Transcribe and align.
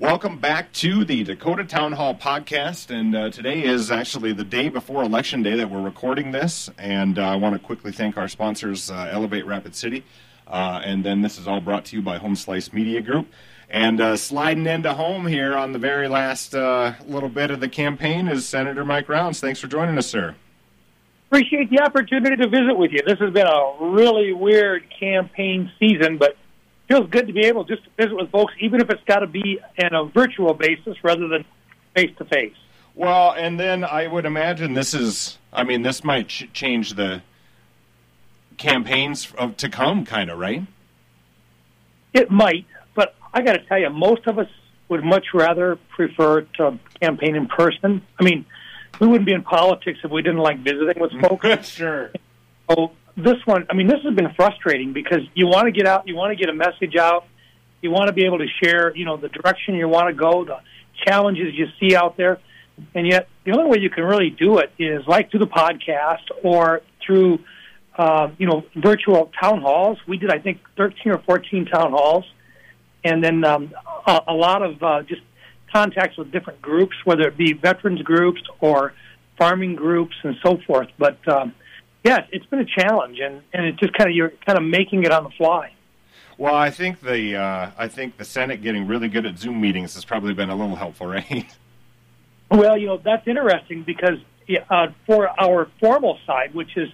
Welcome 0.00 0.38
back 0.38 0.72
to 0.72 1.04
the 1.04 1.22
Dakota 1.22 1.62
Town 1.62 1.92
Hall 1.92 2.16
podcast. 2.16 2.90
And 2.90 3.14
uh, 3.14 3.30
today 3.30 3.62
is 3.62 3.92
actually 3.92 4.32
the 4.32 4.42
day 4.42 4.68
before 4.68 5.04
Election 5.04 5.44
Day 5.44 5.54
that 5.54 5.70
we're 5.70 5.80
recording 5.80 6.32
this. 6.32 6.68
And 6.78 7.16
uh, 7.16 7.22
I 7.22 7.36
want 7.36 7.54
to 7.54 7.60
quickly 7.64 7.92
thank 7.92 8.16
our 8.16 8.26
sponsors, 8.26 8.90
uh, 8.90 9.08
Elevate 9.12 9.46
Rapid 9.46 9.76
City. 9.76 10.02
Uh, 10.48 10.80
and 10.84 11.04
then 11.04 11.20
this 11.20 11.38
is 11.38 11.46
all 11.46 11.60
brought 11.60 11.84
to 11.86 11.96
you 11.96 12.02
by 12.02 12.18
Home 12.18 12.34
Slice 12.34 12.72
Media 12.72 13.00
Group. 13.02 13.28
And 13.70 14.00
uh, 14.00 14.16
sliding 14.16 14.66
into 14.66 14.92
home 14.94 15.28
here 15.28 15.56
on 15.56 15.70
the 15.70 15.78
very 15.78 16.08
last 16.08 16.56
uh, 16.56 16.94
little 17.06 17.28
bit 17.28 17.52
of 17.52 17.60
the 17.60 17.68
campaign 17.68 18.26
is 18.26 18.48
Senator 18.48 18.84
Mike 18.84 19.08
Rounds. 19.08 19.38
Thanks 19.38 19.60
for 19.60 19.68
joining 19.68 19.96
us, 19.96 20.08
sir. 20.08 20.34
Appreciate 21.28 21.70
the 21.70 21.78
opportunity 21.78 22.34
to 22.34 22.48
visit 22.48 22.76
with 22.76 22.90
you. 22.90 22.98
This 23.06 23.20
has 23.20 23.32
been 23.32 23.46
a 23.46 23.74
really 23.78 24.32
weird 24.32 24.86
campaign 24.98 25.70
season, 25.78 26.18
but 26.18 26.36
feels 26.88 27.08
good 27.10 27.26
to 27.26 27.32
be 27.32 27.46
able 27.46 27.64
just 27.64 27.84
to 27.84 27.90
visit 27.96 28.14
with 28.14 28.30
folks, 28.30 28.52
even 28.60 28.80
if 28.80 28.90
it's 28.90 29.02
got 29.04 29.20
to 29.20 29.26
be 29.26 29.58
on 29.82 29.94
a 29.94 30.04
virtual 30.04 30.54
basis 30.54 30.96
rather 31.02 31.28
than 31.28 31.44
face 31.94 32.10
to 32.18 32.24
face. 32.24 32.54
Well, 32.94 33.32
and 33.32 33.58
then 33.58 33.84
I 33.84 34.06
would 34.06 34.24
imagine 34.24 34.74
this 34.74 34.94
is, 34.94 35.38
I 35.52 35.64
mean, 35.64 35.82
this 35.82 36.04
might 36.04 36.28
ch- 36.28 36.48
change 36.52 36.94
the 36.94 37.22
campaigns 38.56 39.32
of, 39.36 39.56
to 39.58 39.68
come, 39.68 40.04
kind 40.04 40.30
of, 40.30 40.38
right? 40.38 40.62
It 42.12 42.30
might, 42.30 42.66
but 42.94 43.14
I 43.32 43.42
got 43.42 43.54
to 43.54 43.64
tell 43.64 43.78
you, 43.78 43.90
most 43.90 44.26
of 44.26 44.38
us 44.38 44.48
would 44.88 45.02
much 45.02 45.26
rather 45.34 45.76
prefer 45.88 46.42
to 46.42 46.78
campaign 47.00 47.34
in 47.34 47.48
person. 47.48 48.02
I 48.20 48.22
mean, 48.22 48.44
we 49.00 49.08
wouldn't 49.08 49.26
be 49.26 49.32
in 49.32 49.42
politics 49.42 49.98
if 50.04 50.10
we 50.10 50.22
didn't 50.22 50.38
like 50.38 50.60
visiting 50.60 51.00
with 51.02 51.12
folks. 51.20 51.68
sure. 51.68 52.12
So 52.70 52.92
this 53.16 53.36
one, 53.44 53.66
I 53.70 53.74
mean, 53.74 53.86
this 53.86 54.00
has 54.04 54.14
been 54.14 54.32
frustrating 54.34 54.92
because 54.92 55.20
you 55.34 55.46
want 55.46 55.66
to 55.66 55.72
get 55.72 55.86
out, 55.86 56.08
you 56.08 56.16
want 56.16 56.30
to 56.32 56.36
get 56.36 56.48
a 56.48 56.54
message 56.54 56.96
out, 56.96 57.26
you 57.80 57.90
want 57.90 58.08
to 58.08 58.12
be 58.12 58.24
able 58.24 58.38
to 58.38 58.46
share, 58.62 58.94
you 58.96 59.04
know, 59.04 59.16
the 59.16 59.28
direction 59.28 59.74
you 59.74 59.88
want 59.88 60.08
to 60.08 60.14
go, 60.14 60.44
the 60.44 60.58
challenges 61.06 61.54
you 61.54 61.66
see 61.78 61.94
out 61.94 62.16
there, 62.16 62.40
and 62.94 63.06
yet 63.06 63.28
the 63.44 63.52
only 63.52 63.70
way 63.70 63.78
you 63.78 63.90
can 63.90 64.04
really 64.04 64.30
do 64.30 64.58
it 64.58 64.72
is 64.78 65.06
like 65.06 65.30
through 65.30 65.40
the 65.40 65.46
podcast 65.46 66.24
or 66.42 66.82
through, 67.04 67.38
uh, 67.96 68.30
you 68.38 68.46
know, 68.46 68.64
virtual 68.74 69.30
town 69.40 69.60
halls. 69.60 69.98
We 70.08 70.16
did, 70.16 70.30
I 70.30 70.38
think, 70.38 70.60
thirteen 70.76 71.12
or 71.12 71.18
fourteen 71.18 71.66
town 71.66 71.92
halls, 71.92 72.24
and 73.04 73.22
then 73.22 73.44
um, 73.44 73.72
a, 74.06 74.20
a 74.28 74.34
lot 74.34 74.62
of 74.62 74.82
uh, 74.82 75.02
just 75.02 75.22
contacts 75.72 76.16
with 76.16 76.32
different 76.32 76.62
groups, 76.62 76.96
whether 77.04 77.28
it 77.28 77.36
be 77.36 77.52
veterans 77.52 78.02
groups 78.02 78.42
or 78.60 78.94
farming 79.36 79.74
groups 79.74 80.14
and 80.22 80.36
so 80.44 80.58
forth. 80.66 80.88
But 80.98 81.18
um, 81.28 81.54
yes, 82.04 82.28
it's 82.30 82.46
been 82.46 82.60
a 82.60 82.64
challenge, 82.64 83.18
and 83.18 83.42
and 83.52 83.66
it's 83.66 83.78
just 83.78 83.94
kind 83.94 84.10
of 84.10 84.16
you're 84.16 84.32
kind 84.46 84.58
of 84.58 84.64
making 84.64 85.04
it 85.04 85.10
on 85.10 85.24
the 85.24 85.30
fly. 85.30 85.72
Well, 86.36 86.54
I 86.54 86.70
think 86.70 87.00
the 87.00 87.36
uh, 87.36 87.70
I 87.76 87.88
think 87.88 88.16
the 88.16 88.24
Senate 88.24 88.62
getting 88.62 88.86
really 88.86 89.08
good 89.08 89.26
at 89.26 89.38
Zoom 89.38 89.60
meetings 89.60 89.94
has 89.94 90.04
probably 90.04 90.34
been 90.34 90.50
a 90.50 90.56
little 90.56 90.76
helpful, 90.76 91.06
right? 91.08 91.46
Well, 92.50 92.76
you 92.76 92.86
know 92.86 92.98
that's 92.98 93.26
interesting 93.26 93.82
because 93.82 94.18
uh, 94.70 94.88
for 95.06 95.28
our 95.40 95.68
formal 95.80 96.18
side, 96.26 96.54
which 96.54 96.76
is 96.76 96.88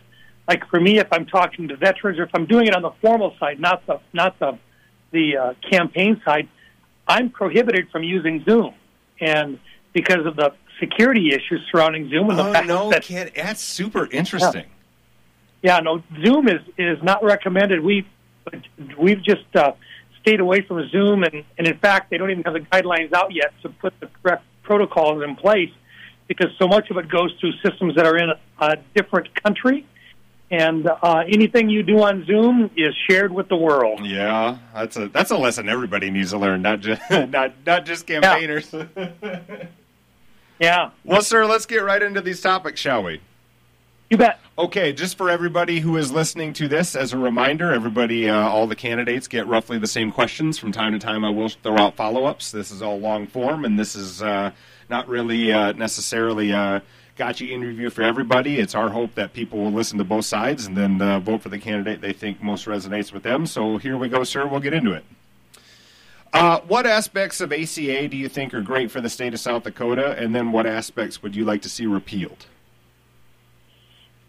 like 0.49 0.67
for 0.69 0.81
me, 0.81 0.99
if 0.99 1.09
I'm 1.13 1.27
talking 1.27 1.69
to 1.69 1.77
veterans 1.77 2.19
or 2.19 2.25
if 2.25 2.31
I'm 2.35 2.47
doing 2.47 2.67
it 2.67 2.75
on 2.75 2.83
the 2.83 2.93
formal 3.01 3.35
side, 3.39 3.61
not 3.61 3.87
the 3.87 4.01
not 4.13 4.39
the 4.39 4.59
the 5.11 5.37
uh, 5.37 5.55
campaign 5.71 6.21
side, 6.25 6.49
I'm 7.09 7.31
prohibited 7.31 7.91
from 7.91 8.05
using 8.05 8.45
Zoom, 8.45 8.75
and 9.21 9.59
because 9.93 10.27
of 10.27 10.37
the 10.37 10.53
security 10.79 11.31
issues 11.33 11.61
surrounding 11.71 12.09
Zoom 12.09 12.31
and 12.31 12.39
the 12.39 12.49
oh 12.49 12.53
fact 12.53 12.67
no, 12.67 12.91
that 12.91 13.03
kid, 13.03 13.33
that's 13.35 13.63
super 13.63 14.07
interesting. 14.11 14.65
yeah, 14.65 14.80
no, 15.63 16.03
Zoom 16.25 16.49
is 16.49 16.61
is 16.79 17.03
not 17.03 17.23
recommended. 17.23 17.83
We 17.83 18.07
we've 18.99 19.23
just 19.23 19.45
uh, 19.55 19.73
stayed 20.21 20.41
away 20.41 20.63
from 20.63 20.89
Zoom, 20.91 21.23
and 21.23 21.45
and 21.59 21.67
in 21.67 21.79
fact, 21.79 22.11
they 22.11 22.19
don't 22.19 22.31
even 22.31 22.43
have 22.45 22.55
the 22.55 22.61
guidelines 22.61 23.13
out 23.13 23.33
yet 23.33 23.53
to 23.63 23.69
put 23.69 23.99
the 24.01 24.09
correct 24.23 24.45
protocols 24.63 25.23
in 25.23 25.37
place 25.37 25.71
because 26.29 26.51
so 26.59 26.69
much 26.69 26.91
of 26.91 26.97
it 26.97 27.09
goes 27.09 27.35
through 27.41 27.53
systems 27.65 27.97
that 27.97 28.07
are 28.07 28.17
in 28.17 28.31
a, 28.31 28.65
a 28.65 28.77
different 28.95 29.29
country. 29.43 29.87
And 30.53 30.89
uh, 30.89 31.23
anything 31.29 31.71
you 31.71 31.85
do 31.85 32.03
on 32.03 32.25
Zoom 32.27 32.71
is 32.77 32.93
shared 33.09 33.33
with 33.33 33.49
the 33.49 33.57
world. 33.57 34.05
Yeah, 34.05 34.59
that's 34.75 34.97
a 34.97 35.09
that's 35.09 35.31
a 35.31 35.37
lesson 35.37 35.69
everybody 35.69 36.11
needs 36.11 36.31
to 36.31 36.39
learn, 36.39 36.63
not 36.63 36.81
just 36.81 37.03
not 37.11 37.55
not 37.65 37.85
just 37.87 38.07
campaigners. 38.07 38.75
Yeah, 40.61 40.91
well, 41.05 41.23
sir, 41.23 41.47
let's 41.47 41.65
get 41.65 41.83
right 41.83 42.03
into 42.03 42.21
these 42.21 42.43
topics, 42.43 42.81
shall 42.81 43.03
we? 43.03 43.23
You 44.11 44.17
bet. 44.17 44.41
Okay, 44.59 44.93
just 44.93 45.17
for 45.17 45.31
everybody 45.31 45.79
who 45.79 45.97
is 45.97 46.11
listening 46.13 46.53
to 46.55 46.69
this, 46.69 46.95
as 46.97 47.13
a 47.13 47.17
reminder, 47.17 47.73
everybody, 47.73 48.29
uh, 48.29 48.37
all 48.37 48.67
the 48.67 48.77
candidates 48.77 49.29
get 49.29 49.47
roughly 49.47 49.79
the 49.79 49.87
same 49.87 50.11
questions. 50.11 50.59
From 50.59 50.73
time 50.73 50.93
to 50.93 50.99
time, 50.99 51.25
I 51.25 51.31
will 51.31 51.49
throw 51.49 51.79
out 51.79 51.95
follow 51.95 52.25
ups. 52.25 52.51
This 52.51 52.73
is 52.73 52.83
all 52.83 52.99
long 52.99 53.29
form, 53.29 53.65
and 53.65 53.79
this 53.79 53.95
is 53.95 54.21
uh, 54.21 54.51
not 54.91 55.09
really 55.09 55.53
uh, 55.53 55.73
necessarily 55.73 56.51
a 56.51 56.83
gotcha 57.17 57.47
interview 57.47 57.89
for 57.89 58.03
everybody. 58.03 58.59
It's 58.59 58.75
our 58.75 58.89
hope 58.89 59.15
that 59.15 59.33
people 59.33 59.61
will 59.61 59.73
listen 59.73 59.97
to 59.99 60.05
both 60.05 60.25
sides 60.25 60.67
and 60.67 60.77
then 60.77 61.01
uh, 61.01 61.21
vote 61.21 61.43
for 61.43 61.49
the 61.49 61.59
candidate 61.59 62.01
they 62.01 62.13
think 62.13 62.43
most 62.43 62.67
resonates 62.67 63.13
with 63.13 63.23
them. 63.23 63.47
So 63.47 63.79
here 63.79 63.97
we 63.97 64.09
go, 64.09 64.25
sir. 64.25 64.47
We'll 64.47 64.61
get 64.61 64.75
into 64.75 64.93
it. 64.93 65.05
Uh, 66.33 66.61
what 66.61 66.85
aspects 66.85 67.41
of 67.41 67.53
ACA 67.53 68.09
do 68.09 68.17
you 68.17 68.29
think 68.29 68.55
are 68.55 68.61
great 68.61 68.91
for 68.91 69.01
the 69.01 69.09
state 69.09 69.35
of 69.35 69.41
South 69.41 69.63
Dakota, 69.63 70.17
and 70.19 70.35
then 70.35 70.51
what 70.51 70.67
aspects 70.67 71.23
would 71.23 71.37
you 71.37 71.45
like 71.45 71.63
to 71.63 71.69
see 71.69 71.87
repealed? 71.87 72.47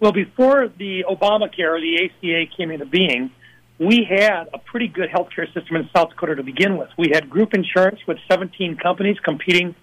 Well, 0.02 0.12
before 0.12 0.68
the 0.68 1.06
Obamacare 1.08 1.78
or 1.78 1.80
the 1.80 2.10
ACA 2.10 2.52
came 2.58 2.72
into 2.72 2.88
being, 2.88 3.30
we 3.78 4.04
had 4.10 4.46
a 4.52 4.58
pretty 4.58 4.88
good 4.88 5.10
healthcare 5.10 5.46
system 5.54 5.76
in 5.76 5.88
South 5.96 6.10
Dakota 6.10 6.38
to 6.38 6.44
begin 6.44 6.76
with. 6.76 6.90
We 6.98 7.12
had 7.14 7.30
group 7.30 7.54
insurance 7.54 8.00
with 8.08 8.18
17 8.28 8.78
companies 8.78 9.18
competing 9.24 9.76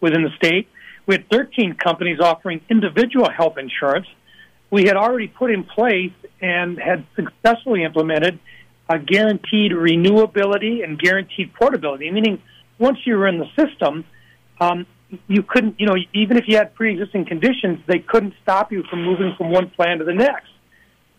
within 0.00 0.22
the 0.22 0.30
state. 0.36 0.68
We 1.06 1.16
had 1.16 1.28
13 1.28 1.74
companies 1.74 2.20
offering 2.20 2.60
individual 2.70 3.28
health 3.28 3.58
insurance. 3.58 4.06
We 4.70 4.84
had 4.84 4.96
already 4.96 5.26
put 5.26 5.50
in 5.50 5.64
place 5.64 6.12
and 6.40 6.78
had 6.78 7.04
successfully 7.16 7.82
implemented 7.82 8.38
a 8.88 9.00
guaranteed 9.00 9.72
renewability 9.72 10.84
and 10.84 10.96
guaranteed 10.96 11.52
portability, 11.52 12.12
meaning 12.12 12.40
once 12.78 12.98
you 13.04 13.16
were 13.16 13.26
in 13.26 13.38
the 13.38 13.48
system, 13.56 14.04
um, 14.60 14.86
you 15.26 15.42
couldn't, 15.42 15.78
you 15.78 15.86
know, 15.86 15.94
even 16.12 16.36
if 16.36 16.44
you 16.46 16.56
had 16.56 16.74
pre-existing 16.74 17.26
conditions, 17.26 17.80
they 17.86 17.98
couldn't 17.98 18.34
stop 18.42 18.72
you 18.72 18.82
from 18.88 19.04
moving 19.04 19.34
from 19.36 19.50
one 19.50 19.70
plan 19.70 19.98
to 19.98 20.04
the 20.04 20.14
next. 20.14 20.50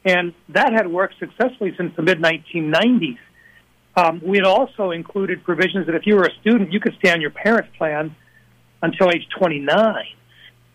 And 0.03 0.33
that 0.50 0.72
had 0.73 0.88
worked 0.88 1.16
successfully 1.19 1.73
since 1.78 1.95
the 1.95 2.03
mid 2.03 2.19
1990s. 2.19 3.17
Um, 3.97 4.22
we 4.23 4.38
had 4.38 4.45
also 4.45 4.91
included 4.91 5.44
provisions 5.44 5.85
that 5.88 5.95
if 5.95 6.05
you 6.05 6.16
were 6.16 6.25
a 6.25 6.34
student, 6.41 6.72
you 6.72 6.79
could 6.79 6.95
stay 7.00 7.11
on 7.11 7.22
your 7.22 7.31
parents' 7.31 7.69
plan 7.78 8.16
until 8.81 9.09
age 9.09 9.28
29. 9.38 9.95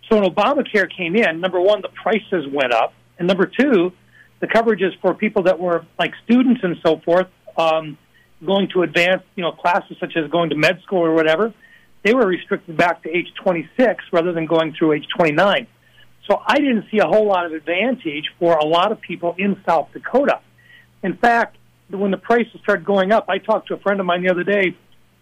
So 0.09 0.19
when 0.19 0.29
Obamacare 0.29 0.89
came 0.95 1.15
in, 1.15 1.41
number 1.41 1.61
one, 1.61 1.83
the 1.83 1.91
prices 1.91 2.47
went 2.53 2.73
up, 2.73 2.95
and 3.19 3.29
number 3.29 3.47
two, 3.47 3.93
the 4.41 4.47
coverages 4.47 4.99
for 5.01 5.15
people 5.15 5.45
that 5.45 5.61
were 5.61 5.85
like 5.99 6.13
students 6.25 6.61
and 6.65 6.77
so 6.85 6.99
forth, 7.05 7.29
um, 7.57 7.99
going 8.45 8.69
to 8.71 8.83
advanced, 8.83 9.27
you 9.37 9.43
know, 9.43 9.53
classes 9.53 9.97
such 10.01 10.17
as 10.17 10.31
going 10.31 10.51
to 10.51 10.57
med 10.57 10.81
school 10.83 11.05
or 11.05 11.13
whatever, 11.13 11.53
they 12.03 12.15
were 12.15 12.27
restricted 12.27 12.77
back 12.77 13.03
to 13.03 13.11
age 13.11 13.27
26 13.43 14.05
rather 14.13 14.33
than 14.33 14.47
going 14.47 14.75
through 14.79 14.93
age 14.93 15.07
29. 15.17 15.67
So 16.29 16.41
I 16.47 16.57
didn't 16.59 16.85
see 16.91 16.99
a 16.99 17.07
whole 17.07 17.27
lot 17.27 17.47
of 17.47 17.53
advantage 17.53 18.31
for 18.39 18.55
a 18.55 18.65
lot 18.65 18.93
of 18.93 19.01
people 19.01 19.35
in 19.39 19.61
South 19.67 19.89
Dakota. 19.93 20.41
In 21.03 21.17
fact, 21.17 21.57
when 21.91 22.11
the 22.11 22.19
prices 22.19 22.61
started 22.63 22.85
going 22.85 23.13
up, 23.13 23.27
I 23.29 23.39
talked 23.39 23.69
to 23.69 23.75
a 23.75 23.79
friend 23.79 24.01
of 24.01 24.07
mine 24.07 24.23
the 24.23 24.31
other 24.31 24.45
day. 24.45 24.77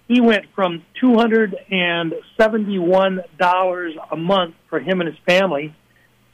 He 0.07 0.21
went 0.21 0.47
from 0.55 0.85
two 1.01 1.15
hundred 1.15 1.57
and 1.71 2.15
seventy-one 2.39 3.21
dollars 3.39 3.95
a 4.11 4.17
month 4.17 4.55
for 4.69 4.81
him 4.81 5.01
and 5.01 5.09
his 5.09 5.19
family 5.27 5.75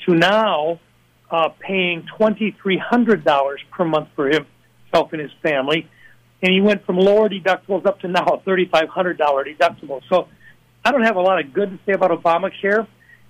to 0.07 0.15
now 0.15 0.81
uh, 1.31 1.49
paying 1.61 2.07
twenty-three 2.17 2.79
hundred 2.79 3.25
dollars 3.25 3.61
per 3.71 3.85
month 3.85 4.09
for 4.15 4.27
himself 4.27 5.13
and 5.13 5.21
his 5.21 5.33
family 5.43 5.89
and 6.45 6.53
he 6.53 6.61
went 6.61 6.85
from 6.85 6.99
lower 6.99 7.31
deductibles 7.31 7.87
up 7.87 8.01
to 8.01 8.09
now 8.09 8.27
a 8.27 8.41
thirty-five 8.41 8.89
hundred 8.89 9.17
dollar 9.17 9.45
deductible. 9.45 10.03
So 10.11 10.29
I 10.85 10.93
don't 10.93 11.05
have 11.05 11.17
a 11.17 11.21
lot 11.21 11.41
of 11.41 11.55
good 11.55 11.71
to 11.71 11.79
say 11.87 11.93
about 11.93 12.11
Obamacare. 12.11 12.87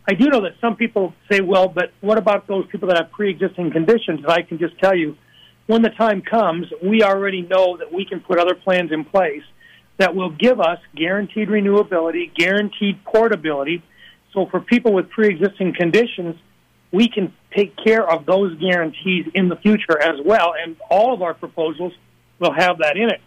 I 0.07 0.15
do 0.15 0.29
know 0.29 0.43
that 0.43 0.55
some 0.61 0.75
people 0.75 1.15
say, 1.31 1.41
well, 1.41 1.69
but 1.69 1.93
what 2.01 2.19
about 2.19 2.49
those 2.49 2.67
people 2.67 2.89
that 2.89 2.99
have 2.99 3.13
pre-existing 3.13 3.71
conditions? 3.71 4.19
And 4.25 4.31
I 4.31 4.43
can 4.43 4.59
just 4.59 4.77
tell 4.79 4.97
you, 4.97 5.17
when 5.67 5.83
the 5.83 5.91
time 5.91 6.21
comes, 6.21 6.67
we 6.83 7.05
already 7.05 7.43
know 7.43 7.77
that 7.77 7.93
we 7.93 8.05
can 8.05 8.19
put 8.21 8.39
other 8.39 8.57
plans 8.57 8.91
in 8.91 9.05
place 9.05 9.45
that 9.97 10.17
will 10.17 10.31
give 10.31 10.61
us 10.61 10.81
guaranteed 10.97 11.49
renewability, 11.49 12.35
guaranteed 12.35 13.05
portability. 13.05 13.83
So 14.33 14.47
for 14.47 14.61
people 14.61 14.93
with 14.93 15.09
pre-existing 15.09 15.75
conditions, 15.75 16.35
we 16.93 17.09
can 17.09 17.33
take 17.57 17.77
care 17.77 18.05
of 18.07 18.27
those 18.27 18.59
guarantees 18.59 19.27
in 19.35 19.49
the 19.49 19.57
future 19.57 19.99
as 20.03 20.21
well. 20.25 20.55
And 20.61 20.77
all 20.91 21.15
of 21.15 21.23
our 21.23 21.35
proposals 21.35 21.93
will 22.39 22.53
have 22.53 22.79
that 22.79 22.97
in 22.97 23.11
it. 23.11 23.21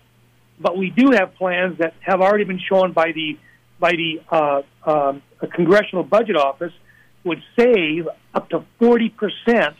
But 0.59 0.77
we 0.77 0.89
do 0.89 1.11
have 1.11 1.35
plans 1.35 1.77
that 1.79 1.93
have 1.99 2.21
already 2.21 2.43
been 2.43 2.59
shown 2.59 2.93
by 2.93 3.11
the 3.11 3.37
by 3.79 3.91
the 3.91 4.21
uh, 4.29 4.61
um, 4.89 5.21
Congressional 5.53 6.03
Budget 6.03 6.35
Office 6.35 6.73
would 7.23 7.41
save 7.55 8.07
up 8.33 8.49
to 8.49 8.63
forty 8.79 9.09
percent 9.09 9.75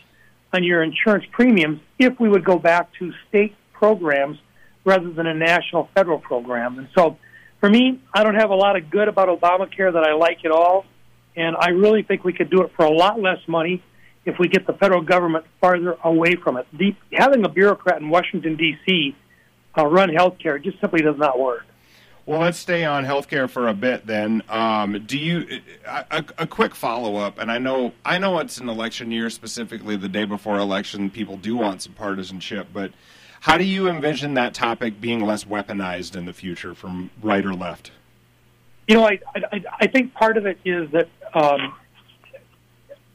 on 0.52 0.62
your 0.62 0.82
insurance 0.82 1.24
premiums 1.32 1.80
if 1.98 2.18
we 2.20 2.28
would 2.28 2.44
go 2.44 2.58
back 2.58 2.92
to 2.98 3.12
state 3.28 3.54
programs 3.72 4.38
rather 4.84 5.10
than 5.10 5.26
a 5.26 5.34
national 5.34 5.88
federal 5.94 6.18
program. 6.18 6.78
And 6.78 6.88
so 6.96 7.18
for 7.60 7.68
me, 7.68 8.00
I 8.14 8.22
don't 8.22 8.36
have 8.36 8.50
a 8.50 8.54
lot 8.54 8.76
of 8.76 8.88
good 8.88 9.08
about 9.08 9.28
Obamacare 9.28 9.92
that 9.92 10.04
I 10.04 10.14
like 10.14 10.44
at 10.44 10.50
all, 10.50 10.86
and 11.36 11.56
I 11.58 11.70
really 11.70 12.02
think 12.02 12.24
we 12.24 12.32
could 12.32 12.50
do 12.50 12.62
it 12.62 12.72
for 12.76 12.84
a 12.84 12.90
lot 12.90 13.20
less 13.20 13.40
money 13.48 13.82
if 14.28 14.38
we 14.38 14.48
get 14.48 14.66
the 14.66 14.74
federal 14.74 15.00
government 15.00 15.46
farther 15.60 15.96
away 16.04 16.36
from 16.36 16.56
it. 16.56 16.66
The, 16.72 16.94
having 17.12 17.44
a 17.44 17.48
bureaucrat 17.48 18.00
in 18.00 18.10
Washington 18.10 18.56
D.C. 18.56 19.16
Uh, 19.76 19.86
run 19.86 20.10
healthcare 20.10 20.62
just 20.62 20.80
simply 20.80 21.00
does 21.00 21.16
not 21.16 21.38
work. 21.38 21.64
Well, 22.26 22.40
let's 22.40 22.58
stay 22.58 22.84
on 22.84 23.06
healthcare 23.06 23.48
for 23.48 23.68
a 23.68 23.74
bit 23.74 24.06
then. 24.06 24.42
Um, 24.50 25.02
do 25.06 25.18
you 25.18 25.60
a, 25.86 26.22
a 26.36 26.46
quick 26.46 26.74
follow 26.74 27.16
up? 27.16 27.38
And 27.38 27.50
I 27.50 27.56
know 27.56 27.94
I 28.04 28.18
know 28.18 28.38
it's 28.38 28.58
an 28.58 28.68
election 28.68 29.10
year, 29.10 29.30
specifically 29.30 29.96
the 29.96 30.10
day 30.10 30.26
before 30.26 30.58
election. 30.58 31.08
People 31.08 31.38
do 31.38 31.56
want 31.56 31.80
some 31.80 31.94
partisanship, 31.94 32.68
but 32.70 32.92
how 33.40 33.56
do 33.56 33.64
you 33.64 33.88
envision 33.88 34.34
that 34.34 34.52
topic 34.52 35.00
being 35.00 35.20
less 35.20 35.44
weaponized 35.44 36.16
in 36.16 36.26
the 36.26 36.34
future 36.34 36.74
from 36.74 37.10
right 37.22 37.46
or 37.46 37.54
left? 37.54 37.92
You 38.86 38.96
know, 38.96 39.06
I 39.06 39.20
I, 39.34 39.64
I 39.80 39.86
think 39.86 40.12
part 40.12 40.36
of 40.36 40.44
it 40.44 40.58
is 40.66 40.90
that 40.90 41.08
um, 41.32 41.74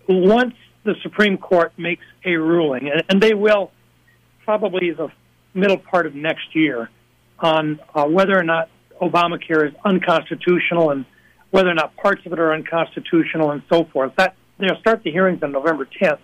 once 0.08 0.56
the 0.84 0.96
Supreme 1.02 1.38
Court 1.38 1.74
makes 1.78 2.06
a 2.26 2.36
ruling, 2.36 2.90
and, 2.90 3.04
and 3.10 3.22
they 3.22 3.34
will 3.34 3.72
probably 4.46 4.92
the 4.92 5.10
middle 5.54 5.78
part 5.78 6.06
of 6.06 6.16
next 6.16 6.54
year 6.54 6.90
on 7.40 7.80
uh, 7.94 8.06
whether 8.06 8.38
or 8.38 8.44
not 8.44 8.70
Obamacare 9.02 9.68
is 9.68 9.76
unconstitutional 9.86 10.92
and 10.92 11.06
whether 11.52 11.70
or 11.70 11.74
not 11.74 11.96
parts 11.96 12.26
of 12.26 12.34
it 12.34 12.40
are 12.40 12.54
unconstitutional 12.54 13.52
and 13.52 13.62
so 13.70 13.86
forth. 13.86 14.14
That 14.18 14.36
they'll 14.58 14.80
start 14.80 15.04
the 15.04 15.12
hearings 15.12 15.44
on 15.44 15.52
November 15.52 15.86
10th. 15.86 16.20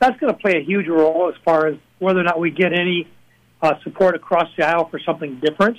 That's 0.00 0.18
going 0.18 0.32
to 0.32 0.38
play 0.38 0.56
a 0.56 0.64
huge 0.64 0.88
role 0.88 1.28
as 1.28 1.40
far 1.44 1.66
as 1.66 1.76
whether 1.98 2.20
or 2.20 2.24
not 2.24 2.38
we 2.38 2.50
get 2.50 2.72
any 2.72 3.08
uh, 3.62 3.74
support 3.82 4.14
across 4.14 4.48
the 4.56 4.66
aisle 4.66 4.88
for 4.88 4.98
something 4.98 5.40
different. 5.40 5.78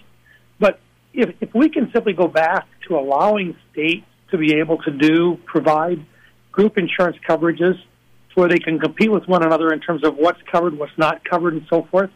But 0.60 0.80
if, 1.14 1.36
if 1.42 1.54
we 1.54 1.70
can 1.70 1.92
simply 1.92 2.14
go 2.14 2.28
back 2.28 2.68
to 2.88 2.96
allowing 2.96 3.56
states 3.72 4.06
to 4.32 4.38
be 4.38 4.56
able 4.58 4.78
to 4.84 4.92
do 4.92 5.38
provide 5.46 6.06
group 6.52 6.78
insurance 6.78 7.18
coverages 7.28 7.76
where 8.36 8.48
they 8.48 8.60
can 8.60 8.80
compete 8.80 9.12
with 9.12 9.28
one 9.28 9.44
another 9.44 9.74
in 9.74 9.80
terms 9.80 10.04
of 10.04 10.16
what's 10.16 10.42
covered, 10.52 10.78
what's 10.78 10.98
not 10.98 11.24
covered, 11.24 11.54
and 11.54 11.66
so 11.70 11.84
forth, 11.90 12.12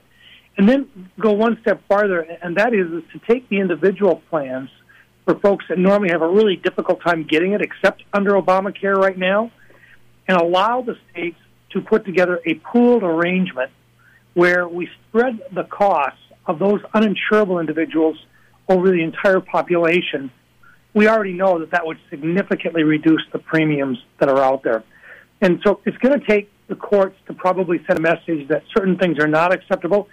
and 0.58 0.68
then 0.68 1.10
go 1.20 1.32
one 1.32 1.58
step 1.62 1.82
farther, 1.88 2.20
and 2.20 2.58
that 2.58 2.74
is, 2.74 2.92
is 2.92 3.04
to 3.14 3.20
take 3.28 3.48
the 3.50 3.60
individual 3.60 4.22
plans 4.30 4.70
for 5.26 5.40
folks 5.40 5.66
that 5.70 5.78
normally 5.78 6.10
have 6.10 6.22
a 6.22 6.28
really 6.28 6.56
difficult 6.58 7.02
time 7.02 7.24
getting 7.24 7.54
it, 7.54 7.62
except 7.62 8.04
under 8.14 8.32
Obamacare 8.32 8.96
right 8.96 9.18
now, 9.18 9.52
and 10.28 10.38
allow 10.38 10.82
the 10.82 10.98
states 11.12 11.38
to 11.72 11.82
put 11.82 12.06
together 12.06 12.40
a 12.46 12.56
pooled 12.56 13.04
arrangement 13.04 13.72
where 14.34 14.68
we 14.68 14.90
spread 15.08 15.40
the 15.54 15.64
costs 15.64 16.20
of 16.46 16.60
those 16.60 16.82
uninsurable 16.94 17.60
individuals 17.60 18.18
over 18.68 18.90
the 18.90 19.04
entire 19.04 19.40
population. 19.40 20.32
We 20.94 21.08
already 21.08 21.34
know 21.34 21.60
that 21.60 21.72
that 21.72 21.86
would 21.86 22.00
significantly 22.10 22.84
reduce 22.84 23.22
the 23.32 23.40
premiums 23.40 24.00
that 24.20 24.30
are 24.30 24.40
out 24.40 24.64
there. 24.64 24.84
And 25.42 25.62
so 25.66 25.80
it's 25.86 25.98
going 25.98 26.20
to 26.20 26.26
take 26.26 26.52
the 26.68 26.76
courts 26.76 27.16
to 27.28 27.34
probably 27.34 27.84
send 27.88 28.00
a 28.00 28.02
message 28.02 28.48
that 28.50 28.64
certain 28.76 28.98
things 28.98 29.18
are 29.20 29.28
not 29.28 29.54
acceptable 29.54 30.08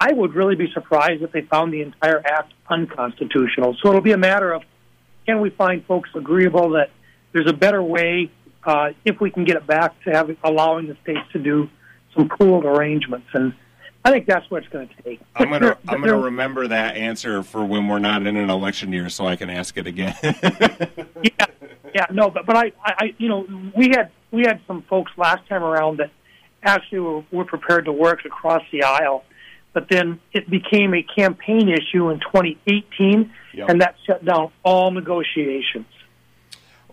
I 0.00 0.14
would 0.14 0.34
really 0.34 0.56
be 0.56 0.72
surprised 0.72 1.22
if 1.22 1.30
they 1.30 1.42
found 1.42 1.74
the 1.74 1.82
entire 1.82 2.22
act 2.24 2.54
unconstitutional. 2.70 3.76
So 3.82 3.90
it'll 3.90 4.00
be 4.00 4.12
a 4.12 4.18
matter 4.18 4.50
of 4.50 4.62
can 5.26 5.42
we 5.42 5.50
find 5.50 5.84
folks 5.84 6.08
agreeable 6.14 6.70
that 6.70 6.90
there's 7.32 7.48
a 7.48 7.52
better 7.52 7.82
way 7.82 8.30
uh, 8.64 8.90
if 9.04 9.20
we 9.20 9.30
can 9.30 9.44
get 9.44 9.56
it 9.56 9.66
back 9.66 10.02
to 10.04 10.10
have 10.10 10.34
allowing 10.42 10.86
the 10.86 10.96
states 11.02 11.20
to 11.34 11.38
do 11.38 11.68
some 12.16 12.28
pooled 12.28 12.64
arrangements 12.64 13.28
and. 13.34 13.52
I 14.04 14.10
think 14.10 14.26
that's 14.26 14.50
what 14.50 14.62
it's 14.62 14.72
going 14.72 14.88
to 14.88 15.02
take. 15.02 15.20
I'm 15.36 15.48
going 15.48 15.62
to 15.62 15.76
I'm 15.88 16.00
going 16.00 16.12
to 16.12 16.24
remember 16.24 16.68
that 16.68 16.96
answer 16.96 17.42
for 17.42 17.64
when 17.64 17.86
we're 17.88 17.98
not 17.98 18.26
in 18.26 18.36
an 18.36 18.50
election 18.50 18.92
year, 18.92 19.08
so 19.08 19.26
I 19.26 19.36
can 19.36 19.50
ask 19.50 19.76
it 19.76 19.86
again. 19.86 20.16
yeah, 20.22 21.46
yeah, 21.94 22.06
no, 22.10 22.30
but 22.30 22.46
but 22.46 22.56
I, 22.56 22.72
I, 22.84 23.14
you 23.18 23.28
know, 23.28 23.46
we 23.76 23.88
had 23.90 24.10
we 24.30 24.42
had 24.42 24.60
some 24.66 24.82
folks 24.82 25.12
last 25.16 25.46
time 25.48 25.62
around 25.62 25.98
that 25.98 26.10
actually 26.62 27.00
were, 27.00 27.24
were 27.30 27.44
prepared 27.44 27.86
to 27.86 27.92
work 27.92 28.24
across 28.24 28.62
the 28.70 28.82
aisle 28.82 29.24
but 29.72 29.88
then 29.88 30.20
it 30.32 30.48
became 30.50 30.94
a 30.94 31.02
campaign 31.02 31.68
issue 31.68 32.10
in 32.10 32.20
2018, 32.20 33.32
yep. 33.54 33.68
and 33.68 33.80
that 33.80 33.94
shut 34.06 34.24
down 34.24 34.50
all 34.64 34.90
negotiations. 34.90 35.86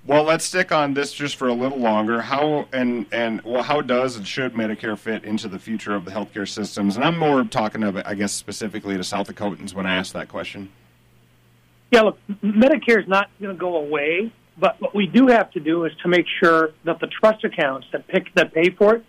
Well, 0.08 0.24
let's 0.24 0.46
stick 0.46 0.72
on 0.72 0.94
this 0.94 1.12
just 1.12 1.36
for 1.36 1.50
a 1.50 1.54
little 1.54 1.80
longer. 1.80 2.22
How 2.22 2.70
and 2.72 3.06
and 3.12 3.42
well, 3.42 3.62
how 3.62 3.82
does 3.82 4.16
and 4.16 4.26
should 4.26 4.54
Medicare 4.54 4.98
fit 4.98 5.26
into 5.26 5.50
the 5.50 5.60
future 5.60 5.94
of 5.96 6.06
the 6.06 6.12
healthcare 6.12 6.48
systems? 6.48 6.96
And 6.96 7.04
I'm 7.04 7.20
more 7.20 7.44
talking 7.44 7.84
about, 7.84 8.08
I 8.08 8.14
guess, 8.16 8.32
specifically 8.32 8.96
to 8.96 9.04
South 9.04 9.28
Dakotans 9.28 9.74
when 9.74 9.86
I 9.86 9.98
ask 9.98 10.14
that 10.14 10.30
question. 10.30 10.70
Yeah, 11.92 12.04
look, 12.04 12.20
Medicare 12.42 13.02
is 13.02 13.08
not 13.10 13.30
going 13.42 13.54
to 13.54 13.60
go 13.60 13.76
away, 13.76 14.32
but 14.58 14.80
what 14.80 14.96
we 14.96 15.08
do 15.08 15.28
have 15.28 15.52
to 15.52 15.60
do 15.60 15.84
is 15.84 15.92
to 16.04 16.08
make 16.08 16.26
sure 16.42 16.72
that 16.86 17.02
the 17.02 17.08
trust 17.08 17.44
accounts 17.44 17.88
that 17.92 18.08
pick 18.08 18.34
that 18.36 18.54
pay 18.54 18.70
for 18.70 18.96
it, 18.96 19.06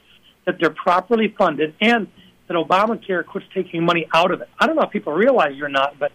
that 0.46 0.56
they're 0.58 0.70
properly 0.70 1.32
funded, 1.38 1.76
and 1.80 2.08
that 2.48 2.54
Obamacare 2.54 3.24
quits 3.24 3.46
taking 3.54 3.84
money 3.84 4.08
out 4.12 4.32
of 4.32 4.40
it. 4.40 4.48
I 4.58 4.66
don't 4.66 4.74
know 4.74 4.82
if 4.82 4.90
people 4.90 5.12
realize 5.12 5.52
it 5.54 5.62
or 5.62 5.68
not, 5.68 5.96
but 6.00 6.10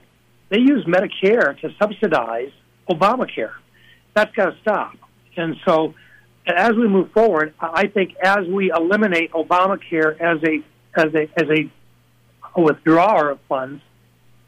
they 0.49 0.59
use 0.59 0.83
Medicare 0.83 1.57
to 1.61 1.73
subsidize 1.79 2.51
Obamacare. 2.89 3.53
That's 4.13 4.33
got 4.35 4.51
to 4.51 4.57
stop. 4.61 4.93
And 5.35 5.55
so, 5.65 5.95
as 6.45 6.73
we 6.73 6.87
move 6.87 7.11
forward, 7.11 7.53
I 7.59 7.87
think 7.87 8.15
as 8.23 8.45
we 8.47 8.71
eliminate 8.71 9.31
Obamacare 9.31 10.19
as 10.19 10.43
a 10.43 10.63
as 10.95 11.13
a 11.15 11.29
as 11.37 11.49
a, 11.49 11.71
withdrawer 12.59 13.31
of 13.31 13.39
funds, 13.49 13.81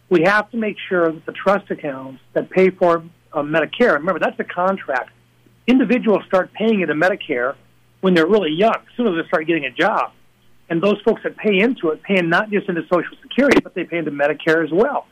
we 0.10 0.24
have 0.24 0.50
to 0.52 0.58
make 0.58 0.78
sure 0.88 1.12
that 1.12 1.26
the 1.26 1.32
trust 1.32 1.72
accounts 1.72 2.22
that 2.34 2.50
pay 2.50 2.70
for 2.70 3.04
uh, 3.34 3.42
Medicare. 3.42 3.94
Remember, 3.94 4.20
that's 4.20 4.40
a 4.40 4.44
contract. 4.44 5.12
Individuals 5.66 6.24
start 6.28 6.54
paying 6.54 6.82
into 6.82 6.94
Medicare 6.94 7.56
when 8.02 8.14
they're 8.14 8.28
really 8.28 8.52
young, 8.52 8.76
as 8.76 8.96
soon 8.96 9.08
as 9.08 9.16
they 9.16 9.28
start 9.28 9.48
getting 9.48 9.66
a 9.66 9.72
job. 9.72 10.12
And 10.70 10.82
those 10.82 11.02
folks 11.04 11.24
that 11.24 11.38
pay 11.38 11.60
into 11.60 11.90
it 11.90 12.04
pay 12.04 12.22
not 12.22 12.52
just 12.52 12.70
into 12.70 12.84
Social 12.84 13.18
Security, 13.24 13.60
but 13.62 13.74
they 13.74 13.84
pay 13.84 13.98
into 13.98 14.12
Medicare 14.12 14.64
as 14.64 14.72
well. 14.72 15.08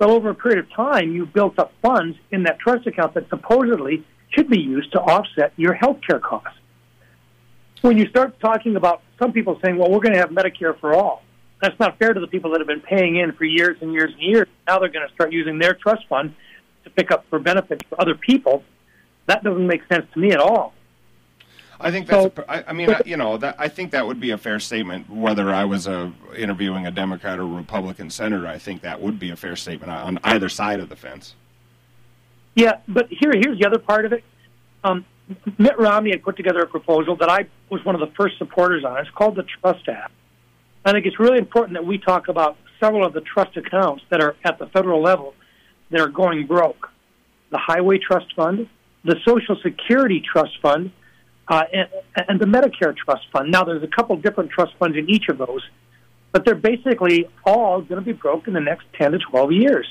So 0.00 0.10
over 0.10 0.30
a 0.30 0.34
period 0.34 0.60
of 0.60 0.70
time, 0.72 1.12
you 1.12 1.26
built 1.26 1.58
up 1.58 1.72
funds 1.82 2.16
in 2.30 2.44
that 2.44 2.58
trust 2.58 2.86
account 2.86 3.14
that 3.14 3.28
supposedly 3.28 4.04
should 4.30 4.48
be 4.48 4.58
used 4.58 4.92
to 4.92 5.00
offset 5.00 5.52
your 5.56 5.74
health 5.74 5.98
care 6.06 6.18
costs. 6.18 6.58
When 7.82 7.98
you 7.98 8.08
start 8.08 8.40
talking 8.40 8.76
about 8.76 9.02
some 9.18 9.32
people 9.32 9.58
saying, 9.62 9.76
well, 9.76 9.90
we're 9.90 10.00
going 10.00 10.14
to 10.14 10.18
have 10.18 10.30
Medicare 10.30 10.78
for 10.78 10.94
all, 10.94 11.22
that's 11.60 11.78
not 11.78 11.98
fair 11.98 12.14
to 12.14 12.20
the 12.20 12.26
people 12.26 12.52
that 12.52 12.60
have 12.60 12.66
been 12.66 12.80
paying 12.80 13.16
in 13.16 13.32
for 13.32 13.44
years 13.44 13.76
and 13.82 13.92
years 13.92 14.10
and 14.12 14.22
years. 14.22 14.48
Now 14.66 14.78
they're 14.78 14.88
going 14.88 15.06
to 15.06 15.14
start 15.14 15.32
using 15.32 15.58
their 15.58 15.74
trust 15.74 16.06
fund 16.08 16.34
to 16.84 16.90
pick 16.90 17.10
up 17.10 17.26
for 17.28 17.38
benefits 17.38 17.84
for 17.88 18.00
other 18.00 18.14
people. 18.14 18.64
That 19.26 19.44
doesn't 19.44 19.66
make 19.66 19.82
sense 19.92 20.06
to 20.14 20.18
me 20.18 20.32
at 20.32 20.40
all. 20.40 20.72
I 21.80 21.90
think 21.90 22.06
that's. 22.06 22.34
So, 22.34 22.42
a, 22.42 22.50
I, 22.50 22.64
I 22.68 22.72
mean, 22.72 22.94
you 23.06 23.16
know, 23.16 23.36
that, 23.38 23.56
I 23.58 23.68
think 23.68 23.90
that 23.92 24.06
would 24.06 24.20
be 24.20 24.30
a 24.30 24.38
fair 24.38 24.60
statement. 24.60 25.08
Whether 25.08 25.52
I 25.52 25.64
was 25.64 25.86
a, 25.86 26.12
interviewing 26.36 26.86
a 26.86 26.90
Democrat 26.90 27.38
or 27.38 27.46
Republican 27.46 28.10
senator, 28.10 28.46
I 28.46 28.58
think 28.58 28.82
that 28.82 29.00
would 29.00 29.18
be 29.18 29.30
a 29.30 29.36
fair 29.36 29.56
statement 29.56 29.90
on 29.90 30.18
either 30.24 30.48
side 30.48 30.80
of 30.80 30.88
the 30.88 30.96
fence. 30.96 31.34
Yeah, 32.54 32.80
but 32.86 33.08
here, 33.08 33.32
here's 33.34 33.58
the 33.58 33.66
other 33.66 33.78
part 33.78 34.04
of 34.04 34.12
it. 34.12 34.24
Um, 34.84 35.04
Mitt 35.58 35.78
Romney 35.78 36.10
had 36.10 36.22
put 36.22 36.36
together 36.36 36.60
a 36.60 36.66
proposal 36.66 37.16
that 37.16 37.30
I 37.30 37.46
was 37.70 37.84
one 37.84 37.94
of 37.94 38.00
the 38.00 38.14
first 38.16 38.38
supporters 38.38 38.84
on. 38.84 38.98
It's 38.98 39.10
called 39.10 39.36
the 39.36 39.44
Trust 39.44 39.88
Act. 39.88 40.12
I 40.84 40.92
think 40.92 41.06
it's 41.06 41.20
really 41.20 41.38
important 41.38 41.74
that 41.74 41.86
we 41.86 41.98
talk 41.98 42.28
about 42.28 42.56
several 42.80 43.06
of 43.06 43.12
the 43.12 43.20
trust 43.20 43.56
accounts 43.56 44.02
that 44.10 44.20
are 44.20 44.34
at 44.44 44.58
the 44.58 44.66
federal 44.66 45.02
level 45.02 45.34
that 45.90 46.00
are 46.00 46.08
going 46.08 46.46
broke. 46.46 46.90
The 47.50 47.58
Highway 47.58 47.98
Trust 47.98 48.34
Fund, 48.34 48.68
the 49.04 49.16
Social 49.26 49.56
Security 49.62 50.20
Trust 50.20 50.58
Fund, 50.60 50.90
uh, 51.50 51.64
and, 51.72 51.88
and 52.28 52.40
the 52.40 52.46
Medicare 52.46 52.96
Trust 52.96 53.22
Fund. 53.32 53.50
Now, 53.50 53.64
there's 53.64 53.82
a 53.82 53.88
couple 53.88 54.16
different 54.16 54.50
trust 54.50 54.72
funds 54.78 54.96
in 54.96 55.10
each 55.10 55.28
of 55.28 55.36
those, 55.36 55.62
but 56.32 56.44
they're 56.44 56.54
basically 56.54 57.28
all 57.44 57.82
going 57.82 58.00
to 58.00 58.04
be 58.04 58.12
broke 58.12 58.46
in 58.46 58.54
the 58.54 58.60
next 58.60 58.84
10 58.96 59.12
to 59.12 59.18
12 59.18 59.52
years. 59.52 59.86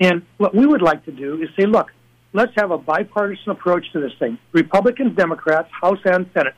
And 0.00 0.22
what 0.36 0.54
we 0.54 0.66
would 0.66 0.82
like 0.82 1.04
to 1.04 1.12
do 1.12 1.40
is 1.40 1.48
say, 1.56 1.66
look, 1.66 1.92
let's 2.32 2.52
have 2.56 2.72
a 2.72 2.78
bipartisan 2.78 3.50
approach 3.52 3.90
to 3.92 4.00
this 4.00 4.12
thing. 4.18 4.38
Republicans, 4.52 5.16
Democrats, 5.16 5.68
House 5.80 6.00
and 6.04 6.28
Senate 6.34 6.54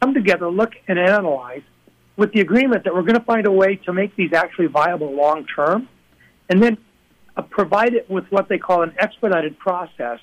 come 0.00 0.14
together, 0.14 0.50
look 0.50 0.72
and 0.88 0.98
analyze 0.98 1.62
with 2.16 2.32
the 2.32 2.40
agreement 2.40 2.84
that 2.84 2.94
we're 2.94 3.02
going 3.02 3.18
to 3.18 3.24
find 3.24 3.46
a 3.46 3.52
way 3.52 3.76
to 3.76 3.92
make 3.92 4.16
these 4.16 4.32
actually 4.32 4.66
viable 4.66 5.14
long 5.14 5.46
term, 5.54 5.88
and 6.48 6.62
then 6.62 6.78
uh, 7.36 7.42
provide 7.42 7.94
it 7.94 8.08
with 8.10 8.24
what 8.30 8.48
they 8.48 8.58
call 8.58 8.82
an 8.82 8.94
expedited 8.98 9.58
process 9.58 10.18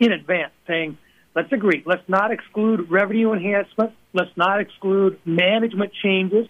in 0.00 0.12
advance, 0.12 0.52
saying, 0.66 0.96
let's 1.36 1.52
agree. 1.52 1.82
Let's 1.86 2.08
not 2.08 2.32
exclude 2.32 2.90
revenue 2.90 3.32
enhancement. 3.32 3.92
Let's 4.12 4.34
not 4.36 4.60
exclude 4.60 5.20
management 5.24 5.92
changes, 6.02 6.48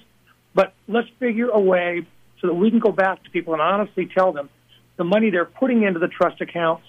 but 0.54 0.72
let's 0.88 1.08
figure 1.18 1.50
a 1.50 1.60
way 1.60 2.06
so 2.40 2.46
that 2.46 2.54
we 2.54 2.70
can 2.70 2.78
go 2.78 2.92
back 2.92 3.22
to 3.24 3.30
people 3.30 3.52
and 3.52 3.60
honestly 3.60 4.08
tell 4.16 4.32
them 4.32 4.48
the 4.96 5.04
money 5.04 5.30
they're 5.30 5.44
putting 5.44 5.82
into 5.82 5.98
the 5.98 6.08
trust 6.08 6.40
accounts 6.40 6.84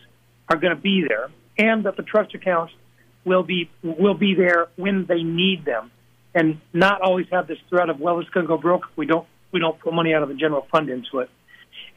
are 0.49 0.57
going 0.57 0.75
to 0.75 0.81
be 0.81 1.03
there, 1.05 1.29
and 1.57 1.85
that 1.85 1.97
the 1.97 2.03
trust 2.03 2.33
accounts 2.33 2.73
will 3.25 3.43
be 3.43 3.69
will 3.83 4.13
be 4.13 4.33
there 4.33 4.67
when 4.77 5.05
they 5.05 5.23
need 5.23 5.65
them, 5.65 5.91
and 6.33 6.61
not 6.71 7.01
always 7.01 7.25
have 7.31 7.47
this 7.47 7.57
threat 7.69 7.89
of 7.89 7.99
well, 7.99 8.19
it's 8.19 8.29
going 8.29 8.45
to 8.45 8.47
go 8.47 8.57
broke 8.57 8.83
we 8.95 9.05
don't 9.05 9.27
we 9.51 9.59
don't 9.59 9.77
put 9.79 9.93
money 9.93 10.13
out 10.13 10.23
of 10.23 10.29
the 10.29 10.35
general 10.35 10.65
fund 10.71 10.89
into 10.89 11.19
it. 11.19 11.29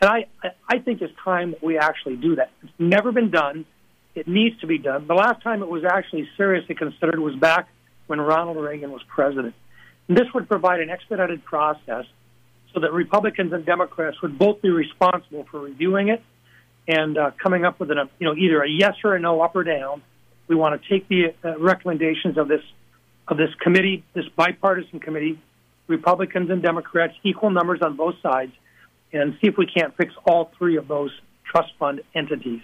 And 0.00 0.10
I, 0.10 0.24
I 0.68 0.78
think 0.78 1.02
it's 1.02 1.12
time 1.22 1.52
that 1.52 1.62
we 1.62 1.78
actually 1.78 2.16
do 2.16 2.36
that. 2.36 2.50
It's 2.62 2.72
never 2.78 3.12
been 3.12 3.30
done. 3.30 3.66
It 4.14 4.26
needs 4.26 4.58
to 4.60 4.66
be 4.66 4.78
done. 4.78 5.06
The 5.06 5.14
last 5.14 5.42
time 5.42 5.62
it 5.62 5.68
was 5.68 5.84
actually 5.84 6.28
seriously 6.36 6.74
considered 6.74 7.18
was 7.18 7.36
back 7.36 7.68
when 8.06 8.20
Ronald 8.20 8.56
Reagan 8.56 8.90
was 8.90 9.02
president. 9.08 9.54
And 10.08 10.16
this 10.16 10.26
would 10.34 10.48
provide 10.48 10.80
an 10.80 10.90
expedited 10.90 11.44
process 11.44 12.04
so 12.74 12.80
that 12.80 12.92
Republicans 12.92 13.52
and 13.52 13.64
Democrats 13.64 14.20
would 14.22 14.38
both 14.38 14.60
be 14.62 14.70
responsible 14.70 15.46
for 15.50 15.60
reviewing 15.60 16.08
it 16.08 16.22
and 16.88 17.16
uh, 17.16 17.30
coming 17.40 17.64
up 17.64 17.78
with 17.78 17.90
an, 17.90 17.98
you 18.18 18.26
know, 18.26 18.34
either 18.34 18.62
a 18.62 18.68
yes 18.68 18.94
or 19.04 19.14
a 19.14 19.20
no, 19.20 19.40
up 19.40 19.54
or 19.54 19.64
down. 19.64 20.02
We 20.48 20.56
want 20.56 20.80
to 20.80 20.88
take 20.88 21.08
the 21.08 21.34
uh, 21.44 21.58
recommendations 21.58 22.36
of 22.36 22.48
this 22.48 22.62
of 23.28 23.36
this 23.36 23.50
committee, 23.60 24.02
this 24.12 24.24
bipartisan 24.34 24.98
committee, 24.98 25.38
Republicans 25.86 26.50
and 26.50 26.60
Democrats, 26.60 27.14
equal 27.22 27.50
numbers 27.50 27.80
on 27.80 27.94
both 27.94 28.16
sides, 28.20 28.50
and 29.12 29.34
see 29.40 29.46
if 29.46 29.56
we 29.56 29.66
can't 29.66 29.96
fix 29.96 30.12
all 30.26 30.50
three 30.58 30.76
of 30.76 30.88
those 30.88 31.12
trust 31.44 31.70
fund 31.78 32.00
entities. 32.12 32.62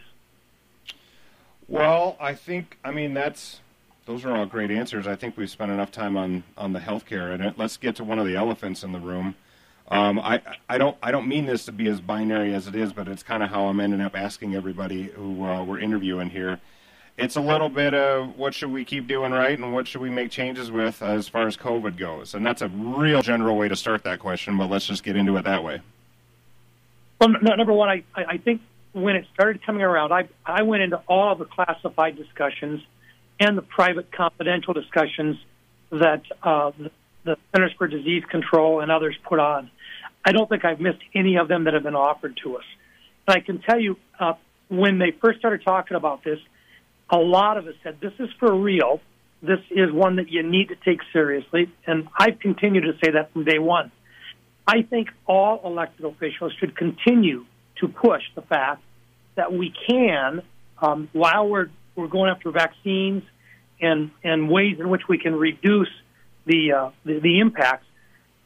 Well, 1.69 2.17
I 2.21 2.35
think 2.35 2.79
I 2.85 2.91
mean 2.91 3.15
that's 3.15 3.61
those 4.07 4.25
are 4.25 4.37
all 4.37 4.47
great 4.47 4.71
answers. 4.71 5.07
I 5.07 5.17
think 5.17 5.37
we've 5.37 5.51
spent 5.51 5.73
enough 5.73 5.91
time 5.91 6.17
on 6.17 6.45
on 6.57 6.73
the 6.73 6.79
healthcare 6.79 7.35
and 7.35 7.59
let's 7.59 7.77
get 7.77 7.97
to 7.97 8.05
one 8.05 8.19
of 8.19 8.27
the 8.27 8.37
elephants 8.37 8.83
in 8.83 8.93
the 8.93 9.01
room. 9.01 9.35
Um, 9.89 10.19
I 10.19 10.41
I 10.69 10.79
don't 10.79 10.97
I 11.03 11.11
don't 11.11 11.29
mean 11.29 11.47
this 11.47 11.65
to 11.67 11.73
be 11.73 11.89
as 11.89 12.01
binary 12.01 12.55
as 12.55 12.67
it 12.67 12.75
is, 12.75 12.93
but 12.93 13.09
it's 13.09 13.23
kind 13.23 13.43
of 13.43 13.51
how 13.51 13.67
I'm 13.67 13.81
ending 13.81 14.01
up 14.01 14.17
asking 14.17 14.55
everybody 14.55 15.05
who 15.05 15.45
uh, 15.45 15.65
we're 15.65 15.81
interviewing 15.81 16.31
here. 16.31 16.61
It's 17.17 17.37
a 17.37 17.41
little 17.41 17.71
bit 17.71 17.95
of 17.95 18.37
what 18.37 18.53
should 18.53 18.71
we 18.71 18.85
keep 18.85 19.07
doing 19.07 19.33
right 19.33 19.59
and 19.59 19.73
what 19.73 19.89
should 19.89 20.03
we 20.03 20.11
make 20.11 20.31
changes 20.31 20.71
with 20.71 21.03
as 21.03 21.29
far 21.29 21.47
as 21.47 21.57
COVID 21.57 21.97
goes, 21.97 22.35
and 22.35 22.45
that's 22.45 22.63
a 22.63 22.69
real 22.69 23.23
general 23.23 23.57
way 23.57 23.69
to 23.69 23.77
start 23.77 24.05
that 24.05 24.19
question. 24.19 24.57
But 24.59 24.71
let's 24.71 24.87
just 24.87 25.03
get 25.03 25.17
into 25.17 25.37
it 25.37 25.45
that 25.45 25.65
way. 25.65 25.81
Well, 27.21 27.31
no, 27.41 27.55
number 27.55 27.73
one, 27.73 27.89
I, 27.89 28.05
I 28.15 28.37
think 28.37 28.61
when 28.97 29.15
it 29.15 29.27
started 29.35 29.65
coming 29.67 29.83
around, 29.83 30.11
I, 30.11 30.27
I 30.47 30.63
went 30.63 30.83
into 30.83 30.97
all 31.07 31.35
the 31.35 31.45
classified 31.45 32.17
discussions 32.17 32.81
and 33.39 33.59
the 33.59 33.63
private 33.63 34.11
confidential 34.11 34.73
discussions 34.73 35.37
that 35.91 36.23
uh, 36.43 36.71
the, 36.79 36.91
the 37.23 37.37
Centers 37.53 37.73
for 37.77 37.89
Disease 37.89 38.25
Control 38.31 38.81
and 38.81 38.91
others 38.91 39.15
put 39.29 39.39
on. 39.39 39.71
I 40.25 40.33
don't 40.33 40.49
think 40.49 40.65
I've 40.65 40.81
missed 40.81 41.03
any 41.15 41.37
of 41.37 41.47
them 41.47 41.65
that 41.65 41.75
have 41.75 41.83
been 41.83 41.95
offered 41.95 42.41
to 42.43 42.57
us. 42.57 42.65
And 43.29 43.37
I 43.37 43.41
can 43.41 43.61
tell 43.61 43.79
you, 43.79 43.99
uh, 44.19 44.33
when 44.69 44.99
they 44.99 45.11
first 45.21 45.41
started 45.41 45.63
talking 45.63 45.95
about 45.95 46.25
this, 46.25 46.39
a 47.11 47.19
lot 47.19 47.59
of 47.59 47.67
us 47.67 47.75
said, 47.83 47.99
this 48.01 48.15
is 48.19 48.31
for 48.41 48.55
real. 48.55 49.03
This 49.43 49.61
is 49.71 49.93
one 49.93 50.17
that 50.17 50.31
you 50.31 50.43
need 50.43 50.71
to 50.71 50.75
take 50.75 51.01
seriously. 51.13 51.71
And 51.87 52.09
I've 52.19 52.39
continued 52.39 52.85
to 52.85 52.95
say 53.05 53.13
that 53.13 53.35
from 53.35 53.45
day 53.45 53.59
one. 53.59 53.93
I 54.67 54.83
think 54.89 55.09
all 55.27 55.61
elected 55.67 56.07
officials 56.07 56.55
should 56.59 56.75
continue 56.75 57.45
to 57.83 57.89
push 57.89 58.23
the 58.35 58.41
fact 58.41 58.83
that 59.37 59.53
we 59.53 59.73
can, 59.89 60.43
um, 60.81 61.09
while 61.13 61.49
we're 61.49 61.69
we're 61.95 62.09
going 62.09 62.31
after 62.31 62.51
vaccines 62.51 63.23
and 63.81 64.11
and 64.25 64.51
ways 64.51 64.79
in 64.81 64.89
which 64.89 65.03
we 65.09 65.19
can 65.19 65.35
reduce 65.35 65.91
the, 66.45 66.73
uh, 66.73 66.91
the 67.05 67.21
the 67.21 67.41
impacts, 67.41 67.87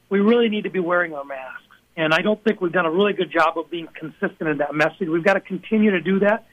we 0.09 0.20
really 0.20 0.49
need 0.49 0.64
to 0.64 0.70
be 0.70 0.80
wearing 0.80 1.14
our 1.14 1.25
masks. 1.25 1.62
And 1.97 2.14
I 2.14 2.23
don't 2.23 2.42
think 2.42 2.61
we've 2.61 2.73
done 2.73 2.87
a 2.87 2.90
really 2.90 3.12
good 3.12 3.30
job 3.30 3.59
of 3.59 3.70
being 3.70 3.88
consistent 3.94 4.49
in 4.49 4.59
that 4.59 4.75
message. 4.75 5.09
We've 5.09 5.25
got 5.25 5.35
to 5.35 5.40
continue 5.40 5.90
to 5.90 6.00
do 6.00 6.20
that. 6.20 6.47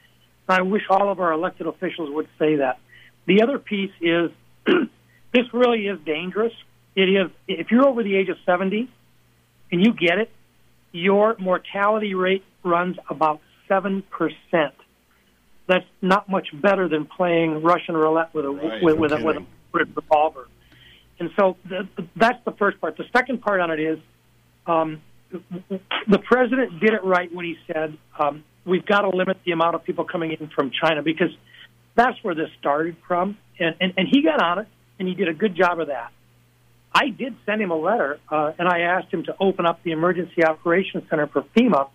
I 0.48 0.62
wish 0.62 0.82
all 0.88 1.10
of 1.10 1.20
our 1.20 1.32
elected 1.32 1.66
officials 1.66 2.10
would 2.10 2.28
say 2.38 2.56
that. 2.56 2.78
The 3.26 3.42
other 3.42 3.58
piece 3.58 3.92
is 4.00 4.30
this 4.66 5.44
really 5.52 5.86
is 5.86 5.98
dangerous. 6.04 6.52
It 6.96 7.08
is 7.08 7.30
if 7.46 7.70
you're 7.70 7.86
over 7.86 8.02
the 8.02 8.16
age 8.16 8.28
of 8.28 8.38
70 8.46 8.88
and 9.70 9.84
you 9.84 9.92
get 9.92 10.18
it, 10.18 10.30
your 10.92 11.36
mortality 11.38 12.14
rate 12.14 12.44
runs 12.64 12.96
about 13.10 13.40
7%. 13.68 14.02
That's 15.66 15.84
not 16.00 16.28
much 16.28 16.48
better 16.54 16.88
than 16.88 17.06
playing 17.06 17.62
Russian 17.62 17.96
roulette 17.96 18.32
with 18.32 18.46
a 18.46 18.50
right, 18.50 18.82
with, 18.82 18.94
no 18.94 19.00
with, 19.00 19.12
a, 19.12 19.24
with, 19.24 19.36
a, 19.36 19.46
with 19.72 19.88
a 19.88 19.92
revolver. 19.94 20.48
And 21.20 21.30
so 21.38 21.56
the, 21.68 21.88
that's 22.16 22.42
the 22.44 22.52
first 22.52 22.80
part. 22.80 22.96
The 22.96 23.04
second 23.12 23.42
part 23.42 23.60
on 23.60 23.70
it 23.70 23.80
is 23.80 23.98
um, 24.66 25.02
the 25.30 26.18
president 26.18 26.80
did 26.80 26.94
it 26.94 27.04
right 27.04 27.32
when 27.34 27.44
he 27.44 27.56
said 27.66 27.98
um, 28.18 28.44
we've 28.64 28.86
got 28.86 29.02
to 29.02 29.10
limit 29.10 29.38
the 29.44 29.52
amount 29.52 29.74
of 29.74 29.84
people 29.84 30.04
coming 30.04 30.32
in 30.32 30.48
from 30.48 30.70
China 30.70 31.02
because 31.02 31.30
that's 31.94 32.22
where 32.22 32.34
this 32.34 32.48
started 32.60 32.96
from. 33.06 33.36
And, 33.58 33.74
and, 33.80 33.94
and 33.96 34.08
he 34.08 34.22
got 34.22 34.40
on 34.40 34.60
it, 34.60 34.68
and 34.98 35.08
he 35.08 35.14
did 35.14 35.28
a 35.28 35.34
good 35.34 35.56
job 35.56 35.80
of 35.80 35.88
that. 35.88 36.12
I 36.94 37.10
did 37.10 37.36
send 37.44 37.60
him 37.60 37.70
a 37.70 37.76
letter, 37.76 38.18
uh, 38.30 38.52
and 38.58 38.68
I 38.68 38.80
asked 38.80 39.12
him 39.12 39.24
to 39.24 39.36
open 39.40 39.66
up 39.66 39.82
the 39.82 39.90
Emergency 39.90 40.44
Operations 40.44 41.04
Center 41.10 41.26
for 41.26 41.42
FEMA 41.56 41.88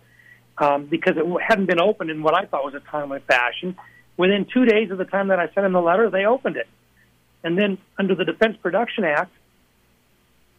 um, 0.58 0.86
because 0.86 1.16
it 1.16 1.24
hadn't 1.46 1.66
been 1.66 1.80
opened 1.80 2.10
in 2.10 2.22
what 2.22 2.34
I 2.34 2.46
thought 2.46 2.64
was 2.64 2.74
a 2.74 2.80
timely 2.80 3.20
fashion. 3.20 3.76
Within 4.16 4.46
two 4.52 4.64
days 4.64 4.90
of 4.90 4.98
the 4.98 5.04
time 5.04 5.28
that 5.28 5.38
I 5.38 5.46
sent 5.52 5.66
him 5.66 5.72
the 5.72 5.80
letter, 5.80 6.10
they 6.10 6.24
opened 6.24 6.56
it. 6.56 6.68
And 7.42 7.58
then 7.58 7.78
under 7.98 8.14
the 8.14 8.24
Defense 8.24 8.56
Production 8.62 9.04
Act, 9.04 9.32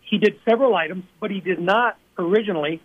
he 0.01 0.17
did 0.17 0.39
several 0.47 0.75
items, 0.75 1.03
but 1.19 1.31
he 1.31 1.39
did 1.39 1.59
not 1.59 1.97
originally 2.17 2.81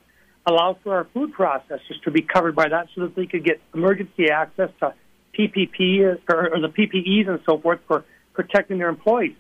allow 0.47 0.76
for 0.83 0.95
our 0.97 1.05
food 1.12 1.35
processors 1.35 2.00
to 2.05 2.11
be 2.11 2.23
covered 2.23 2.57
by 2.57 2.69
that 2.69 2.88
so 2.95 3.02
that 3.02 3.14
they 3.14 3.26
could 3.26 3.45
get 3.45 3.61
emergency 3.75 4.31
access 4.31 4.71
to 4.81 4.95
PPP 5.38 6.00
or, 6.29 6.55
or 6.55 6.61
the 6.61 6.69
PPEs 6.69 7.29
and 7.29 7.40
so 7.45 7.59
forth 7.59 7.81
for 7.87 8.05
protecting 8.33 8.79
their 8.79 8.88
employees. 8.88 9.35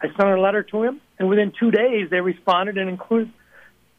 I 0.00 0.08
sent 0.08 0.28
a 0.28 0.40
letter 0.40 0.62
to 0.64 0.82
him, 0.82 1.00
and 1.18 1.28
within 1.28 1.52
two 1.58 1.70
days 1.70 2.10
they 2.10 2.20
responded 2.20 2.76
and 2.76 2.90
included 2.90 3.32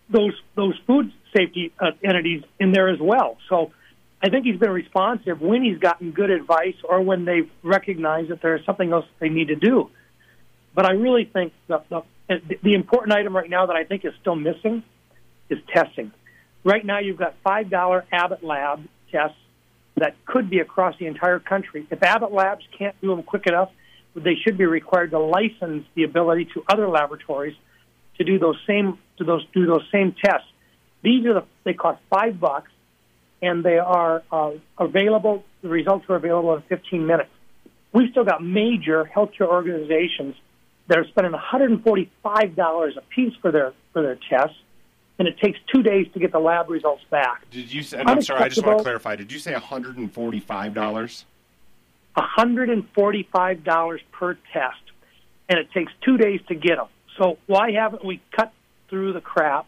those 0.10 0.34
those 0.56 0.77
food 0.86 1.12
safety 1.36 1.74
uh, 1.80 1.92
entities 2.04 2.44
in 2.60 2.72
there 2.72 2.90
as 2.90 3.00
well. 3.00 3.38
So 3.50 3.72
I 4.22 4.30
think 4.30 4.46
he's 4.46 4.60
been 4.60 4.72
responsive 4.72 5.42
when 5.42 5.63
he's 5.63 5.80
gotten 5.80 6.12
good 6.12 6.30
advice 6.30 6.75
or 6.84 7.02
when 7.02 7.25
they've 7.25 7.50
recognized 7.62 8.30
that 8.30 8.42
there's 8.42 8.66
something 8.66 8.92
else 8.92 9.06
they 9.20 9.30
need 9.30 9.50
to 9.50 9.56
do. 9.56 9.90
But 10.74 10.86
I 10.86 10.94
really 10.94 11.25
think 11.25 11.54
the, 11.68 11.84
the 11.90 12.04
the 12.63 12.74
important 12.74 13.13
item 13.13 13.36
right 13.36 13.50
now 13.50 13.66
that 13.66 13.75
I 13.75 13.84
think 13.84 14.06
is 14.06 14.13
still 14.22 14.36
missing 14.36 14.84
is 15.50 15.60
testing. 15.74 16.12
Right 16.63 16.86
now, 16.86 17.00
you've 17.00 17.18
got 17.18 17.36
five 17.44 17.70
dollar 17.70 18.06
Abbott 18.12 18.44
Lab 18.44 18.88
tests 19.12 19.38
that 19.98 20.16
could 20.25 20.50
be 20.50 20.60
across 20.60 20.98
the 20.98 21.06
entire 21.06 21.40
country. 21.40 21.86
If 21.92 22.02
Abbott 22.02 22.32
Labs 22.32 22.63
can't 22.78 22.96
do 23.02 23.10
them 23.10 23.24
quick 23.24 23.46
enough, 23.46 23.72
they 24.16 24.36
should 24.36 24.58
be 24.58 24.66
required 24.66 25.12
to 25.12 25.20
license 25.20 25.86
the 25.96 26.04
ability 26.04 26.46
to 26.54 26.63
other 26.68 26.88
laboratories 26.88 27.56
to 28.18 28.24
do 28.24 28.40
those 28.40 28.58
same 28.66 28.98
to 29.18 29.24
those 29.24 29.46
do 29.54 29.66
those 29.66 29.84
same 29.92 30.16
tests. 30.24 30.48
These 31.03 31.25
are 31.25 31.33
the 31.33 31.43
they 31.63 31.74
cost 31.74 32.01
five 32.10 32.39
bucks, 32.39 32.72
and 33.41 33.63
they 33.63 33.77
are 33.77 34.24
uh, 34.31 34.51
available. 34.77 35.43
The 35.62 35.69
results 35.69 36.05
are 36.10 36.15
available 36.15 36.55
in 36.55 36.62
15 36.63 37.05
minutes. 37.05 37.29
We've 37.93 38.10
still 38.10 38.24
got 38.24 38.43
major 38.43 39.10
healthcare 39.15 39.48
organizations 39.48 40.36
that 40.88 40.98
are 40.98 41.05
spending 41.07 41.33
145 41.33 42.55
dollars 42.55 42.98
a 42.98 43.01
piece 43.01 43.33
for 43.41 43.51
their 43.51 43.74
for 43.91 44.01
their 44.01 44.17
tests, 44.29 44.57
and 45.19 45.27
it 45.27 45.38
takes 45.39 45.60
two 45.74 45.83
days 45.83 46.07
to 46.13 46.19
get 46.19 46.31
the 46.31 46.39
lab 46.39 46.69
results 46.69 47.03
back. 47.12 47.50
Did 47.51 47.72
you 47.72 47.83
say? 47.83 48.01
I'm 48.05 48.22
sorry. 48.22 48.41
I 48.41 48.50
just 48.50 48.65
want 48.65 48.79
to 48.79 48.83
clarify. 48.83 49.15
Did 49.17 49.31
you 49.31 49.39
say 49.39 49.51
145 49.51 50.74
dollars? 50.74 51.25
$145 52.15 54.00
per 54.12 54.38
test, 54.53 54.77
and 55.50 55.57
it 55.60 55.72
takes 55.74 55.91
two 56.05 56.15
days 56.17 56.41
to 56.48 56.53
get 56.53 56.77
them. 56.77 56.86
So 57.17 57.38
why 57.48 57.72
haven't 57.72 58.05
we 58.05 58.22
cut 58.31 58.53
through 58.88 59.13
the 59.13 59.22
crap 59.22 59.65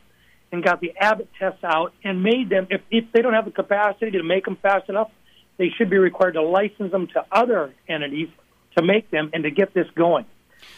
and 0.52 0.64
got 0.64 0.82
the 0.82 0.94
Abbott 1.00 1.30
tests 1.40 1.64
out 1.64 1.94
and 2.04 2.24
made 2.24 2.50
them? 2.50 2.68
If, 2.70 2.82
if 2.92 3.06
they 3.12 3.22
don't 3.22 3.34
have 3.34 3.46
the 3.46 3.52
capacity 3.52 4.12
to 4.12 4.24
make 4.24 4.46
them 4.46 4.58
fast 4.62 4.90
enough, 4.90 5.12
they 5.58 5.70
should 5.78 5.90
be 5.90 5.98
required 5.98 6.34
to 6.34 6.42
license 6.42 6.92
them 6.92 7.08
to 7.08 7.26
other 7.32 7.74
entities 7.88 8.30
to 8.78 8.84
make 8.84 9.10
them 9.10 9.30
and 9.34 9.44
to 9.44 9.52
get 9.52 9.74
this 9.74 9.88
going. 9.96 10.26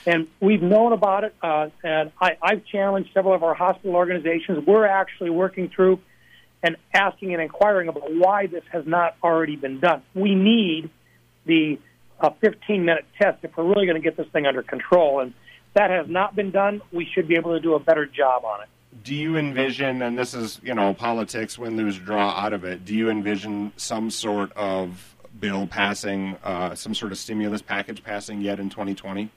And 0.06 0.28
we've 0.40 0.62
known 0.62 0.94
about 0.94 1.24
it, 1.24 1.36
uh, 1.42 1.70
and 1.84 2.12
I, 2.20 2.38
I've 2.42 2.66
challenged 2.66 3.12
several 3.14 3.34
of 3.34 3.44
our 3.44 3.54
hospital 3.54 3.96
organizations. 3.96 4.66
We're 4.66 4.86
actually 4.86 5.30
working 5.30 5.70
through 5.70 6.00
and 6.64 6.76
asking 6.94 7.34
and 7.34 7.42
inquiring 7.42 7.88
about 7.88 8.14
why 8.14 8.48
this 8.48 8.64
has 8.72 8.86
not 8.86 9.16
already 9.24 9.56
been 9.56 9.80
done. 9.80 10.02
We 10.14 10.36
need 10.36 10.90
the 11.46 11.80
uh, 12.20 12.32
15 12.42 12.84
minute 12.84 13.06
test 13.22 13.44
if 13.44 13.56
we're 13.56 13.66
really 13.66 13.86
going 13.86 14.02
to 14.02 14.02
get 14.02 14.18
this 14.18 14.28
thing 14.34 14.46
under 14.46 14.64
control. 14.64 15.20
And 15.20 15.34
that 15.74 15.92
has 15.92 16.08
not 16.10 16.36
been 16.36 16.52
done. 16.52 16.82
We 16.92 17.08
should 17.14 17.28
be 17.28 17.36
able 17.36 17.54
to 17.54 17.60
do 17.60 17.76
a 17.76 17.80
better 17.80 18.06
job 18.06 18.44
on 18.44 18.62
it. 18.64 18.70
Do 19.04 19.16
you 19.16 19.38
envision, 19.38 20.02
and 20.02 20.18
this 20.18 20.34
is, 20.34 20.60
you 20.64 20.74
know, 20.74 20.94
politics, 20.94 21.58
win, 21.58 21.78
lose, 21.78 21.98
draw 21.98 22.30
out 22.32 22.54
of 22.54 22.64
it, 22.64 22.86
do 22.86 22.96
you 22.96 23.10
envision 23.10 23.72
some 23.78 24.10
sort 24.10 24.52
of 24.54 25.16
bill 25.40 25.68
passing, 25.68 26.36
uh, 26.44 26.76
some 26.76 26.94
sort 26.94 27.12
of 27.12 27.18
stimulus 27.18 27.62
package 27.62 28.04
passing 28.04 28.42
yet 28.42 28.60
in 28.60 28.70
2020? 28.70 29.30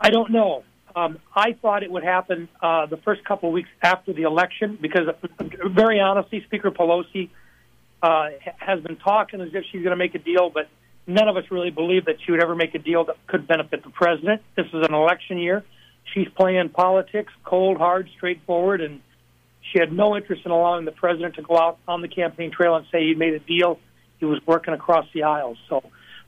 I 0.00 0.10
don't 0.10 0.30
know. 0.30 0.64
Um, 0.96 1.18
I 1.34 1.52
thought 1.52 1.82
it 1.82 1.90
would 1.90 2.02
happen 2.02 2.48
uh, 2.60 2.86
the 2.86 2.96
first 2.96 3.24
couple 3.24 3.50
of 3.50 3.52
weeks 3.52 3.68
after 3.82 4.12
the 4.12 4.22
election 4.22 4.78
because, 4.80 5.08
very 5.64 6.00
honestly, 6.00 6.42
Speaker 6.44 6.70
Pelosi 6.70 7.28
uh, 8.02 8.30
has 8.56 8.80
been 8.80 8.96
talking 8.96 9.40
as 9.40 9.54
if 9.54 9.64
she's 9.70 9.82
going 9.82 9.90
to 9.90 9.96
make 9.96 10.14
a 10.14 10.18
deal, 10.18 10.50
but 10.50 10.68
none 11.06 11.28
of 11.28 11.36
us 11.36 11.44
really 11.50 11.70
believe 11.70 12.06
that 12.06 12.16
she 12.24 12.32
would 12.32 12.42
ever 12.42 12.54
make 12.54 12.74
a 12.74 12.78
deal 12.78 13.04
that 13.04 13.16
could 13.26 13.46
benefit 13.46 13.84
the 13.84 13.90
president. 13.90 14.42
This 14.56 14.66
is 14.66 14.86
an 14.86 14.94
election 14.94 15.38
year. 15.38 15.64
She's 16.12 16.28
playing 16.28 16.70
politics, 16.70 17.32
cold, 17.44 17.78
hard, 17.78 18.08
straightforward, 18.16 18.80
and 18.80 19.00
She 19.72 19.78
had 19.78 19.92
no 19.92 20.16
interest 20.16 20.42
in 20.44 20.50
allowing 20.50 20.84
the 20.84 20.92
president 20.92 21.36
to 21.36 21.42
go 21.42 21.56
out 21.56 21.78
on 21.86 22.02
the 22.02 22.08
campaign 22.08 22.50
trail 22.50 22.74
and 22.74 22.86
say 22.90 23.06
he 23.06 23.14
made 23.14 23.34
a 23.34 23.38
deal. 23.38 23.78
He 24.18 24.24
was 24.24 24.40
working 24.46 24.74
across 24.74 25.06
the 25.14 25.22
aisles. 25.24 25.58
So 25.68 25.82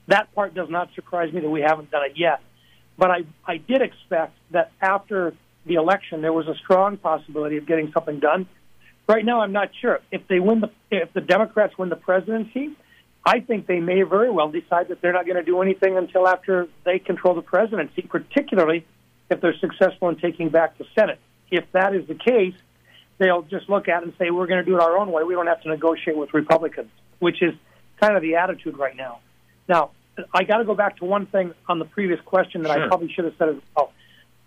that 0.07 0.33
part 0.35 0.55
does 0.55 0.71
not 0.71 0.91
surprise 0.95 1.33
me 1.33 1.41
that 1.41 1.49
we 1.49 1.61
haven't 1.61 1.91
done 1.91 2.05
it 2.05 2.13
yet. 2.17 2.41
But 2.97 3.11
I, 3.11 3.19
I 3.45 3.57
did 3.57 3.83
expect 3.83 4.37
that 4.51 4.71
after 4.81 5.35
the 5.67 5.75
election, 5.75 6.23
there 6.23 6.33
was 6.33 6.47
a 6.47 6.55
strong 6.57 6.97
possibility 6.97 7.57
of 7.57 7.67
getting 7.67 7.91
something 7.93 8.21
done. 8.21 8.47
Right 9.09 9.25
now, 9.25 9.41
I'm 9.41 9.53
not 9.53 9.71
sure 9.81 10.01
if 10.11 10.27
they 10.29 10.39
win 10.39 10.61
the 10.61 10.71
if 10.91 11.13
the 11.13 11.21
Democrats 11.21 11.77
win 11.77 11.89
the 11.89 11.97
presidency. 11.97 12.71
I 13.25 13.41
think 13.41 13.67
they 13.67 13.81
may 13.81 14.03
very 14.03 14.31
well 14.31 14.51
decide 14.51 14.89
that 14.89 15.01
they're 15.01 15.13
not 15.13 15.27
going 15.27 15.37
to 15.37 15.45
do 15.45 15.63
anything 15.63 15.97
until 15.97 16.27
after 16.27 16.69
they 16.85 16.99
control 16.99 17.35
the 17.35 17.43
presidency, 17.43 18.03
particularly 18.03 18.85
if 19.33 19.41
they're 19.41 19.59
successful 19.59 20.09
in 20.09 20.17
taking 20.17 20.49
back 20.51 20.79
the 20.79 20.85
Senate. 20.95 21.19
If 21.51 21.65
that 21.73 21.95
is 21.95 22.07
the 22.07 22.15
case, 22.15 22.55
they'll 23.19 23.43
just 23.43 23.69
look 23.69 23.89
at 23.89 24.03
it 24.03 24.05
and 24.05 24.15
say, 24.19 24.31
we're 24.31 24.47
going 24.47 24.65
to 24.65 24.71
do 24.71 24.77
it 24.77 24.83
our 24.83 24.97
own 24.97 25.11
way. 25.11 25.23
We 25.25 25.35
don't 25.35 25.47
have 25.47 25.63
to 25.63 25.69
negotiate 25.69 26.17
with 26.17 26.33
Republicans, 26.33 26.91
which 27.19 27.43
is 27.43 27.55
kind 28.01 28.17
of 28.17 28.23
the 28.23 28.37
attitude 28.37 28.79
right 28.79 28.97
now. 28.97 29.21
Now, 29.69 29.91
I 30.35 30.45
got 30.45 30.59
to 30.59 30.65
go 30.65 30.75
back 30.75 30.99
to 30.99 31.05
one 31.05 31.27
thing 31.27 31.55
on 31.69 31.79
the 31.79 31.85
previous 31.85 32.21
question 32.21 32.63
that 32.63 32.73
sure. 32.73 32.85
I 32.85 32.89
probably 32.89 33.13
should 33.13 33.25
have 33.25 33.35
said 33.39 33.49
as 33.51 33.57
well. 33.75 33.93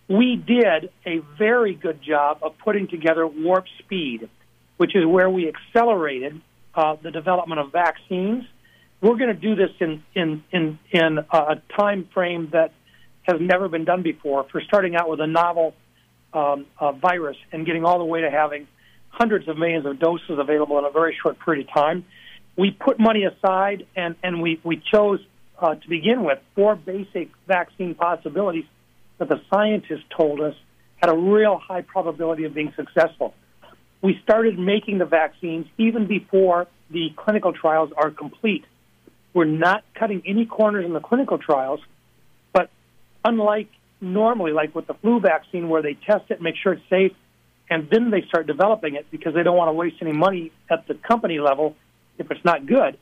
We 0.07 0.35
did 0.35 0.91
a 1.05 1.19
very 1.37 1.73
good 1.73 2.01
job 2.01 2.39
of 2.43 2.57
putting 2.59 2.87
together 2.87 3.25
Warp 3.25 3.65
Speed, 3.79 4.29
which 4.77 4.95
is 4.95 5.05
where 5.05 5.29
we 5.29 5.47
accelerated 5.47 6.39
uh, 6.75 6.97
the 7.01 7.09
development 7.09 7.59
of 7.61 7.71
vaccines. 7.71 8.43
We're 9.01 9.17
going 9.17 9.33
to 9.33 9.33
do 9.33 9.55
this 9.55 9.71
in 9.79 10.03
in 10.13 10.43
in 10.51 10.79
in 10.91 11.19
a 11.31 11.61
time 11.77 12.07
frame 12.13 12.49
that 12.51 12.71
has 13.27 13.41
never 13.41 13.67
been 13.67 13.85
done 13.85 14.03
before 14.03 14.45
for 14.51 14.61
starting 14.61 14.95
out 14.95 15.09
with 15.09 15.19
a 15.19 15.27
novel 15.27 15.73
um, 16.33 16.65
uh, 16.79 16.91
virus 16.91 17.37
and 17.51 17.65
getting 17.65 17.85
all 17.85 17.97
the 17.97 18.05
way 18.05 18.21
to 18.21 18.29
having 18.29 18.67
hundreds 19.09 19.47
of 19.47 19.57
millions 19.57 19.85
of 19.85 19.99
doses 19.99 20.37
available 20.37 20.77
in 20.77 20.85
a 20.85 20.91
very 20.91 21.17
short 21.21 21.37
period 21.39 21.67
of 21.67 21.73
time. 21.73 22.05
We 22.57 22.71
put 22.71 22.99
money 22.99 23.23
aside 23.23 23.87
and, 23.95 24.15
and 24.23 24.41
we, 24.41 24.59
we 24.63 24.81
chose 24.91 25.19
uh, 25.57 25.75
to 25.75 25.89
begin 25.89 26.23
with 26.23 26.39
four 26.53 26.75
basic 26.75 27.29
vaccine 27.47 27.95
possibilities 27.95 28.65
that 29.17 29.29
the 29.29 29.41
scientists 29.49 30.03
told 30.15 30.41
us 30.41 30.53
had 30.97 31.09
a 31.09 31.17
real 31.17 31.57
high 31.57 31.81
probability 31.81 32.43
of 32.43 32.53
being 32.53 32.73
successful. 32.75 33.33
We 34.01 34.19
started 34.23 34.59
making 34.59 34.97
the 34.97 35.05
vaccines 35.05 35.65
even 35.77 36.07
before 36.07 36.67
the 36.89 37.09
clinical 37.15 37.53
trials 37.53 37.91
are 37.95 38.11
complete. 38.11 38.65
We're 39.33 39.45
not 39.45 39.83
cutting 39.95 40.23
any 40.25 40.45
corners 40.45 40.85
in 40.85 40.93
the 40.93 40.99
clinical 40.99 41.37
trials, 41.37 41.79
unlike 43.25 43.69
normally, 43.99 44.51
like 44.51 44.75
with 44.75 44.87
the 44.87 44.93
flu 44.95 45.19
vaccine, 45.19 45.67
where 45.69 45.81
they 45.81 45.95
test 45.95 46.29
it, 46.29 46.41
make 46.41 46.55
sure 46.61 46.73
it's 46.73 46.89
safe, 46.89 47.13
and 47.69 47.89
then 47.89 48.11
they 48.11 48.21
start 48.27 48.47
developing 48.47 48.95
it 48.95 49.07
because 49.09 49.33
they 49.33 49.43
don't 49.43 49.57
want 49.57 49.69
to 49.69 49.73
waste 49.73 49.97
any 50.01 50.13
money 50.13 50.51
at 50.69 50.87
the 50.87 50.93
company 50.93 51.39
level 51.39 51.75
if 52.17 52.29
it's 52.29 52.45
not 52.45 52.65
good. 52.65 52.97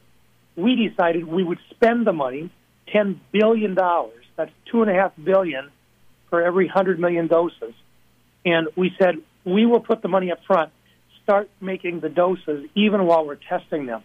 We 0.55 0.87
decided 0.87 1.25
we 1.25 1.43
would 1.43 1.59
spend 1.71 2.07
the 2.07 2.13
money, 2.13 2.51
ten 2.91 3.19
billion 3.31 3.75
dollars. 3.75 4.23
That's 4.35 4.51
two 4.71 4.81
and 4.81 4.89
a 4.89 4.93
half 4.93 5.11
billion 5.21 5.69
for 6.29 6.41
every 6.41 6.67
hundred 6.67 6.99
million 6.99 7.27
doses, 7.27 7.73
and 8.45 8.67
we 8.75 8.91
said 8.97 9.15
we 9.45 9.65
will 9.65 9.81
put 9.81 10.01
the 10.01 10.07
money 10.07 10.31
up 10.31 10.39
front, 10.47 10.71
start 11.23 11.49
making 11.59 11.99
the 11.99 12.09
doses 12.09 12.65
even 12.75 13.05
while 13.05 13.25
we're 13.25 13.35
testing 13.35 13.85
them. 13.85 14.03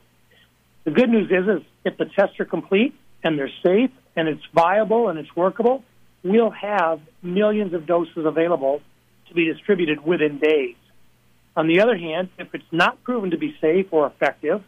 The 0.85 0.91
good 0.91 1.11
news 1.11 1.31
is, 1.31 1.61
is 1.61 1.67
if 1.85 1.97
the 1.99 2.07
tests 2.07 2.41
are 2.41 2.45
complete 2.45 2.95
and 3.23 3.39
they're 3.39 3.53
safe 3.63 3.91
and 4.17 4.29
it's 4.29 4.43
viable 4.55 5.09
and 5.09 5.19
it's 5.19 5.35
workable, 5.37 5.85
we'll 6.23 6.51
have 6.51 7.01
millions 7.23 7.75
of 7.75 7.87
doses 7.87 8.25
available 8.27 8.81
to 9.29 9.35
be 9.35 9.45
distributed 9.53 10.05
within 10.05 10.39
days. 10.39 10.77
On 11.57 11.67
the 11.67 11.81
other 11.81 11.97
hand, 11.97 12.29
if 12.39 12.55
it's 12.55 12.73
not 12.73 13.03
proven 13.03 13.31
to 13.31 13.39
be 13.39 13.57
safe 13.61 13.87
or 13.91 14.07
effective, 14.07 14.63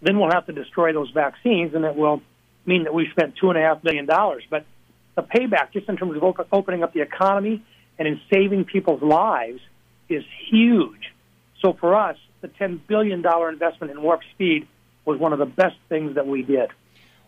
then 0.00 0.18
we'll 0.18 0.30
have 0.30 0.46
to 0.46 0.52
destroy 0.52 0.92
those 0.92 1.10
vaccines, 1.10 1.74
and 1.74 1.84
it 1.84 1.96
will 1.96 2.22
mean 2.66 2.84
that 2.84 2.94
we've 2.94 3.10
spent 3.10 3.36
two 3.36 3.50
and 3.50 3.58
a 3.58 3.62
half 3.62 3.82
billion 3.82 4.06
dollars. 4.06 4.44
But 4.48 4.64
the 5.14 5.22
payback, 5.22 5.72
just 5.72 5.88
in 5.88 5.96
terms 5.96 6.16
of 6.16 6.22
op- 6.22 6.46
opening 6.52 6.82
up 6.82 6.92
the 6.92 7.00
economy 7.00 7.62
and 7.98 8.08
in 8.08 8.20
saving 8.32 8.64
people's 8.64 9.02
lives, 9.02 9.60
is 10.08 10.24
huge. 10.48 11.12
So 11.60 11.72
for 11.72 11.94
us, 11.94 12.16
the 12.40 12.48
ten 12.48 12.80
billion 12.86 13.22
dollar 13.22 13.48
investment 13.48 13.92
in 13.92 14.02
warp 14.02 14.20
speed 14.34 14.66
was 15.04 15.18
one 15.18 15.32
of 15.32 15.38
the 15.38 15.46
best 15.46 15.76
things 15.88 16.14
that 16.16 16.26
we 16.26 16.42
did. 16.42 16.70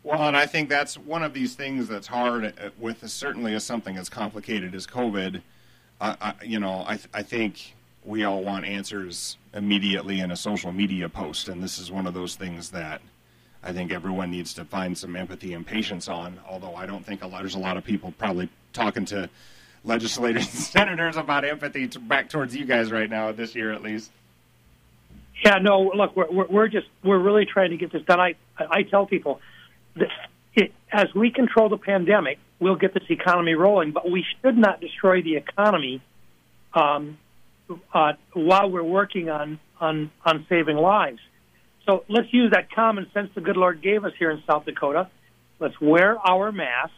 Well, 0.05 0.29
and 0.29 0.37
I 0.37 0.45
think 0.45 0.69
that's 0.69 0.99
one 0.99 1.23
of 1.23 1.33
these 1.33 1.55
things 1.55 1.89
that's 1.89 2.07
hard 2.07 2.45
uh, 2.45 2.71
with 2.79 3.09
certainly 3.09 3.55
as 3.55 3.65
something 3.65 3.97
as 3.97 4.11
complicated 4.11 4.75
as 4.75 4.87
COVID. 4.87 5.41
I, 6.01 6.35
you 6.45 6.61
know, 6.61 6.85
I, 6.87 6.99
I 7.15 7.23
think 7.23 7.75
we 8.05 8.25
all 8.25 8.43
want 8.43 8.67
answers 8.67 9.39
immediately 9.55 10.21
in 10.21 10.31
a 10.31 10.37
social 10.37 10.71
media 10.71 11.09
post, 11.09 11.49
and 11.49 11.63
this 11.63 11.79
is 11.79 11.91
one 11.91 12.07
of 12.07 12.13
those 12.13 12.37
things 12.37 12.71
that 12.71 13.01
I 13.63 13.73
think 13.73 13.91
everyone 13.91 14.31
needs 14.31 14.53
to 14.55 14.67
find 14.67 14.99
some 14.99 15.17
empathy 15.17 15.55
and 15.55 15.67
patience 15.67 16.07
on. 16.07 16.39
Although 16.47 16.75
I 16.75 16.85
don't 16.85 17.07
think 17.07 17.23
a 17.23 17.27
lot, 17.27 17.41
there's 17.41 17.55
a 17.55 17.59
lot 17.61 17.79
of 17.79 17.85
people 17.85 18.13
probably 18.19 18.51
talking 18.75 19.07
to 19.07 19.31
legislators 19.85 20.45
and 20.53 20.55
senators 20.63 21.17
about 21.17 21.47
empathy 21.47 21.89
to, 21.89 21.99
back 21.99 22.29
towards 22.29 22.55
you 22.55 22.67
guys 22.67 22.93
right 22.93 23.09
now 23.09 23.33
this 23.33 23.55
year 23.55 23.73
at 23.73 23.83
least. 23.83 24.11
Yeah, 25.43 25.59
no. 25.59 25.91
Look, 25.95 26.15
we're 26.15 26.47
we're 26.47 26.69
just 26.69 26.89
we're 27.03 27.19
really 27.19 27.47
trying 27.47 27.71
to 27.71 27.79
get 27.79 27.91
this 27.91 28.03
done. 28.03 28.21
I 28.21 28.35
I 28.59 28.83
tell 28.83 29.07
people 29.07 29.41
it, 30.55 30.73
as 30.93 31.15
we 31.15 31.31
control 31.31 31.69
the 31.69 31.79
pandemic, 31.79 32.39
we'll 32.61 32.77
get 32.77 32.95
this 32.95 33.05
economy 33.11 33.55
rolling, 33.55 33.93
but 33.93 34.11
we 34.11 34.25
should 34.41 34.57
not 34.57 34.81
destroy 34.81 35.23
the 35.23 35.37
economy 35.37 36.01
um, 36.73 37.19
uh, 37.93 38.13
while 38.33 38.71
we're 38.71 38.83
working 38.83 39.31
on, 39.31 39.59
on, 39.81 40.11
on 40.25 40.47
saving 40.49 40.77
lives. 40.77 41.21
So 41.87 42.05
let's 42.09 42.33
use 42.33 42.53
that 42.53 42.71
common 42.73 43.11
sense 43.13 43.31
the 43.35 43.41
good 43.41 43.57
Lord 43.57 43.83
gave 43.83 44.05
us 44.05 44.13
here 44.19 44.31
in 44.31 44.43
South 44.47 44.65
Dakota. 44.65 45.11
Let's 45.59 45.79
wear 45.81 46.19
our 46.19 46.51
masks. 46.53 46.95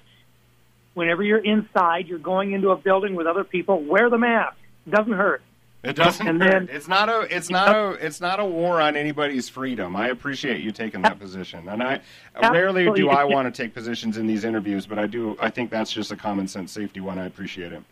Whenever 0.95 1.23
you're 1.23 1.45
inside, 1.45 2.07
you're 2.07 2.19
going 2.19 2.53
into 2.53 2.71
a 2.71 2.77
building 2.77 3.15
with 3.15 3.27
other 3.27 3.45
people, 3.45 3.83
wear 3.83 4.09
the 4.09 4.19
mask. 4.19 4.57
It 4.87 4.91
doesn't 4.91 5.13
hurt. 5.13 5.43
It 5.83 5.95
doesn't 5.95 6.27
and 6.27 6.43
hurt. 6.43 6.51
Then, 6.51 6.69
it's 6.73 6.89
not 6.89 7.09
a 7.09 7.21
it's 7.35 7.49
not 7.49 7.69
a 7.69 7.91
it's 8.05 8.21
not 8.21 8.41
a 8.41 8.45
war 8.45 8.81
on 8.81 8.97
anybody's 8.97 9.49
freedom. 9.49 9.95
I 9.95 10.09
appreciate 10.09 10.61
you 10.61 10.73
taking 10.73 11.03
that 11.03 11.19
position, 11.21 11.69
and 11.69 11.83
I 11.83 12.01
rarely 12.41 12.91
do 12.93 13.09
I 13.09 13.25
want 13.25 13.53
to 13.53 13.63
take 13.63 13.73
positions 13.73 14.17
in 14.17 14.27
these 14.27 14.45
interviews, 14.45 14.87
but 14.87 14.99
I 14.99 15.07
do. 15.07 15.37
I 15.41 15.51
think 15.51 15.71
that's 15.71 15.93
just 15.93 16.11
a 16.11 16.17
common 16.17 16.49
sense 16.49 16.73
safety 16.73 17.01
one. 17.01 17.19
I 17.19 17.27
appreciate 17.27 17.73
it. 17.73 17.83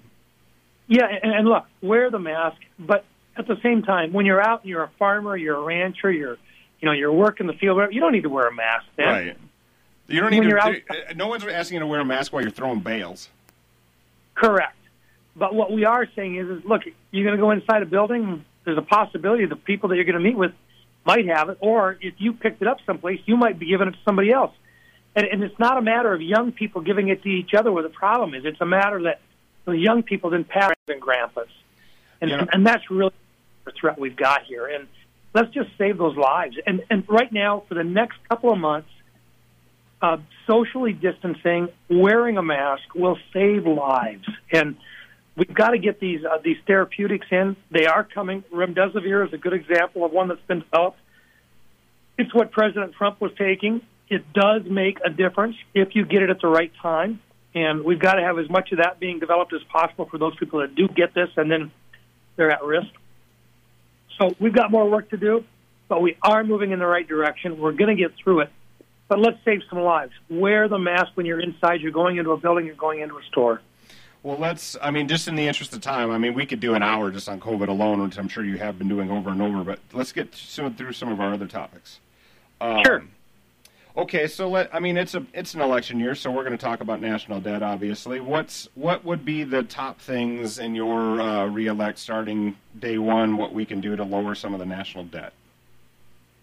Yeah, 0.87 1.07
and, 1.07 1.33
and 1.33 1.49
look, 1.49 1.64
wear 1.83 2.11
the 2.11 2.18
mask, 2.18 2.59
but 2.79 3.05
at 3.37 3.47
the 3.47 3.57
same 3.62 3.83
time, 3.83 4.12
when 4.12 4.27
you're 4.27 4.42
out 4.42 4.62
and 4.62 4.70
you're 4.70 4.83
a 4.83 4.90
farmer, 4.99 5.37
you're 5.37 5.57
a 5.57 5.62
rancher, 5.62 6.11
you're 6.11 6.37
you 6.81 6.87
know 6.87 6.92
you're 6.92 7.12
working 7.12 7.47
the 7.47 7.55
field, 7.55 7.81
you 7.92 8.01
don't 8.01 8.12
need 8.12 8.25
to 8.25 8.29
wear 8.29 8.49
a 8.49 8.55
mask. 8.55 8.87
Man. 8.99 9.09
Right. 9.09 9.37
You 10.07 10.20
don't 10.20 10.31
need 10.31 10.40
when 10.40 10.51
to. 10.51 10.59
Out, 10.59 10.75
eh, 10.75 10.81
eh, 10.90 11.12
no 11.14 11.29
one's 11.29 11.44
asking 11.44 11.77
you 11.77 11.81
to 11.81 11.87
wear 11.87 12.01
a 12.01 12.05
mask 12.05 12.33
while 12.33 12.42
you're 12.42 12.51
throwing 12.51 12.81
bales. 12.81 13.29
Correct. 14.35 14.77
But 15.37 15.55
what 15.55 15.73
we 15.73 15.85
are 15.85 16.07
saying 16.14 16.37
is, 16.37 16.49
is 16.49 16.64
look, 16.64 16.83
you're 17.11 17.25
going 17.25 17.37
to 17.37 17.40
go 17.42 17.51
inside 17.51 17.83
a 17.83 17.87
building. 17.87 18.44
There's 18.64 18.79
a 18.79 18.83
possibility 18.83 19.47
the 19.47 19.57
people 19.57 19.88
that 19.90 19.97
you're 19.97 20.05
going 20.05 20.14
to 20.14 20.20
meet 20.20 20.37
with 20.37 20.53
might 21.05 21.27
have 21.29 21.51
it, 21.51 21.59
or 21.61 21.99
if 22.01 22.14
you 22.18 22.33
picked 22.33 22.62
it 22.62 22.68
up 22.68 22.79
someplace, 22.87 23.20
you 23.27 23.37
might 23.37 23.59
be 23.59 23.66
giving 23.66 23.88
it 23.88 23.92
to 23.92 23.99
somebody 24.05 24.31
else. 24.31 24.53
And, 25.14 25.27
and 25.27 25.42
it's 25.42 25.59
not 25.59 25.77
a 25.77 25.83
matter 25.83 26.12
of 26.12 26.23
young 26.23 26.53
people 26.53 26.81
giving 26.81 27.09
it 27.09 27.23
to 27.23 27.29
each 27.29 27.53
other 27.55 27.70
where 27.70 27.83
the 27.83 27.88
problem 27.90 28.35
is. 28.35 28.44
It's 28.44 28.61
a 28.61 28.66
matter 28.66 29.03
that 29.03 29.20
the 29.64 29.77
young 29.77 30.03
people 30.03 30.31
didn't 30.31 30.49
pass 30.49 30.75
and 30.88 31.01
grandpas, 31.01 31.47
and, 32.20 32.31
yeah. 32.31 32.40
and 32.40 32.49
and 32.53 32.66
that's 32.66 32.90
really 32.90 33.12
the 33.64 33.73
threat 33.73 33.99
we've 33.99 34.16
got 34.16 34.42
here. 34.42 34.66
And 34.66 34.87
let's 35.33 35.53
just 35.53 35.70
save 35.79 35.99
those 35.99 36.16
lives. 36.16 36.57
And 36.66 36.83
and 36.90 37.05
right 37.09 37.33
now, 37.33 37.64
for 37.68 37.75
the 37.75 37.85
next 37.85 38.18
couple 38.29 38.53
of 38.53 38.59
months, 38.59 38.90
uh, 40.03 40.18
socially 40.47 40.92
distancing, 40.92 41.68
wearing 41.88 42.37
a 42.37 42.42
mask 42.42 42.94
will 42.94 43.18
save 43.33 43.66
lives. 43.66 44.29
And 44.53 44.77
we've 45.37 45.55
got 45.55 45.70
to 45.70 45.79
get 45.79 46.01
these 46.01 46.25
uh, 46.25 46.38
these 46.42 46.57
therapeutics 46.66 47.27
in. 47.31 47.57
They 47.70 47.87
are 47.87 48.05
coming. 48.05 48.42
Remdesivir 48.53 49.27
is 49.27 49.33
a 49.33 49.38
good 49.38 49.53
example 49.53 50.05
of 50.05 50.12
one 50.12 50.29
that's 50.29 50.40
been 50.47 50.61
developed. 50.61 50.99
It's 52.18 52.33
what 52.35 52.53
President 52.53 52.94
Trump 52.94 53.20
was 53.20 53.33
taking. 53.37 53.81
It 54.09 54.33
does 54.33 54.62
make 54.64 54.99
a 55.05 55.11
difference 55.11 55.57
if 55.75 55.94
you 55.94 56.05
get 56.05 56.23
it 56.23 56.31
at 56.31 56.40
the 56.40 56.49
right 56.49 56.73
time, 56.81 57.20
and 57.55 57.85
we've 57.85 57.99
got 57.99 58.14
to 58.14 58.23
have 58.23 58.38
as 58.38 58.49
much 58.49 58.70
of 58.73 58.79
that 58.79 59.01
being 59.01 59.18
developed 59.18 59.53
as 59.53 59.62
possible 59.64 60.07
for 60.07 60.18
those 60.18 60.37
people 60.37 60.61
that 60.61 60.75
do 60.75 60.88
get 60.88 61.14
this 61.14 61.31
and 61.37 61.51
then 61.51 61.73
they're 62.37 62.51
at 62.51 62.62
risk. 62.62 62.88
So 64.18 64.35
we've 64.38 64.55
got 64.55 64.70
more 64.70 64.88
work 64.88 65.11
to 65.11 65.16
do, 65.16 65.44
but 65.88 66.03
we 66.03 66.16
are 66.23 66.44
moving 66.44 66.70
in 66.70 66.79
the 66.79 66.87
right 66.87 67.07
direction. 67.07 67.59
We're 67.59 67.73
going 67.73 67.97
to 67.97 68.01
get 68.01 68.12
through 68.23 68.40
it. 68.40 68.53
But 69.09 69.18
let's 69.18 69.38
save 69.44 69.61
some 69.68 69.81
lives. 69.81 70.12
Wear 70.31 70.68
the 70.68 70.79
mask 70.79 71.09
when 71.14 71.27
you're 71.27 71.40
inside. 71.40 71.81
You're 71.81 71.92
going 71.92 72.16
into 72.16 72.31
a 72.31 72.37
building. 72.37 72.66
You're 72.66 72.75
going 72.75 73.01
into 73.01 73.16
a 73.16 73.23
store. 73.31 73.61
Well, 74.25 74.39
let's. 74.39 74.75
I 74.81 74.91
mean, 74.91 75.07
just 75.07 75.29
in 75.29 75.37
the 75.37 75.47
interest 75.47 75.75
of 75.75 75.83
time, 75.83 76.11
I 76.11 76.17
mean, 76.17 76.33
we 76.33 76.47
could 76.47 76.59
do 76.59 76.75
an 76.75 76.83
hour 76.83 77.11
just 77.11 77.29
on 77.29 77.39
COVID 77.39 77.69
alone, 77.69 78.03
which 78.03 78.19
I'm 78.19 78.27
sure 78.27 78.43
you 78.43 78.57
have 78.57 78.79
been 78.79 78.89
doing 78.89 79.11
over 79.11 79.29
and 79.29 79.43
over. 79.43 79.63
But 79.63 79.81
let's 79.93 80.13
get 80.13 80.35
through 80.35 80.95
some 80.95 81.13
of 81.13 81.21
our 81.21 81.35
other 81.35 81.47
topics. 81.47 82.01
Um, 82.59 82.83
sure. 82.85 83.05
Okay, 83.97 84.27
so 84.27 84.49
let 84.49 84.75
I 84.75 84.81
mean 84.81 84.97
it's 84.97 85.15
a 85.15 85.27
it's 85.35 85.53
an 85.53 85.61
election 85.61 86.01
year, 86.01 86.15
so 86.15 86.31
we're 86.31 86.43
going 86.43 86.57
to 86.57 86.65
talk 86.65 86.81
about 86.81 87.03
national 87.03 87.41
debt. 87.41 87.63
Obviously, 87.63 88.19
what's 88.19 88.67
what 88.75 89.05
would 89.05 89.27
be 89.27 89.45
the 89.45 89.63
top 89.63 90.01
things 90.01 90.59
in 90.59 90.75
your 90.75 91.21
uh, 91.21 91.45
reelect 91.47 91.99
starting 91.99 92.57
day 92.79 92.97
one? 92.97 93.37
What 93.37 93.53
we 93.53 93.67
can 93.67 93.83
do 93.83 93.95
to 93.95 94.05
lower 94.05 94.35
some 94.35 94.55
of 94.55 94.59
the 94.59 94.67
national 94.67 95.05
debt? 95.05 95.35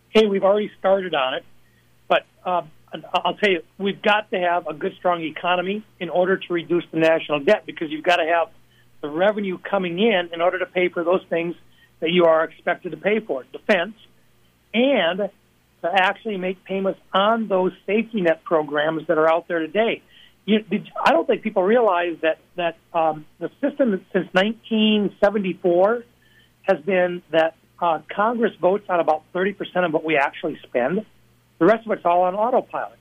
Hey, 0.10 0.28
we've 0.28 0.44
already 0.44 0.72
started 0.78 1.16
on 1.16 1.34
it, 1.34 1.44
but 2.08 2.26
uh, 2.46 2.62
I'll 3.14 3.36
tell 3.36 3.50
you, 3.50 3.64
we've 3.78 4.02
got 4.02 4.32
to 4.32 4.40
have 4.40 4.68
a 4.68 4.74
good, 4.74 4.94
strong 4.98 5.24
economy 5.24 5.84
in 6.00 6.10
order 6.10 6.38
to 6.38 6.54
reduce 6.54 6.84
the 6.92 7.00
national 7.00 7.40
debt 7.42 7.64
because 7.66 7.90
you've 7.90 8.04
got 8.04 8.18
to 8.18 8.26
have 8.26 8.50
the 9.02 9.10
revenue 9.10 9.58
coming 9.58 10.00
in 10.00 10.30
in 10.34 10.42
order 10.42 10.60
to 10.60 10.66
pay 10.66 10.90
for 10.90 11.04
those 11.04 11.24
things 11.30 11.56
that 12.00 12.12
you 12.12 12.26
are 12.26 12.44
expected 12.44 12.92
to 12.92 12.98
pay 12.98 13.20
for, 13.20 13.44
defense, 13.52 13.96
and 14.74 15.30
to 15.82 15.90
actually 15.92 16.38
make 16.38 16.64
payments 16.64 17.00
on 17.14 17.48
those 17.48 17.72
safety 17.86 18.22
net 18.22 18.44
programs 18.44 19.08
that 19.08 19.18
are 19.18 19.30
out 19.32 19.48
there 19.48 19.60
today. 19.60 20.02
You, 20.46 20.64
I 21.04 21.12
don't 21.12 21.28
think 21.28 21.44
people 21.44 21.64
realize 21.64 22.18
that 22.22 22.40
that 22.56 22.78
um, 22.94 23.26
the 23.40 23.50
system 23.62 24.04
since 24.12 24.28
1974 24.34 26.04
has 26.64 26.80
been 26.82 27.22
that 27.32 27.56
uh, 27.80 28.00
Congress 28.14 28.54
votes 28.60 28.86
on 28.90 29.00
about 29.00 29.24
30 29.34 29.54
percent 29.54 29.86
of 29.86 29.94
what 29.94 30.04
we 30.04 30.18
actually 30.18 30.60
spend. 30.64 31.06
The 31.62 31.68
rest 31.68 31.86
of 31.86 31.92
it's 31.92 32.06
all 32.06 32.24
on 32.24 32.34
autopilot. 32.34 32.98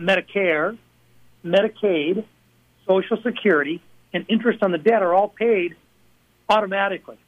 Medicare, 0.00 0.76
Medicaid, 1.44 2.24
Social 2.88 3.22
Security, 3.22 3.80
and 4.12 4.26
interest 4.28 4.64
on 4.64 4.72
the 4.72 4.78
debt 4.78 5.00
are 5.00 5.14
all 5.14 5.28
paid 5.28 5.76
automatically, 6.48 7.18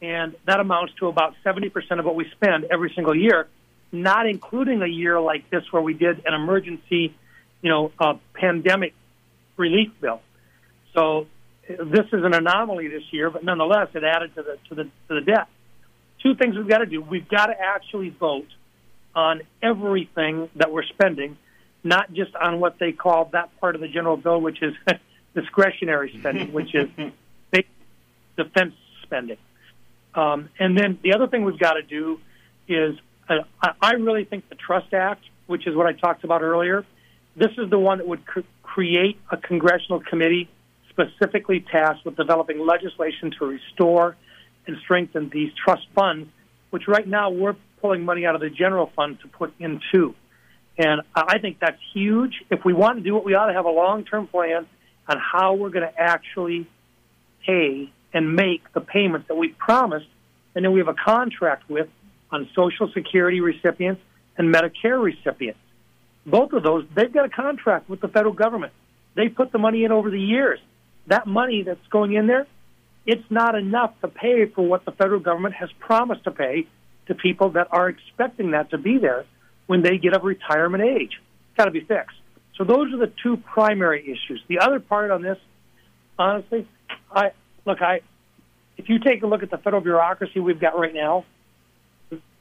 and 0.00 0.34
that 0.46 0.58
amounts 0.58 0.94
to 1.00 1.08
about 1.08 1.34
70 1.44 1.68
percent 1.68 2.00
of 2.00 2.06
what 2.06 2.14
we 2.14 2.30
spend 2.30 2.64
every 2.70 2.90
single 2.94 3.14
year 3.14 3.46
not 3.92 4.26
including 4.26 4.80
a 4.80 4.86
year 4.86 5.20
like 5.20 5.50
this 5.50 5.64
where 5.70 5.82
we 5.82 5.92
did 5.92 6.24
an 6.24 6.32
emergency, 6.32 7.14
you 7.60 7.68
know, 7.68 7.92
uh, 7.98 8.14
pandemic 8.32 8.94
relief 9.58 9.90
bill. 10.00 10.22
So 10.94 11.26
this 11.68 12.06
is 12.06 12.24
an 12.24 12.32
anomaly 12.32 12.88
this 12.88 13.02
year, 13.10 13.28
but 13.28 13.44
nonetheless, 13.44 13.88
it 13.92 14.02
added 14.02 14.34
to 14.36 14.42
the 14.44 14.56
to 14.70 14.74
the 14.76 14.84
to 14.84 14.90
the 15.08 15.20
debt. 15.20 15.48
Two 16.22 16.36
things 16.36 16.56
we've 16.56 16.66
got 16.66 16.78
to 16.78 16.86
do: 16.86 17.02
we've 17.02 17.28
got 17.28 17.48
to 17.48 17.60
actually 17.60 18.08
vote 18.08 18.48
on 19.14 19.42
everything 19.62 20.48
that 20.56 20.72
we're 20.72 20.84
spending, 20.84 21.36
not 21.82 22.12
just 22.12 22.34
on 22.36 22.60
what 22.60 22.78
they 22.78 22.92
call 22.92 23.26
that 23.32 23.58
part 23.60 23.74
of 23.74 23.80
the 23.80 23.88
general 23.88 24.16
bill, 24.16 24.40
which 24.40 24.62
is 24.62 24.74
discretionary 25.34 26.14
spending, 26.18 26.52
which 26.52 26.74
is 26.74 26.88
defense 28.36 28.74
spending. 29.02 29.36
Um, 30.14 30.48
and 30.58 30.76
then 30.76 30.98
the 31.02 31.14
other 31.14 31.26
thing 31.26 31.44
we've 31.44 31.58
got 31.58 31.74
to 31.74 31.82
do 31.82 32.20
is 32.68 32.96
uh, 33.28 33.42
I 33.80 33.92
really 33.92 34.24
think 34.24 34.48
the 34.48 34.56
Trust 34.56 34.92
Act, 34.92 35.24
which 35.46 35.66
is 35.66 35.76
what 35.76 35.86
I 35.86 35.92
talked 35.92 36.24
about 36.24 36.42
earlier, 36.42 36.84
this 37.36 37.50
is 37.58 37.70
the 37.70 37.78
one 37.78 37.98
that 37.98 38.06
would 38.06 38.26
cr- 38.26 38.40
create 38.62 39.18
a 39.30 39.36
congressional 39.36 40.00
committee 40.00 40.48
specifically 40.88 41.64
tasked 41.70 42.04
with 42.04 42.16
developing 42.16 42.64
legislation 42.66 43.30
to 43.38 43.46
restore 43.46 44.16
and 44.66 44.76
strengthen 44.82 45.28
these 45.28 45.52
trust 45.64 45.86
funds, 45.94 46.28
which 46.70 46.88
right 46.88 47.06
now 47.06 47.30
we're 47.30 47.56
pulling 47.80 48.04
money 48.04 48.26
out 48.26 48.34
of 48.34 48.40
the 48.40 48.50
general 48.50 48.90
fund 48.94 49.18
to 49.20 49.28
put 49.28 49.52
into. 49.58 50.14
And 50.78 51.02
I 51.14 51.38
think 51.38 51.58
that's 51.60 51.80
huge. 51.92 52.42
If 52.50 52.64
we 52.64 52.72
want 52.72 52.98
to 52.98 53.02
do 53.02 53.16
it, 53.18 53.24
we 53.24 53.34
ought 53.34 53.46
to 53.46 53.52
have 53.52 53.66
a 53.66 53.70
long 53.70 54.04
term 54.04 54.26
plan 54.26 54.66
on 55.08 55.18
how 55.18 55.54
we're 55.54 55.70
going 55.70 55.86
to 55.86 56.00
actually 56.00 56.68
pay 57.46 57.92
and 58.12 58.34
make 58.34 58.72
the 58.72 58.80
payments 58.80 59.28
that 59.28 59.36
we 59.36 59.48
promised 59.48 60.06
and 60.54 60.64
then 60.64 60.72
we 60.72 60.80
have 60.80 60.88
a 60.88 60.94
contract 60.94 61.68
with 61.68 61.88
on 62.30 62.48
Social 62.54 62.90
Security 62.92 63.40
recipients 63.40 64.02
and 64.36 64.54
Medicare 64.54 65.02
recipients. 65.02 65.60
Both 66.26 66.52
of 66.52 66.62
those, 66.62 66.86
they've 66.94 67.12
got 67.12 67.24
a 67.24 67.28
contract 67.28 67.88
with 67.88 68.00
the 68.00 68.08
federal 68.08 68.34
government. 68.34 68.72
They 69.14 69.28
put 69.28 69.52
the 69.52 69.58
money 69.58 69.84
in 69.84 69.92
over 69.92 70.10
the 70.10 70.20
years. 70.20 70.60
That 71.06 71.26
money 71.26 71.62
that's 71.62 71.86
going 71.90 72.14
in 72.14 72.26
there, 72.26 72.46
it's 73.06 73.24
not 73.30 73.54
enough 73.54 73.98
to 74.02 74.08
pay 74.08 74.46
for 74.46 74.66
what 74.66 74.84
the 74.84 74.92
federal 74.92 75.20
government 75.20 75.54
has 75.54 75.70
promised 75.78 76.24
to 76.24 76.30
pay 76.30 76.66
to 77.10 77.14
people 77.16 77.50
that 77.50 77.66
are 77.72 77.88
expecting 77.88 78.52
that 78.52 78.70
to 78.70 78.78
be 78.78 78.98
there 78.98 79.26
when 79.66 79.82
they 79.82 79.98
get 79.98 80.14
of 80.14 80.22
retirement 80.22 80.82
age. 80.82 81.12
It's 81.12 81.56
got 81.56 81.64
to 81.64 81.72
be 81.72 81.80
fixed. 81.80 82.16
So 82.56 82.64
those 82.64 82.92
are 82.94 82.98
the 82.98 83.12
two 83.22 83.36
primary 83.36 84.02
issues. 84.02 84.42
The 84.48 84.60
other 84.60 84.80
part 84.80 85.10
on 85.10 85.22
this, 85.22 85.38
honestly, 86.18 86.68
I 87.10 87.32
look, 87.66 87.82
I 87.82 88.00
if 88.76 88.88
you 88.88 89.00
take 89.00 89.22
a 89.22 89.26
look 89.26 89.42
at 89.42 89.50
the 89.50 89.58
federal 89.58 89.82
bureaucracy 89.82 90.40
we've 90.40 90.60
got 90.60 90.78
right 90.78 90.94
now, 90.94 91.24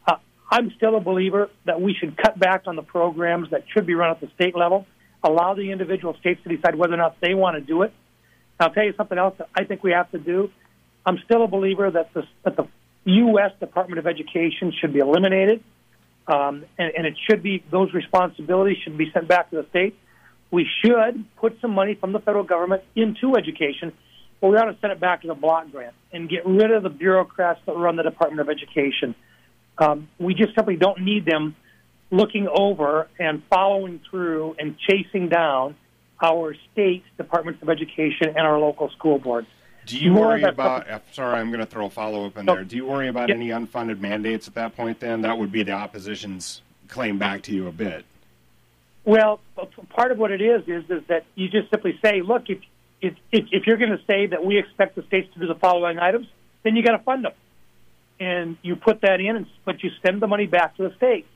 uh, 0.07 0.15
I'm 0.51 0.71
still 0.77 0.95
a 0.95 1.01
believer 1.01 1.49
that 1.65 1.81
we 1.81 1.93
should 1.93 2.15
cut 2.15 2.37
back 2.37 2.63
on 2.67 2.75
the 2.75 2.83
programs 2.83 3.49
that 3.49 3.63
should 3.73 3.85
be 3.85 3.95
run 3.95 4.11
at 4.11 4.21
the 4.21 4.29
state 4.35 4.55
level, 4.55 4.85
allow 5.23 5.55
the 5.55 5.71
individual 5.71 6.15
states 6.19 6.41
to 6.43 6.55
decide 6.55 6.75
whether 6.75 6.93
or 6.93 6.97
not 6.97 7.17
they 7.21 7.33
want 7.33 7.55
to 7.55 7.61
do 7.61 7.81
it. 7.81 7.93
I'll 8.59 8.71
tell 8.71 8.83
you 8.83 8.93
something 8.97 9.17
else 9.17 9.35
that 9.37 9.49
I 9.55 9.63
think 9.63 9.83
we 9.83 9.91
have 9.91 10.11
to 10.11 10.19
do. 10.19 10.51
I'm 11.05 11.17
still 11.25 11.43
a 11.43 11.47
believer 11.47 11.89
that 11.89 12.13
the, 12.13 12.23
that 12.43 12.55
the 12.55 12.67
U.S. 13.09 13.51
Department 13.59 13.99
of 13.99 14.07
Education 14.07 14.73
should 14.79 14.93
be 14.93 14.99
eliminated, 14.99 15.63
um, 16.27 16.65
and, 16.77 16.93
and 16.95 17.05
it 17.05 17.15
should 17.29 17.43
be 17.43 17.63
those 17.71 17.93
responsibilities 17.93 18.77
should 18.83 18.97
be 18.97 19.11
sent 19.11 19.27
back 19.27 19.49
to 19.51 19.57
the 19.57 19.65
state. 19.69 19.97
We 20.51 20.67
should 20.83 21.25
put 21.37 21.59
some 21.61 21.71
money 21.71 21.95
from 21.95 22.11
the 22.11 22.19
federal 22.19 22.43
government 22.43 22.83
into 22.95 23.35
education, 23.35 23.93
but 24.41 24.49
we 24.49 24.57
ought 24.57 24.65
to 24.65 24.77
send 24.81 24.93
it 24.93 24.99
back 24.99 25.21
to 25.21 25.27
the 25.27 25.35
block 25.35 25.71
grant 25.71 25.93
and 26.11 26.29
get 26.29 26.45
rid 26.45 26.71
of 26.71 26.83
the 26.83 26.89
bureaucrats 26.89 27.59
that 27.65 27.75
run 27.75 27.95
the 27.95 28.03
Department 28.03 28.41
of 28.41 28.49
Education. 28.49 29.15
Um, 29.77 30.09
we 30.17 30.33
just 30.33 30.55
simply 30.55 30.75
don't 30.75 31.01
need 31.01 31.25
them 31.25 31.55
looking 32.11 32.47
over 32.47 33.07
and 33.19 33.43
following 33.49 34.01
through 34.09 34.55
and 34.57 34.75
chasing 34.77 35.29
down 35.29 35.75
our 36.21 36.55
state 36.71 37.03
departments 37.17 37.61
of 37.61 37.69
education 37.69 38.29
and 38.29 38.39
our 38.39 38.59
local 38.59 38.89
school 38.89 39.19
boards. 39.19 39.47
Do 39.89 39.97
you 39.97 40.11
More 40.11 40.27
worry 40.27 40.43
about? 40.43 40.85
Sorry, 41.13 41.39
I'm 41.39 41.49
going 41.49 41.61
to 41.61 41.65
throw 41.65 41.87
a 41.87 41.89
follow 41.89 42.27
up 42.27 42.37
in 42.37 42.45
no, 42.45 42.53
there. 42.53 42.63
Do 42.63 42.75
you 42.75 42.85
worry 42.85 43.07
about 43.07 43.29
yeah. 43.29 43.35
any 43.35 43.47
unfunded 43.47 43.99
mandates 43.99 44.47
at 44.47 44.53
that 44.53 44.75
point? 44.75 44.99
Then 44.99 45.23
that 45.23 45.35
would 45.35 45.51
be 45.51 45.63
the 45.63 45.71
opposition's 45.71 46.61
claim 46.89 47.17
back 47.17 47.41
to 47.43 47.51
you 47.55 47.67
a 47.67 47.71
bit. 47.71 48.05
Well, 49.03 49.39
part 49.89 50.11
of 50.11 50.19
what 50.19 50.29
it 50.29 50.41
is 50.41 50.61
is 50.67 50.83
is 50.91 51.01
that 51.07 51.25
you 51.33 51.49
just 51.49 51.71
simply 51.71 51.97
say, 52.03 52.21
look, 52.21 52.51
if 52.51 52.59
if 53.01 53.15
if, 53.31 53.65
you're 53.65 53.77
going 53.77 53.97
to 53.97 54.01
say 54.05 54.27
that 54.27 54.45
we 54.45 54.59
expect 54.59 54.95
the 54.95 55.01
states 55.01 55.33
to 55.33 55.39
do 55.39 55.47
the 55.47 55.55
following 55.55 55.97
items, 55.97 56.27
then 56.61 56.75
you 56.75 56.83
got 56.83 56.91
to 56.91 57.03
fund 57.03 57.25
them 57.25 57.33
and 58.19 58.57
you 58.61 58.75
put 58.75 59.01
that 59.01 59.19
in, 59.19 59.37
and, 59.37 59.47
but 59.65 59.81
you 59.81 59.89
send 60.03 60.21
the 60.21 60.27
money 60.27 60.45
back 60.45 60.77
to 60.77 60.87
the 60.87 60.95
states. 60.97 61.27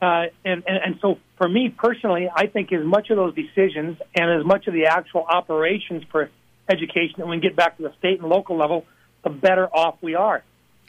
Uh, 0.00 0.26
and, 0.42 0.62
and, 0.66 0.76
and 0.84 0.98
so 1.02 1.18
for 1.36 1.48
me 1.48 1.68
personally, 1.68 2.30
I 2.34 2.46
think 2.46 2.72
as 2.72 2.84
much 2.84 3.10
of 3.10 3.16
those 3.16 3.34
decisions 3.34 3.98
and 4.14 4.40
as 4.40 4.46
much 4.46 4.68
of 4.68 4.72
the 4.72 4.86
actual 4.86 5.24
operations 5.28 6.04
for 6.10 6.30
education 6.68 7.14
that 7.18 7.26
we 7.26 7.38
get 7.40 7.56
back 7.56 7.76
to 7.76 7.82
the 7.82 7.92
state 7.98 8.20
and 8.20 8.28
local 8.28 8.56
level, 8.56 8.84
the 9.22 9.30
better 9.30 9.66
off 9.66 9.96
we 10.00 10.14
are. 10.14 10.42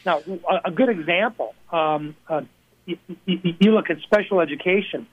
Now, 0.05 0.19
a, 0.19 0.69
a 0.69 0.71
good 0.71 0.89
example, 0.89 1.55
um, 1.71 2.15
uh, 2.29 2.41
you, 2.85 2.97
you, 3.25 3.39
you 3.59 3.71
look 3.71 3.89
at 3.89 3.97
special 4.01 4.39
education. 4.39 5.07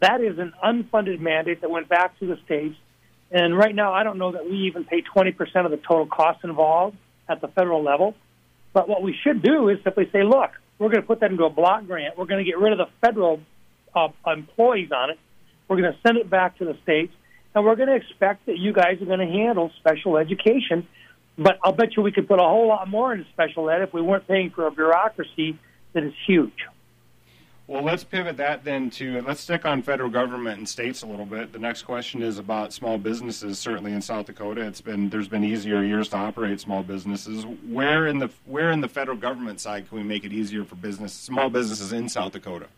That 0.00 0.20
is 0.20 0.38
an 0.38 0.52
unfunded 0.64 1.20
mandate 1.20 1.60
that 1.62 1.70
went 1.70 1.88
back 1.88 2.18
to 2.20 2.26
the 2.26 2.38
states. 2.44 2.76
And 3.30 3.56
right 3.56 3.74
now, 3.74 3.92
I 3.92 4.04
don't 4.04 4.18
know 4.18 4.32
that 4.32 4.44
we 4.48 4.68
even 4.68 4.84
pay 4.84 5.02
20% 5.02 5.36
of 5.64 5.70
the 5.70 5.76
total 5.76 6.06
cost 6.06 6.44
involved 6.44 6.96
at 7.28 7.40
the 7.40 7.48
federal 7.48 7.82
level. 7.82 8.14
But 8.72 8.88
what 8.88 9.02
we 9.02 9.14
should 9.24 9.42
do 9.42 9.68
is 9.68 9.78
simply 9.82 10.08
say, 10.12 10.22
look, 10.22 10.50
we're 10.78 10.88
going 10.88 11.02
to 11.02 11.06
put 11.06 11.20
that 11.20 11.30
into 11.30 11.44
a 11.44 11.50
block 11.50 11.86
grant. 11.86 12.16
We're 12.16 12.26
going 12.26 12.44
to 12.44 12.48
get 12.48 12.58
rid 12.58 12.72
of 12.72 12.78
the 12.78 12.88
federal 13.00 13.40
uh, 13.94 14.08
employees 14.26 14.90
on 14.92 15.10
it. 15.10 15.18
We're 15.66 15.80
going 15.80 15.92
to 15.92 15.98
send 16.06 16.16
it 16.16 16.30
back 16.30 16.58
to 16.58 16.64
the 16.64 16.76
states, 16.82 17.12
and 17.58 17.66
we're 17.66 17.74
going 17.74 17.88
to 17.88 17.96
expect 17.96 18.46
that 18.46 18.56
you 18.56 18.72
guys 18.72 19.02
are 19.02 19.04
going 19.04 19.18
to 19.18 19.26
handle 19.26 19.72
special 19.78 20.16
education. 20.16 20.86
But 21.36 21.58
I'll 21.64 21.72
bet 21.72 21.96
you 21.96 22.04
we 22.04 22.12
could 22.12 22.28
put 22.28 22.38
a 22.38 22.44
whole 22.44 22.68
lot 22.68 22.88
more 22.88 23.12
into 23.12 23.28
special 23.30 23.68
ed 23.68 23.82
if 23.82 23.92
we 23.92 24.00
weren't 24.00 24.28
paying 24.28 24.50
for 24.50 24.66
a 24.66 24.70
bureaucracy 24.70 25.58
that 25.92 26.04
is 26.04 26.12
huge. 26.24 26.66
Well, 27.66 27.82
let's 27.82 28.04
pivot 28.04 28.36
that 28.36 28.64
then 28.64 28.90
to 28.90 29.20
let's 29.22 29.40
stick 29.40 29.66
on 29.66 29.82
federal 29.82 30.08
government 30.08 30.58
and 30.58 30.68
states 30.68 31.02
a 31.02 31.06
little 31.06 31.26
bit. 31.26 31.52
The 31.52 31.58
next 31.58 31.82
question 31.82 32.22
is 32.22 32.38
about 32.38 32.72
small 32.72 32.96
businesses. 32.96 33.58
Certainly 33.58 33.92
in 33.92 34.02
South 34.02 34.26
Dakota, 34.26 34.62
it's 34.62 34.80
been 34.80 35.10
there's 35.10 35.28
been 35.28 35.44
easier 35.44 35.82
years 35.82 36.08
to 36.10 36.16
operate 36.16 36.60
small 36.60 36.82
businesses. 36.82 37.44
Where 37.68 38.06
in 38.06 38.20
the 38.20 38.30
where 38.46 38.70
in 38.70 38.80
the 38.80 38.88
federal 38.88 39.18
government 39.18 39.60
side 39.60 39.88
can 39.88 39.98
we 39.98 40.04
make 40.04 40.24
it 40.24 40.32
easier 40.32 40.64
for 40.64 40.76
business 40.76 41.12
small 41.12 41.50
businesses 41.50 41.92
in 41.92 42.08
South 42.08 42.32
Dakota? 42.32 42.68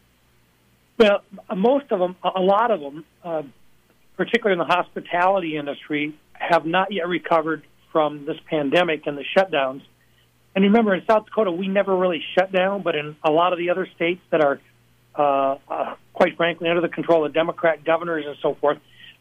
Well, 0.98 1.22
most 1.54 1.92
of 1.92 2.00
them, 2.00 2.16
a 2.24 2.40
lot 2.40 2.70
of 2.70 2.80
them, 2.80 3.04
uh, 3.22 3.42
particularly 4.20 4.61
in 4.61 4.68
the 4.68 4.74
hospitality 4.74 5.56
industry, 5.56 6.14
have 6.35 6.66
not 6.66 6.92
yet 6.92 7.09
recovered 7.09 7.62
from 7.90 8.26
this 8.26 8.37
pandemic 8.50 9.06
and 9.06 9.16
the 9.16 9.24
shutdowns. 9.35 9.80
And 10.54 10.62
remember, 10.64 10.94
in 10.94 11.06
South 11.06 11.24
Dakota, 11.24 11.50
we 11.50 11.68
never 11.68 11.96
really 11.96 12.22
shut 12.35 12.52
down, 12.52 12.83
but 12.83 12.96
in 12.96 13.16
a 13.24 13.30
lot 13.30 13.54
of 13.54 13.59
the 13.59 13.70
other 13.70 13.88
states 13.96 14.20
that 14.30 14.42
are 14.42 14.61
uh, 15.14 15.56
uh, 15.70 15.94
quite 16.12 16.37
frankly, 16.37 16.68
under 16.68 16.83
the 16.83 16.90
control 16.90 17.24
of 17.24 17.33
Democrat 17.33 17.83
governors 17.83 18.26
and 18.26 18.37
so 18.42 18.56
forth, 18.61 18.76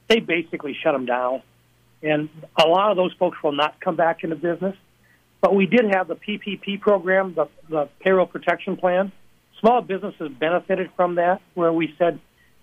they 0.09 0.19
basically 0.19 0.75
shut 0.83 0.91
them 0.91 1.05
down. 1.05 1.43
And 2.03 2.27
a 2.61 2.67
lot 2.67 2.91
of 2.91 2.97
those 2.97 3.13
folks 3.13 3.37
will 3.41 3.53
not 3.53 3.79
come 3.79 3.95
back 3.95 4.25
into 4.25 4.35
business. 4.35 4.75
But 5.39 5.55
we 5.55 5.65
did 5.65 5.85
have 5.95 6.09
the 6.09 6.17
PPP 6.17 6.81
program, 6.81 7.35
the, 7.35 7.45
the 7.69 7.87
payroll 8.01 8.25
protection 8.25 8.75
plan. 8.75 9.13
Small 9.61 9.81
businesses 9.81 10.29
benefited 10.37 10.89
from 10.97 11.15
that, 11.15 11.41
where 11.53 11.71
we 11.71 11.95
said, 11.97 12.19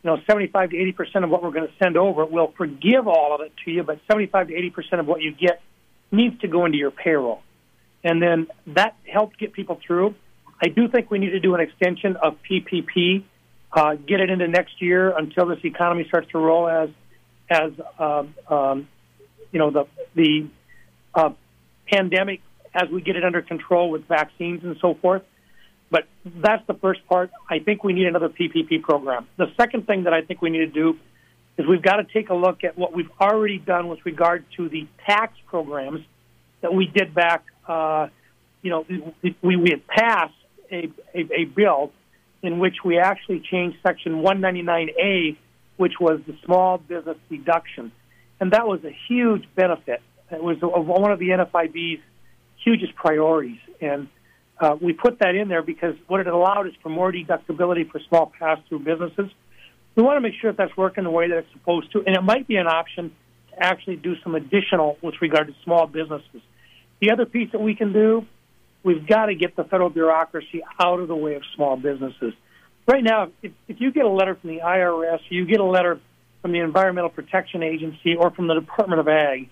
you 0.06 0.12
know, 0.12 0.22
75 0.24 0.70
to 0.70 0.76
80 0.76 0.92
percent 0.92 1.24
of 1.24 1.30
what 1.32 1.42
we're 1.42 1.50
going 1.50 1.66
to 1.66 1.74
send 1.82 1.96
over, 1.96 2.24
we'll 2.24 2.52
forgive 2.56 3.08
all 3.08 3.34
of 3.34 3.40
it 3.40 3.52
to 3.64 3.72
you, 3.72 3.82
but 3.82 3.98
75 4.08 4.48
to 4.48 4.54
80 4.54 4.70
percent 4.70 5.00
of 5.00 5.06
what 5.08 5.20
you 5.20 5.32
get 5.32 5.60
needs 6.12 6.38
to 6.42 6.48
go 6.48 6.64
into 6.64 6.78
your 6.78 6.92
payroll. 6.92 7.42
And 8.04 8.22
then 8.22 8.46
that 8.68 8.94
helped 9.12 9.36
get 9.36 9.52
people 9.52 9.80
through. 9.84 10.14
I 10.62 10.68
do 10.68 10.86
think 10.86 11.10
we 11.10 11.18
need 11.18 11.30
to 11.30 11.40
do 11.40 11.56
an 11.56 11.60
extension 11.60 12.14
of 12.14 12.36
PPP, 12.48 13.24
uh, 13.72 13.96
get 13.96 14.20
it 14.20 14.30
into 14.30 14.46
next 14.46 14.80
year 14.80 15.10
until 15.10 15.46
this 15.46 15.58
economy 15.64 16.04
starts 16.06 16.30
to 16.30 16.38
roll 16.38 16.68
as, 16.68 16.90
as 17.50 17.72
um, 17.98 18.34
um, 18.48 18.88
you 19.50 19.58
know, 19.58 19.72
the 19.72 19.86
the 20.14 20.46
uh, 21.14 21.30
pandemic 21.90 22.42
as 22.72 22.88
we 22.90 23.00
get 23.00 23.16
it 23.16 23.24
under 23.24 23.42
control 23.42 23.90
with 23.90 24.06
vaccines 24.06 24.62
and 24.62 24.76
so 24.80 24.94
forth. 24.94 25.22
But 25.90 26.06
that's 26.24 26.66
the 26.66 26.74
first 26.74 27.06
part. 27.06 27.30
I 27.48 27.60
think 27.60 27.84
we 27.84 27.92
need 27.92 28.06
another 28.06 28.28
PPP 28.28 28.82
program. 28.82 29.28
The 29.36 29.46
second 29.56 29.86
thing 29.86 30.04
that 30.04 30.12
I 30.12 30.22
think 30.22 30.42
we 30.42 30.50
need 30.50 30.58
to 30.58 30.66
do 30.66 30.98
is 31.56 31.66
we've 31.66 31.82
got 31.82 31.96
to 31.96 32.04
take 32.04 32.28
a 32.28 32.34
look 32.34 32.64
at 32.64 32.76
what 32.76 32.92
we've 32.92 33.10
already 33.20 33.58
done 33.58 33.88
with 33.88 34.04
regard 34.04 34.44
to 34.56 34.68
the 34.68 34.86
tax 35.06 35.32
programs 35.46 36.00
that 36.60 36.74
we 36.74 36.86
did 36.86 37.14
back. 37.14 37.44
Uh, 37.66 38.08
you 38.62 38.70
know, 38.70 38.84
we, 39.42 39.56
we 39.56 39.70
had 39.70 39.86
passed 39.86 40.34
a, 40.70 40.90
a, 41.14 41.20
a 41.32 41.44
bill 41.44 41.92
in 42.42 42.58
which 42.58 42.76
we 42.84 42.98
actually 42.98 43.40
changed 43.40 43.78
Section 43.82 44.22
199A, 44.22 45.36
which 45.76 45.94
was 46.00 46.20
the 46.26 46.36
small 46.44 46.78
business 46.78 47.16
deduction, 47.30 47.92
and 48.40 48.52
that 48.52 48.66
was 48.66 48.84
a 48.84 48.96
huge 49.08 49.44
benefit. 49.54 50.02
It 50.30 50.42
was 50.42 50.58
one 50.60 51.12
of 51.12 51.18
the 51.18 51.28
NFIB's 51.28 52.02
hugest 52.62 52.94
priorities, 52.96 53.60
and 53.80 54.08
uh, 54.58 54.76
we 54.80 54.92
put 54.92 55.18
that 55.18 55.34
in 55.34 55.48
there 55.48 55.62
because 55.62 55.94
what 56.06 56.20
it 56.20 56.26
allowed 56.26 56.66
is 56.66 56.72
for 56.82 56.88
more 56.88 57.12
deductibility 57.12 57.88
for 57.90 58.00
small 58.08 58.32
pass-through 58.38 58.80
businesses. 58.80 59.30
We 59.94 60.02
want 60.02 60.16
to 60.16 60.20
make 60.20 60.34
sure 60.40 60.52
that 60.52 60.56
that's 60.56 60.76
working 60.76 61.04
the 61.04 61.10
way 61.10 61.28
that 61.28 61.38
it's 61.38 61.52
supposed 61.52 61.92
to, 61.92 62.02
and 62.06 62.16
it 62.16 62.22
might 62.22 62.46
be 62.46 62.56
an 62.56 62.66
option 62.66 63.12
to 63.50 63.62
actually 63.62 63.96
do 63.96 64.14
some 64.22 64.34
additional 64.34 64.98
with 65.02 65.14
regard 65.20 65.48
to 65.48 65.54
small 65.64 65.86
businesses. 65.86 66.42
The 67.00 67.10
other 67.10 67.26
piece 67.26 67.52
that 67.52 67.60
we 67.60 67.74
can 67.74 67.92
do, 67.92 68.26
we've 68.82 69.06
got 69.06 69.26
to 69.26 69.34
get 69.34 69.56
the 69.56 69.64
federal 69.64 69.90
bureaucracy 69.90 70.62
out 70.80 71.00
of 71.00 71.08
the 71.08 71.16
way 71.16 71.34
of 71.34 71.42
small 71.54 71.76
businesses. 71.76 72.32
Right 72.86 73.02
now, 73.02 73.30
if, 73.42 73.52
if 73.68 73.80
you 73.80 73.90
get 73.92 74.04
a 74.04 74.08
letter 74.08 74.36
from 74.36 74.50
the 74.50 74.60
IRS, 74.60 75.20
you 75.28 75.44
get 75.44 75.60
a 75.60 75.64
letter 75.64 76.00
from 76.40 76.52
the 76.52 76.60
Environmental 76.60 77.10
Protection 77.10 77.62
Agency, 77.62 78.14
or 78.16 78.30
from 78.30 78.46
the 78.46 78.54
Department 78.54 79.00
of 79.00 79.08
Ag, 79.08 79.48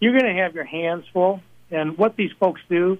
you're 0.00 0.12
going 0.12 0.32
to 0.32 0.42
have 0.42 0.54
your 0.54 0.64
hands 0.64 1.04
full. 1.12 1.40
And 1.70 1.96
what 1.98 2.16
these 2.16 2.30
folks 2.38 2.60
do, 2.68 2.98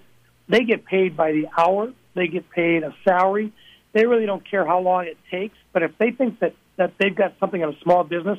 they 0.48 0.64
get 0.64 0.84
paid 0.84 1.16
by 1.16 1.32
the 1.32 1.46
hour. 1.56 1.92
They 2.14 2.28
get 2.28 2.50
paid 2.50 2.82
a 2.82 2.94
salary. 3.04 3.52
They 3.92 4.06
really 4.06 4.26
don't 4.26 4.48
care 4.48 4.66
how 4.66 4.80
long 4.80 5.06
it 5.06 5.18
takes. 5.30 5.56
But 5.72 5.82
if 5.82 5.96
they 5.98 6.11
think 6.11 6.40
that 6.40 6.54
that 6.76 6.94
they've 6.98 7.14
got 7.14 7.34
something 7.40 7.61
in 7.61 7.68
a 7.68 7.78
small 7.82 8.04
business, 8.04 8.38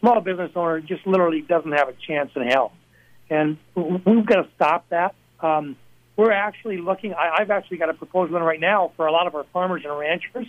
small 0.00 0.20
business 0.20 0.52
owner 0.54 0.80
just 0.80 1.06
literally 1.06 1.42
doesn't 1.42 1.72
have 1.72 1.88
a 1.88 1.94
chance 2.06 2.30
in 2.36 2.42
hell. 2.42 2.72
And 3.30 3.58
we've 3.74 4.24
got 4.24 4.42
to 4.42 4.48
stop 4.54 4.88
that. 4.90 5.14
Um, 5.40 5.76
we're 6.16 6.32
actually 6.32 6.78
looking. 6.78 7.14
I, 7.14 7.36
I've 7.38 7.50
actually 7.50 7.78
got 7.78 7.90
a 7.90 7.94
proposal 7.94 8.36
in 8.36 8.42
right 8.42 8.60
now 8.60 8.92
for 8.96 9.06
a 9.06 9.12
lot 9.12 9.26
of 9.26 9.34
our 9.34 9.44
farmers 9.52 9.82
and 9.84 9.96
ranchers. 9.96 10.46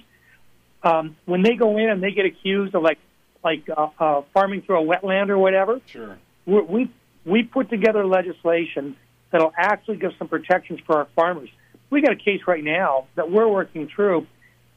Um, 0.81 1.17
when 1.25 1.43
they 1.43 1.55
go 1.55 1.77
in 1.77 1.89
and 1.89 2.01
they 2.01 2.11
get 2.11 2.25
accused 2.25 2.73
of 2.73 2.83
like 2.83 2.99
like 3.43 3.69
uh, 3.69 3.89
uh, 3.99 4.21
farming 4.33 4.63
through 4.63 4.81
a 4.81 4.85
wetland 4.85 5.29
or 5.29 5.37
whatever, 5.37 5.81
sure. 5.87 6.17
we 6.45 6.61
we 6.61 6.91
we 7.25 7.43
put 7.43 7.69
together 7.69 8.05
legislation 8.05 8.95
that'll 9.31 9.53
actually 9.57 9.97
give 9.97 10.11
some 10.17 10.27
protections 10.27 10.79
for 10.85 10.97
our 10.97 11.07
farmers. 11.15 11.49
We 11.89 12.01
got 12.01 12.13
a 12.13 12.17
case 12.17 12.41
right 12.47 12.63
now 12.63 13.07
that 13.15 13.31
we're 13.31 13.47
working 13.47 13.89
through 13.93 14.27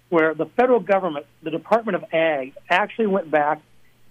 where 0.09 0.35
the 0.35 0.47
federal 0.57 0.81
government, 0.81 1.27
the 1.43 1.51
Department 1.51 1.97
of 1.97 2.05
Ag, 2.13 2.55
actually 2.69 3.07
went 3.07 3.31
back 3.31 3.63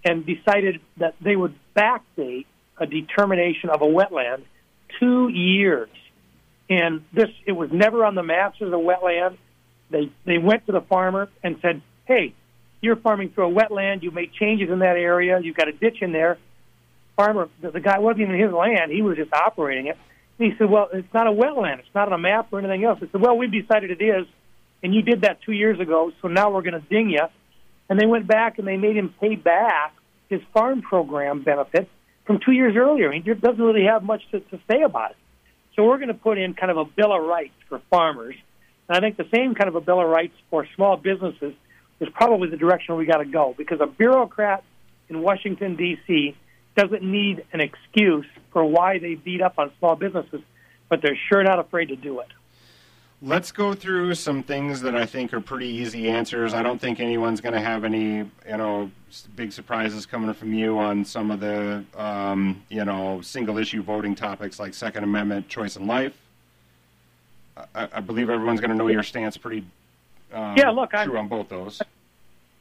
and 0.04 0.26
decided 0.26 0.82
that 0.98 1.16
they 1.22 1.36
would 1.36 1.54
backdate 1.76 2.46
a 2.78 2.88
determination 2.88 3.70
of 3.70 3.82
a 3.82 3.86
wetland 3.86 4.44
two 5.00 5.30
years. 5.30 5.90
And 6.70 7.06
this, 7.14 7.30
it 7.46 7.52
was 7.52 7.70
never 7.72 8.04
on 8.06 8.16
the 8.16 8.24
maps 8.24 8.58
as 8.62 8.70
a 8.70 8.72
wetland. 8.72 9.38
They 9.90 10.12
they 10.26 10.38
went 10.38 10.66
to 10.68 10.72
the 10.72 10.82
farmer 10.82 11.30
and 11.44 11.58
said, 11.62 11.82
"Hey, 12.06 12.34
you're 12.82 12.96
farming 12.96 13.32
through 13.32 13.52
a 13.52 13.54
wetland. 13.54 14.04
You 14.04 14.12
made 14.12 14.34
changes 14.34 14.70
in 14.70 14.80
that 14.80 14.96
area. 14.96 15.40
You've 15.40 15.58
got 15.58 15.68
a 15.68 15.74
ditch 15.74 16.02
in 16.02 16.14
there." 16.14 16.38
Farmer, 17.18 17.50
the, 17.62 17.72
the 17.72 17.82
guy 17.82 18.00
wasn't 18.00 18.22
even 18.22 18.40
his 18.40 18.54
land. 18.54 18.92
He 18.92 19.02
was 19.02 19.18
just 19.18 19.34
operating 19.34 19.88
it. 19.88 19.98
He 20.42 20.54
said, 20.58 20.70
"Well, 20.70 20.90
it's 20.92 21.14
not 21.14 21.28
a 21.28 21.32
wetland. 21.32 21.80
It's 21.80 21.96
not 21.96 22.08
on 22.08 22.14
a 22.14 22.18
map 22.18 22.48
or 22.52 22.60
anything 22.60 22.84
else." 22.84 23.00
I 23.02 23.08
said, 23.12 23.22
"Well, 23.22 23.38
we've 23.38 23.52
decided 23.52 23.92
it 23.92 24.02
is, 24.04 24.26
and 24.84 24.94
you 24.94 25.02
did 25.02 25.22
that 25.22 25.42
two 25.42 25.52
years 25.52 25.80
ago. 25.80 26.12
So 26.22 26.28
now 26.28 26.52
we're 26.52 26.64
going 26.64 26.82
to 26.82 26.88
ding 26.88 27.10
you." 27.10 27.26
And 27.90 28.00
they 28.00 28.06
went 28.06 28.26
back 28.26 28.58
and 28.58 28.68
they 28.68 28.78
made 28.78 28.96
him 28.96 29.14
pay 29.20 29.36
back 29.36 29.94
his 30.30 30.42
farm 30.54 30.82
program 30.82 31.44
benefit 31.44 31.90
from 32.26 32.40
two 32.40 32.54
years 32.54 32.76
earlier. 32.78 33.12
He 33.12 33.20
doesn't 33.20 33.62
really 33.62 33.86
have 33.86 34.04
much 34.04 34.22
to, 34.32 34.40
to 34.40 34.60
say 34.70 34.82
about 34.82 35.12
it. 35.12 35.18
So 35.76 35.84
we're 35.84 35.98
going 35.98 36.08
to 36.08 36.14
put 36.14 36.38
in 36.38 36.54
kind 36.54 36.72
of 36.72 36.78
a 36.78 36.86
bill 36.86 37.14
of 37.14 37.24
rights 37.24 37.54
for 37.68 37.82
farmers. 37.90 38.36
And 38.88 38.98
I 38.98 39.02
think 39.02 39.18
the 39.18 39.28
same 39.36 39.56
kind 39.56 39.68
of 39.68 39.76
a 39.76 39.82
bill 39.82 40.00
of 40.02 40.08
rights 40.08 40.34
for 40.50 40.66
small 40.76 40.98
businesses 40.98 41.54
is 42.00 42.10
probably 42.14 42.50
the 42.50 42.58
direction 42.58 42.96
we 42.96 43.06
got 43.06 43.18
to 43.18 43.26
go 43.26 43.54
because 43.58 43.80
a 43.82 43.88
bureaucrat 43.88 44.64
in 45.10 45.22
Washington, 45.22 45.76
D.C. 45.76 46.36
doesn't 46.76 47.04
need 47.04 47.46
an 47.54 47.62
excuse 47.62 48.26
for 48.52 48.64
why 48.64 49.00
they 49.00 49.16
beat 49.16 49.42
up 49.42 49.58
on 49.58 49.72
small 49.80 49.96
businesses, 49.96 50.42
but 50.90 51.02
they're 51.02 51.18
sure 51.30 51.44
not 51.44 51.60
afraid 51.60 51.88
to 51.88 51.96
do 51.96 52.20
it. 52.20 52.28
Let's 53.24 53.52
go 53.52 53.76
through 53.76 54.16
some 54.16 54.42
things 54.42 54.82
that 54.82 54.96
I 54.96 55.06
think 55.06 55.32
are 55.32 55.42
pretty 55.42 55.68
easy 55.68 56.10
answers. 56.10 56.56
I 56.56 56.64
don't 56.64 56.82
think 56.82 57.00
anyone's 57.00 57.40
going 57.40 57.54
to 57.54 57.62
have 57.62 57.84
any, 57.84 58.16
you 58.16 58.58
know, 58.58 58.90
big 59.36 59.52
surprises 59.52 60.08
coming 60.08 60.34
from 60.34 60.54
you 60.54 60.80
on 60.80 61.06
some 61.06 61.30
of 61.30 61.40
the, 61.40 61.86
um, 61.96 62.64
you 62.70 62.84
know, 62.84 63.22
single 63.22 63.60
issue 63.60 63.84
voting 63.84 64.16
topics 64.16 64.60
like 64.60 64.74
Second 64.74 65.04
Amendment, 65.04 65.48
choice 65.50 65.78
in 65.78 65.86
life. 65.86 66.18
I, 67.76 67.90
I 67.94 68.00
believe 68.00 68.32
everyone's 68.32 68.60
going 68.60 68.72
to 68.72 68.76
know 68.76 68.88
your 68.88 69.04
stance 69.04 69.38
pretty. 69.38 69.66
Um, 70.34 70.56
yeah, 70.58 70.72
look, 70.72 70.90
true 70.90 71.00
I'm, 71.00 71.18
on 71.18 71.28
both 71.28 71.50
those. 71.50 71.80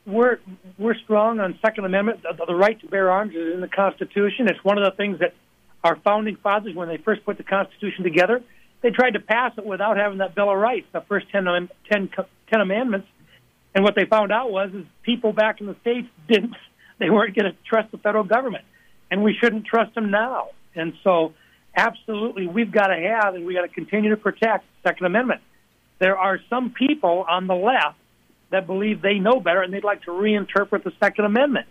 We're 0.06 0.38
we're 0.78 0.94
strong 0.94 1.40
on 1.40 1.58
Second 1.62 1.84
Amendment. 1.84 2.22
The, 2.22 2.44
the 2.46 2.54
right 2.54 2.80
to 2.80 2.86
bear 2.86 3.10
arms 3.10 3.34
is 3.34 3.54
in 3.54 3.60
the 3.60 3.68
Constitution. 3.68 4.48
It's 4.48 4.62
one 4.64 4.78
of 4.78 4.84
the 4.84 4.96
things 4.96 5.20
that 5.20 5.34
our 5.84 5.96
founding 5.96 6.36
fathers, 6.36 6.74
when 6.74 6.88
they 6.88 6.96
first 6.96 7.24
put 7.24 7.36
the 7.36 7.44
Constitution 7.44 8.04
together, 8.04 8.42
they 8.82 8.90
tried 8.90 9.12
to 9.12 9.20
pass 9.20 9.52
it 9.58 9.64
without 9.64 9.96
having 9.96 10.18
that 10.18 10.34
Bill 10.34 10.50
of 10.50 10.58
Rights, 10.58 10.86
the 10.92 11.02
first 11.02 11.30
10, 11.30 11.46
um, 11.48 11.70
10, 11.90 12.10
10 12.50 12.60
amendments. 12.60 13.08
And 13.74 13.84
what 13.84 13.94
they 13.94 14.04
found 14.04 14.32
out 14.32 14.50
was 14.50 14.70
is 14.74 14.84
people 15.02 15.32
back 15.32 15.60
in 15.60 15.66
the 15.66 15.76
states 15.80 16.08
didn't 16.28 16.54
they 16.98 17.10
weren't 17.10 17.34
going 17.34 17.50
to 17.50 17.56
trust 17.66 17.90
the 17.92 17.98
federal 17.98 18.24
government, 18.24 18.64
and 19.10 19.22
we 19.22 19.34
shouldn't 19.34 19.64
trust 19.66 19.94
them 19.94 20.10
now. 20.10 20.48
And 20.74 20.92
so, 21.02 21.34
absolutely, 21.76 22.46
we've 22.46 22.72
got 22.72 22.88
to 22.88 22.96
have 22.96 23.34
and 23.34 23.46
we 23.46 23.54
got 23.54 23.62
to 23.62 23.68
continue 23.68 24.10
to 24.10 24.16
protect 24.16 24.64
Second 24.82 25.06
Amendment. 25.06 25.40
There 25.98 26.16
are 26.16 26.38
some 26.48 26.70
people 26.70 27.24
on 27.28 27.46
the 27.46 27.54
left 27.54 27.96
that 28.50 28.66
believe 28.66 29.00
they 29.00 29.18
know 29.18 29.40
better 29.40 29.62
and 29.62 29.72
they'd 29.72 29.84
like 29.84 30.02
to 30.02 30.10
reinterpret 30.10 30.84
the 30.84 30.92
Second 31.00 31.24
Amendment. 31.24 31.66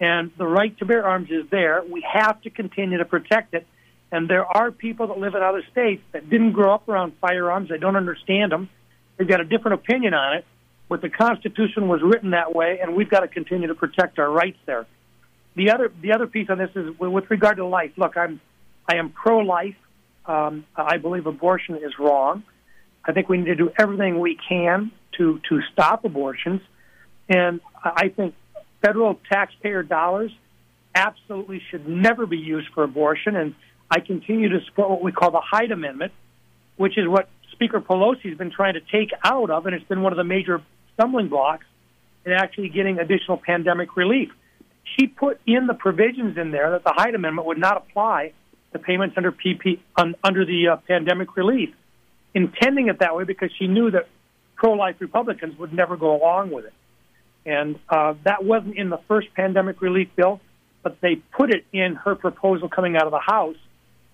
And 0.00 0.30
the 0.36 0.46
right 0.46 0.76
to 0.78 0.84
bear 0.84 1.06
arms 1.06 1.30
is 1.30 1.48
there. 1.50 1.82
We 1.88 2.04
have 2.10 2.40
to 2.42 2.50
continue 2.50 2.98
to 2.98 3.04
protect 3.04 3.54
it 3.54 3.66
and 4.12 4.28
there 4.28 4.46
are 4.46 4.70
people 4.70 5.08
that 5.08 5.18
live 5.18 5.34
in 5.34 5.42
other 5.42 5.62
states 5.72 6.02
that 6.12 6.30
didn't 6.30 6.52
grow 6.52 6.74
up 6.74 6.88
around 6.88 7.14
firearms. 7.20 7.68
They 7.68 7.78
don't 7.78 7.96
understand 7.96 8.52
them. 8.52 8.68
They've 9.16 9.28
got 9.28 9.40
a 9.40 9.44
different 9.44 9.74
opinion 9.74 10.14
on 10.14 10.36
it. 10.36 10.44
But 10.88 11.02
the 11.02 11.10
Constitution 11.10 11.88
was 11.88 12.00
written 12.02 12.30
that 12.30 12.54
way, 12.54 12.78
and 12.80 12.94
we've 12.94 13.10
got 13.10 13.20
to 13.20 13.28
continue 13.28 13.66
to 13.68 13.74
protect 13.74 14.20
our 14.20 14.30
rights 14.30 14.58
there. 14.66 14.86
The 15.56 15.70
other, 15.70 15.90
the 16.00 16.12
other 16.12 16.28
piece 16.28 16.48
on 16.48 16.58
this 16.58 16.70
is 16.76 16.96
with 16.98 17.28
regard 17.28 17.56
to 17.56 17.66
life. 17.66 17.90
Look, 17.96 18.16
I'm, 18.16 18.40
I 18.88 18.96
am 18.96 19.10
pro-life. 19.10 19.74
Um, 20.26 20.64
I 20.76 20.98
believe 20.98 21.26
abortion 21.26 21.76
is 21.76 21.98
wrong. 21.98 22.44
I 23.04 23.12
think 23.12 23.28
we 23.28 23.38
need 23.38 23.46
to 23.46 23.54
do 23.56 23.72
everything 23.76 24.20
we 24.20 24.38
can 24.48 24.92
to 25.18 25.40
to 25.48 25.60
stop 25.72 26.04
abortions, 26.04 26.60
and 27.28 27.60
I 27.82 28.08
think 28.08 28.34
federal 28.82 29.18
taxpayer 29.30 29.82
dollars 29.82 30.32
absolutely 30.94 31.62
should 31.70 31.88
never 31.88 32.26
be 32.26 32.38
used 32.38 32.68
for 32.74 32.82
abortion. 32.82 33.36
And 33.36 33.54
I 33.90 34.00
continue 34.00 34.48
to 34.48 34.64
support 34.64 34.90
what 34.90 35.02
we 35.02 35.12
call 35.12 35.30
the 35.30 35.40
Hyde 35.40 35.70
Amendment, 35.70 36.12
which 36.76 36.96
is 36.96 37.06
what 37.06 37.28
Speaker 37.52 37.80
Pelosi 37.80 38.28
has 38.28 38.38
been 38.38 38.50
trying 38.50 38.74
to 38.74 38.80
take 38.80 39.10
out 39.24 39.50
of, 39.50 39.66
and 39.66 39.74
it's 39.74 39.84
been 39.84 40.02
one 40.02 40.12
of 40.12 40.16
the 40.16 40.24
major 40.24 40.62
stumbling 40.94 41.28
blocks 41.28 41.66
in 42.24 42.32
actually 42.32 42.68
getting 42.70 42.98
additional 42.98 43.36
pandemic 43.36 43.96
relief. 43.96 44.30
She 44.96 45.06
put 45.06 45.40
in 45.46 45.66
the 45.66 45.74
provisions 45.74 46.38
in 46.38 46.50
there 46.50 46.70
that 46.72 46.84
the 46.84 46.92
Hyde 46.94 47.14
Amendment 47.14 47.46
would 47.46 47.58
not 47.58 47.76
apply 47.76 48.32
to 48.72 48.78
payments 48.78 49.16
under 49.16 49.32
PP 49.32 49.80
un, 49.96 50.14
under 50.24 50.44
the 50.44 50.68
uh, 50.68 50.76
pandemic 50.88 51.36
relief, 51.36 51.70
intending 52.34 52.88
it 52.88 52.98
that 53.00 53.16
way 53.16 53.24
because 53.24 53.50
she 53.58 53.66
knew 53.66 53.90
that 53.90 54.08
pro-life 54.56 54.96
Republicans 54.98 55.58
would 55.58 55.72
never 55.72 55.96
go 55.96 56.16
along 56.16 56.50
with 56.50 56.64
it, 56.64 56.74
and 57.44 57.78
uh, 57.88 58.14
that 58.24 58.44
wasn't 58.44 58.76
in 58.76 58.90
the 58.90 58.98
first 59.08 59.32
pandemic 59.34 59.80
relief 59.80 60.08
bill, 60.16 60.40
but 60.82 61.00
they 61.00 61.16
put 61.16 61.50
it 61.50 61.64
in 61.72 61.94
her 61.94 62.14
proposal 62.14 62.68
coming 62.68 62.96
out 62.96 63.04
of 63.04 63.12
the 63.12 63.18
House 63.18 63.56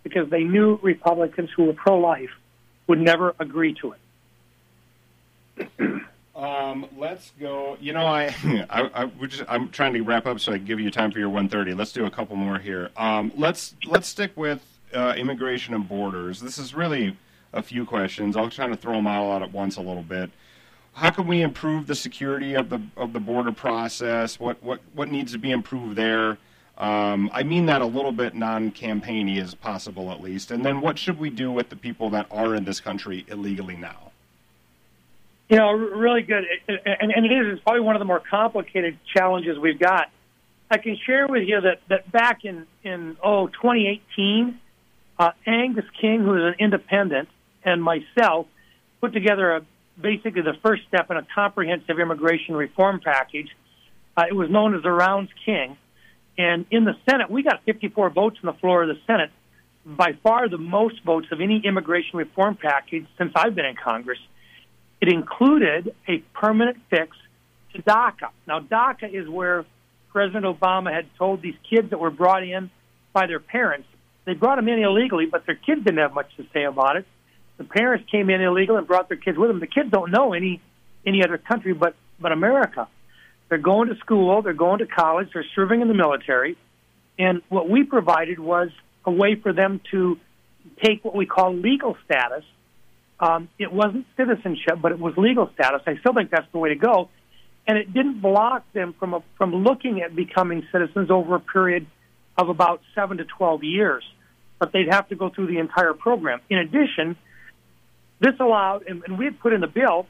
because 0.03 0.29
they 0.31 0.43
knew 0.43 0.79
Republicans 0.83 1.51
who 1.57 1.65
were 1.65 1.73
pro 1.73 1.99
life 1.99 2.31
would 2.87 3.01
never 3.01 3.35
agree 3.39 3.75
to 3.75 3.93
it. 3.93 3.99
Um, 6.35 6.87
let's 6.97 7.31
go. 7.39 7.77
You 7.81 7.93
know, 7.93 8.07
I, 8.07 8.35
I, 8.71 9.05
I 9.05 9.11
I'm 9.49 9.69
trying 9.69 9.95
to 9.95 10.01
wrap 10.01 10.27
up 10.27 10.41
so 10.41 10.53
I 10.53 10.59
give 10.59 10.81
you 10.81 10.91
time 10.91 11.13
for 11.13 11.19
your 11.19 11.31
1:30. 11.31 11.77
Let's 11.77 11.93
do 11.93 12.07
a 12.07 12.11
couple 12.11 12.37
more 12.37 12.59
here. 12.59 12.91
Um, 12.97 13.33
let's 13.37 13.75
let's 13.87 14.09
stick 14.09 14.33
with 14.37 14.63
uh, 14.95 15.15
immigration 15.17 15.75
and 15.75 15.89
borders. 15.89 16.41
This 16.41 16.59
is 16.59 16.75
really 16.75 17.17
a 17.53 17.63
few 17.63 17.85
questions. 17.85 18.37
I'll 18.37 18.51
try 18.51 18.67
to 18.67 18.77
throw 18.77 18.95
them 18.95 19.07
all 19.07 19.33
out 19.33 19.43
at 19.43 19.53
once 19.53 19.77
a 19.77 19.81
little 19.81 20.03
bit. 20.03 20.31
How 20.95 21.11
can 21.11 21.27
we 21.27 21.43
improve 21.43 21.87
the 21.87 21.95
security 21.95 22.55
of 22.55 22.69
the 22.69 22.81
of 22.97 23.13
the 23.13 23.21
border 23.21 23.53
process? 23.53 24.39
What 24.39 24.63
what 24.63 24.81
what 24.95 25.11
needs 25.11 25.33
to 25.33 25.39
be 25.39 25.51
improved 25.51 25.97
there? 25.97 26.39
Um, 26.79 27.31
I 27.33 27.43
mean 27.43 27.67
that 27.67 27.83
a 27.83 27.87
little 27.87 28.13
bit 28.13 28.35
non-campaigny 28.35 29.39
as 29.39 29.55
possible, 29.55 30.11
at 30.11 30.21
least. 30.21 30.51
And 30.51 30.65
then, 30.65 30.81
what 30.81 30.99
should 30.99 31.19
we 31.19 31.31
do 31.31 31.53
with 31.53 31.69
the 31.69 31.77
people 31.77 32.11
that 32.11 32.27
are 32.31 32.55
in 32.55 32.65
this 32.65 32.81
country 32.81 33.25
illegally 33.29 33.77
now? 33.77 34.11
You 35.49 35.59
know, 35.59 35.73
really 35.73 36.23
good, 36.23 36.45
and, 36.67 37.13
and 37.13 37.27
it 37.27 37.33
is. 37.33 37.55
It's 37.55 37.63
probably 37.63 37.83
one 37.83 37.95
of 37.95 38.01
the 38.01 38.07
more 38.07 38.21
complicated 38.21 38.99
challenges 39.15 39.59
we've 39.59 39.79
got. 39.79 40.11
I 40.71 40.79
can 40.79 40.97
share 40.97 41.27
with 41.27 41.47
you 41.47 41.61
that 41.61 41.81
that 41.89 42.11
back 42.11 42.45
in 42.45 42.67
in 42.83 43.17
oh 43.23 43.49
2018, 43.49 44.59
uh, 45.19 45.33
Angus 45.47 45.85
King, 46.01 46.21
who 46.21 46.37
is 46.37 46.43
an 46.43 46.55
independent, 46.59 47.29
and 47.65 47.83
myself 47.83 48.47
put 49.01 49.13
together 49.13 49.57
a 49.57 49.63
basically 50.01 50.43
the 50.43 50.55
first 50.63 50.83
step 50.89 51.11
in 51.11 51.17
a 51.17 51.27
comprehensive 51.35 51.99
immigration 51.99 52.55
reform 52.55 53.01
package. 53.01 53.49
Uh, 54.17 54.25
it 54.29 54.35
was 54.35 54.51
known 54.51 54.75
as 54.75 54.83
the 54.83 54.91
Rounds 54.91 55.31
King, 55.45 55.77
and 56.39 56.67
in 56.71 56.85
the 56.85 56.95
Senate, 57.09 57.31
we 57.31 57.43
got 57.43 57.65
54 57.65 58.11
votes 58.11 58.39
on 58.43 58.47
the 58.47 58.59
floor 58.59 58.83
of 58.83 58.89
the 58.89 59.01
Senate, 59.07 59.31
by 59.85 60.13
far 60.23 60.49
the 60.49 60.59
most 60.59 61.03
votes 61.05 61.27
of 61.33 61.41
any 61.41 61.61
immigration 61.65 62.19
reform 62.19 62.57
package 62.57 63.07
since 63.19 63.33
I've 63.35 63.55
been 63.55 63.65
in 63.65 63.77
Congress. 63.77 64.19
It 65.01 65.09
included 65.09 65.95
a 66.07 66.19
permanent 66.35 66.79
fix 66.89 67.17
to 67.75 67.83
DACA. 67.83 68.31
Now, 68.47 68.61
DACA 68.61 69.13
is 69.13 69.29
where 69.29 69.65
President 70.11 70.45
Obama 70.45 70.93
had 70.93 71.07
told 71.17 71.43
these 71.43 71.57
kids 71.69 71.91
that 71.91 71.99
were 71.99 72.11
brought 72.11 72.45
in 72.45 72.71
by 73.13 73.27
their 73.27 73.41
parents. 73.41 73.89
They 74.25 74.35
brought 74.35 74.57
them 74.57 74.69
in 74.69 74.79
illegally, 74.79 75.27
but 75.27 75.47
their 75.47 75.57
kids 75.57 75.85
didn't 75.85 75.99
have 75.99 76.15
much 76.15 76.31
to 76.37 76.47
say 76.53 76.65
about 76.65 76.97
it. 76.97 77.07
The 77.63 77.69
parents 77.69 78.11
came 78.11 78.29
in 78.29 78.41
illegal 78.41 78.77
and 78.77 78.87
brought 78.89 79.09
their 79.09 79.17
kids 79.17 79.39
with 79.39 79.49
them. 79.49 79.61
The 79.61 79.69
kids 79.69 79.89
don't 79.91 80.11
know 80.11 80.33
any 80.33 80.61
any 81.07 81.23
other 81.23 81.39
country 81.39 81.73
but 81.73 81.95
but 82.19 82.33
America. 82.33 82.89
They're 83.49 83.59
going 83.59 83.89
to 83.89 83.97
school, 83.97 84.43
they're 84.43 84.53
going 84.53 84.79
to 84.79 84.87
college, 84.87 85.29
they're 85.33 85.47
serving 85.55 85.81
in 85.81 85.89
the 85.89 85.95
military. 85.95 86.57
And 87.19 87.43
what 87.51 87.69
we 87.69 87.85
provided 87.85 88.39
was 88.41 88.71
a 89.05 89.13
way 89.13 89.37
for 89.37 89.53
them 89.53 89.81
to 89.93 90.19
take 90.83 91.05
what 91.05 91.15
we 91.15 91.27
call 91.27 91.55
legal 91.55 91.97
status. 92.05 92.45
Um, 93.21 93.49
it 93.59 93.73
wasn't 93.73 94.07
citizenship, 94.17 94.79
but 94.81 94.91
it 94.91 94.99
was 94.99 95.15
legal 95.17 95.51
status. 95.55 95.83
I 95.87 95.99
still 95.99 96.15
think 96.15 96.31
that's 96.31 96.51
the 96.51 96.59
way 96.59 96.71
to 96.71 96.77
go. 96.77 97.11
And 97.69 97.79
it 97.79 97.93
didn't 97.93 98.21
block 98.21 98.65
them 98.73 98.95
from, 98.99 99.15
a, 99.15 99.23
from 99.37 99.55
looking 99.55 100.01
at 100.01 100.17
becoming 100.17 100.67
citizens 100.73 101.11
over 101.11 101.37
a 101.37 101.41
period 101.41 101.87
of 102.37 102.49
about 102.49 102.81
seven 102.95 103.19
to 103.19 103.25
12 103.25 103.63
years. 103.63 104.03
But 104.59 104.73
they'd 104.73 104.89
have 104.91 105.09
to 105.11 105.15
go 105.15 105.29
through 105.29 105.49
the 105.49 105.59
entire 105.59 105.93
program. 105.93 106.41
In 106.49 106.59
addition, 106.59 107.17
this 108.23 108.39
allowed, 108.39 108.87
and, 108.87 109.03
and 109.05 109.19
we 109.19 109.25
had 109.25 109.39
put 109.41 109.53
in 109.53 109.61
the 109.61 109.67
bill 109.67 110.07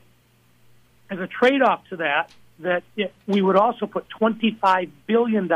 as 1.11 1.19
a 1.19 1.27
trade 1.27 1.63
off 1.63 1.83
to 1.89 1.97
that, 1.97 2.31
that 2.59 2.83
it, 2.95 3.13
we 3.27 3.41
would 3.41 3.57
also 3.57 3.87
put 3.87 4.07
$25 4.21 4.91
billion 5.07 5.51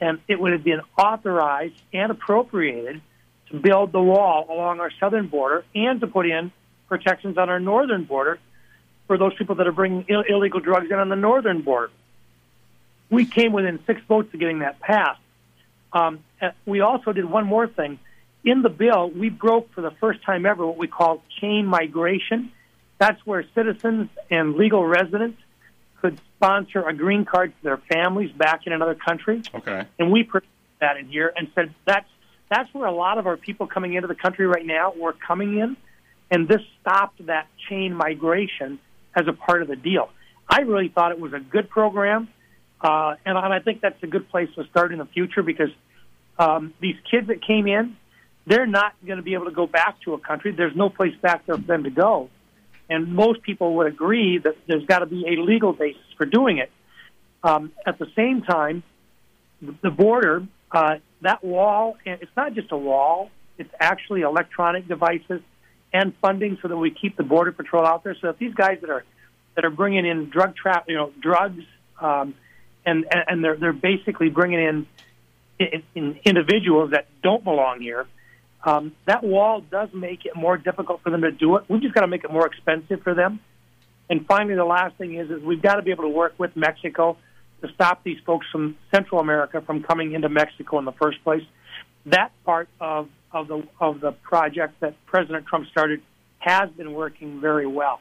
and 0.00 0.20
it 0.28 0.40
would 0.40 0.52
have 0.52 0.64
been 0.64 0.80
authorized 0.96 1.74
and 1.92 2.12
appropriated 2.12 3.00
to 3.50 3.58
build 3.58 3.90
the 3.92 4.00
wall 4.00 4.46
along 4.50 4.80
our 4.80 4.90
southern 5.00 5.26
border 5.26 5.64
and 5.74 6.00
to 6.00 6.06
put 6.06 6.26
in 6.26 6.52
protections 6.88 7.36
on 7.36 7.50
our 7.50 7.60
northern 7.60 8.04
border 8.04 8.38
for 9.08 9.18
those 9.18 9.34
people 9.34 9.56
that 9.56 9.66
are 9.66 9.72
bringing 9.72 10.04
Ill- 10.08 10.24
illegal 10.28 10.60
drugs 10.60 10.90
in 10.90 10.98
on 10.98 11.08
the 11.08 11.16
northern 11.16 11.62
border. 11.62 11.90
We 13.10 13.26
came 13.26 13.52
within 13.52 13.80
six 13.84 14.00
votes 14.08 14.32
of 14.32 14.38
getting 14.38 14.60
that 14.60 14.78
passed. 14.78 15.20
Um, 15.92 16.20
we 16.64 16.80
also 16.80 17.12
did 17.12 17.24
one 17.24 17.46
more 17.46 17.66
thing. 17.66 17.98
In 18.44 18.62
the 18.62 18.68
bill, 18.68 19.10
we 19.10 19.28
broke 19.28 19.72
for 19.72 19.82
the 19.82 19.92
first 20.00 20.22
time 20.24 20.46
ever 20.46 20.66
what 20.66 20.76
we 20.76 20.88
call 20.88 21.22
chain 21.40 21.66
migration. 21.66 22.50
That's 22.98 23.24
where 23.24 23.44
citizens 23.54 24.08
and 24.30 24.54
legal 24.54 24.84
residents 24.84 25.40
could 26.00 26.20
sponsor 26.36 26.86
a 26.86 26.92
green 26.92 27.24
card 27.24 27.52
for 27.54 27.64
their 27.64 27.76
families 27.76 28.32
back 28.32 28.66
in 28.66 28.72
another 28.72 28.96
country. 28.96 29.42
Okay. 29.54 29.86
And 29.98 30.10
we 30.10 30.24
put 30.24 30.44
that 30.80 30.96
in 30.96 31.06
here 31.06 31.32
and 31.34 31.48
said 31.54 31.72
that's 31.86 32.08
that's 32.50 32.72
where 32.74 32.86
a 32.86 32.92
lot 32.92 33.16
of 33.16 33.26
our 33.26 33.38
people 33.38 33.66
coming 33.66 33.94
into 33.94 34.08
the 34.08 34.14
country 34.14 34.46
right 34.46 34.66
now 34.66 34.92
were 34.92 35.14
coming 35.14 35.58
in, 35.58 35.76
and 36.30 36.46
this 36.46 36.60
stopped 36.80 37.24
that 37.26 37.46
chain 37.68 37.94
migration 37.94 38.78
as 39.14 39.26
a 39.26 39.32
part 39.32 39.62
of 39.62 39.68
the 39.68 39.76
deal. 39.76 40.10
I 40.46 40.60
really 40.60 40.88
thought 40.88 41.12
it 41.12 41.20
was 41.20 41.32
a 41.32 41.40
good 41.40 41.70
program, 41.70 42.28
uh, 42.80 43.14
and, 43.24 43.38
and 43.38 43.54
I 43.54 43.60
think 43.60 43.80
that's 43.80 44.02
a 44.02 44.06
good 44.06 44.28
place 44.28 44.50
to 44.56 44.64
start 44.66 44.92
in 44.92 44.98
the 44.98 45.06
future 45.06 45.42
because 45.42 45.70
um, 46.38 46.74
these 46.80 46.96
kids 47.10 47.28
that 47.28 47.40
came 47.42 47.66
in, 47.66 47.96
they're 48.46 48.66
not 48.66 48.94
going 49.06 49.18
to 49.18 49.22
be 49.22 49.34
able 49.34 49.46
to 49.46 49.52
go 49.52 49.66
back 49.66 50.00
to 50.02 50.14
a 50.14 50.18
country. 50.18 50.52
There's 50.52 50.76
no 50.76 50.88
place 50.88 51.14
back 51.20 51.46
there 51.46 51.56
for 51.56 51.62
them 51.62 51.84
to 51.84 51.90
go 51.90 52.30
and 52.92 53.14
most 53.14 53.42
people 53.42 53.76
would 53.76 53.86
agree 53.86 54.38
that 54.38 54.56
there's 54.66 54.84
got 54.84 54.98
to 54.98 55.06
be 55.06 55.24
a 55.26 55.40
legal 55.40 55.72
basis 55.72 56.02
for 56.18 56.26
doing 56.26 56.58
it. 56.58 56.70
Um, 57.42 57.72
at 57.86 57.98
the 57.98 58.06
same 58.14 58.42
time, 58.42 58.82
the 59.60 59.90
border, 59.90 60.46
uh, 60.70 60.96
that 61.22 61.42
wall, 61.42 61.96
it's 62.04 62.30
not 62.36 62.54
just 62.54 62.70
a 62.70 62.76
wall, 62.76 63.30
it's 63.56 63.72
actually 63.80 64.20
electronic 64.22 64.86
devices 64.86 65.40
and 65.92 66.14
funding 66.20 66.58
so 66.60 66.68
that 66.68 66.76
we 66.76 66.90
keep 66.90 67.16
the 67.16 67.22
border 67.22 67.52
patrol 67.52 67.86
out 67.86 68.04
there. 68.04 68.14
So 68.20 68.28
that 68.28 68.38
these 68.38 68.54
guys 68.54 68.78
that 68.82 68.90
are 68.90 69.04
that 69.54 69.64
are 69.64 69.70
bringing 69.70 70.04
in 70.04 70.28
drug 70.28 70.54
trap, 70.56 70.84
you 70.88 70.94
know, 70.94 71.12
drugs, 71.20 71.64
um, 72.00 72.34
and 72.84 73.06
and 73.10 73.42
they're 73.44 73.56
they're 73.56 73.72
basically 73.72 74.28
bringing 74.28 74.60
in, 74.60 74.86
in, 75.58 75.82
in 75.94 76.20
individuals 76.24 76.90
that 76.90 77.06
don't 77.22 77.44
belong 77.44 77.80
here 77.80 78.06
um, 78.64 78.92
that 79.06 79.24
wall 79.24 79.60
does 79.60 79.88
make 79.92 80.24
it 80.24 80.36
more 80.36 80.56
difficult 80.56 81.02
for 81.02 81.10
them 81.10 81.22
to 81.22 81.32
do 81.32 81.56
it. 81.56 81.64
We've 81.68 81.82
just 81.82 81.94
got 81.94 82.02
to 82.02 82.06
make 82.06 82.24
it 82.24 82.32
more 82.32 82.46
expensive 82.46 83.02
for 83.02 83.14
them. 83.14 83.40
And 84.08 84.26
finally, 84.26 84.54
the 84.54 84.64
last 84.64 84.96
thing 84.96 85.14
is, 85.14 85.30
is 85.30 85.42
we've 85.42 85.62
got 85.62 85.76
to 85.76 85.82
be 85.82 85.90
able 85.90 86.04
to 86.04 86.10
work 86.10 86.34
with 86.38 86.54
Mexico 86.56 87.16
to 87.62 87.72
stop 87.74 88.04
these 88.04 88.18
folks 88.26 88.46
from 88.52 88.76
Central 88.94 89.20
America 89.20 89.62
from 89.64 89.82
coming 89.82 90.12
into 90.12 90.28
Mexico 90.28 90.78
in 90.78 90.84
the 90.84 90.92
first 90.92 91.22
place. 91.24 91.42
That 92.06 92.30
part 92.44 92.68
of, 92.80 93.08
of 93.32 93.48
the 93.48 93.66
of 93.80 94.00
the 94.00 94.12
project 94.12 94.80
that 94.80 94.94
President 95.06 95.46
Trump 95.46 95.68
started 95.70 96.02
has 96.38 96.70
been 96.70 96.92
working 96.92 97.40
very 97.40 97.66
well. 97.66 98.00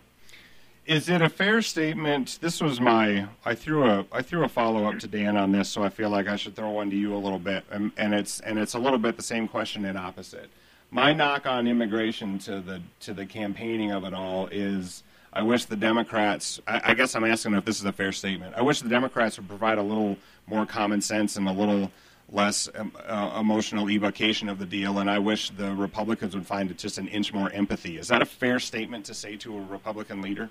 Is 0.88 1.10
it 1.10 1.22
a 1.22 1.30
fair 1.30 1.62
statement? 1.62 2.40
This 2.42 2.60
was 2.60 2.82
my 2.82 3.28
I 3.46 3.54
threw 3.54 3.86
a 3.86 4.06
I 4.12 4.24
threw 4.24 4.44
a 4.44 4.50
follow 4.50 4.90
up 4.90 4.98
to 5.00 5.08
Dan 5.08 5.38
on 5.38 5.52
this, 5.52 5.70
so 5.70 5.84
I 5.84 5.90
feel 5.90 6.10
like 6.10 6.28
I 6.28 6.36
should 6.36 6.56
throw 6.56 6.72
one 6.72 6.90
to 6.90 6.96
you 6.96 7.16
a 7.16 7.18
little 7.18 7.40
bit, 7.40 7.64
and, 7.70 7.92
and 7.98 8.16
it's 8.16 8.40
and 8.40 8.58
it's 8.58 8.74
a 8.74 8.80
little 8.80 8.98
bit 8.98 9.16
the 9.16 9.24
same 9.24 9.48
question 9.48 9.86
and 9.86 9.98
opposite. 9.98 10.50
My 10.90 11.14
knock 11.14 11.46
on 11.46 11.68
immigration 11.68 12.40
to 12.40 12.60
the 12.60 12.82
to 13.02 13.14
the 13.14 13.28
campaigning 13.28 13.92
of 13.92 14.04
it 14.06 14.14
all 14.14 14.48
is 14.48 15.04
I 15.32 15.44
wish 15.44 15.66
the 15.66 15.76
Democrats. 15.76 16.60
I, 16.68 16.82
I 16.86 16.94
guess 16.96 17.16
I'm 17.16 17.26
asking 17.26 17.54
if 17.54 17.64
this 17.64 17.80
is 17.80 17.86
a 17.86 17.94
fair 17.94 18.12
statement. 18.12 18.56
I 18.58 18.64
wish 18.64 18.82
the 18.82 18.90
Democrats 18.90 19.38
would 19.38 19.48
provide 19.48 19.78
a 19.78 19.84
little 19.84 20.18
more 20.48 20.66
common 20.66 21.00
sense 21.00 21.38
and 21.38 21.48
a 21.48 21.54
little 21.54 21.92
less 22.28 22.68
um, 22.76 22.92
uh, 23.06 23.38
emotional 23.40 23.90
evocation 23.90 24.50
of 24.50 24.58
the 24.58 24.66
deal, 24.66 24.98
and 24.98 25.12
I 25.12 25.20
wish 25.20 25.52
the 25.52 25.76
Republicans 25.76 26.34
would 26.34 26.48
find 26.48 26.72
it 26.72 26.80
just 26.80 26.98
an 26.98 27.08
inch 27.08 27.34
more 27.34 27.52
empathy. 27.52 28.00
Is 28.00 28.08
that 28.08 28.24
a 28.24 28.26
fair 28.26 28.60
statement 28.60 29.06
to 29.06 29.14
say 29.14 29.36
to 29.38 29.58
a 29.58 29.62
Republican 29.62 30.22
leader? 30.22 30.50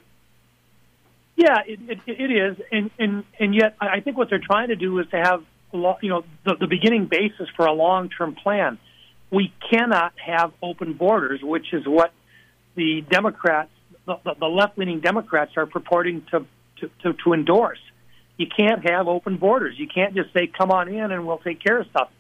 Yeah, 1.41 1.61
it, 1.67 1.81
it, 1.89 1.99
it 2.07 2.31
is, 2.31 2.59
and, 2.71 2.91
and 2.99 3.25
and 3.39 3.55
yet 3.55 3.75
I 3.81 4.01
think 4.01 4.19
what 4.19 4.29
they're 4.29 4.45
trying 4.45 4.69
to 4.69 4.77
do 4.77 4.99
is 4.99 5.07
to 5.09 5.17
have 5.17 5.43
you 5.73 6.11
know 6.11 6.23
the, 6.45 6.57
the 6.61 6.67
beginning 6.67 7.07
basis 7.07 7.49
for 7.57 7.65
a 7.65 7.73
long 7.73 8.11
term 8.11 8.35
plan. 8.35 8.77
We 9.31 9.51
cannot 9.71 10.13
have 10.19 10.53
open 10.63 10.93
borders, 10.93 11.41
which 11.43 11.73
is 11.73 11.87
what 11.87 12.13
the 12.75 13.03
Democrats, 13.11 13.71
the, 14.05 14.19
the 14.39 14.47
left 14.49 14.77
leaning 14.77 15.01
Democrats, 15.01 15.53
are 15.57 15.65
purporting 15.65 16.27
to, 16.31 16.45
to, 16.81 16.91
to 17.05 17.15
to 17.25 17.33
endorse. 17.33 17.81
You 18.37 18.47
can't 18.47 18.87
have 18.87 19.09
open 19.09 19.39
borders. 19.39 19.77
You 19.79 19.89
can't 19.89 20.15
just 20.15 20.35
say 20.35 20.47
come 20.47 20.71
on 20.71 20.89
in 20.89 21.11
and 21.11 21.27
we'll 21.27 21.39
take 21.39 21.63
care 21.65 21.81
of 21.81 21.87
stuff. 21.87 22.11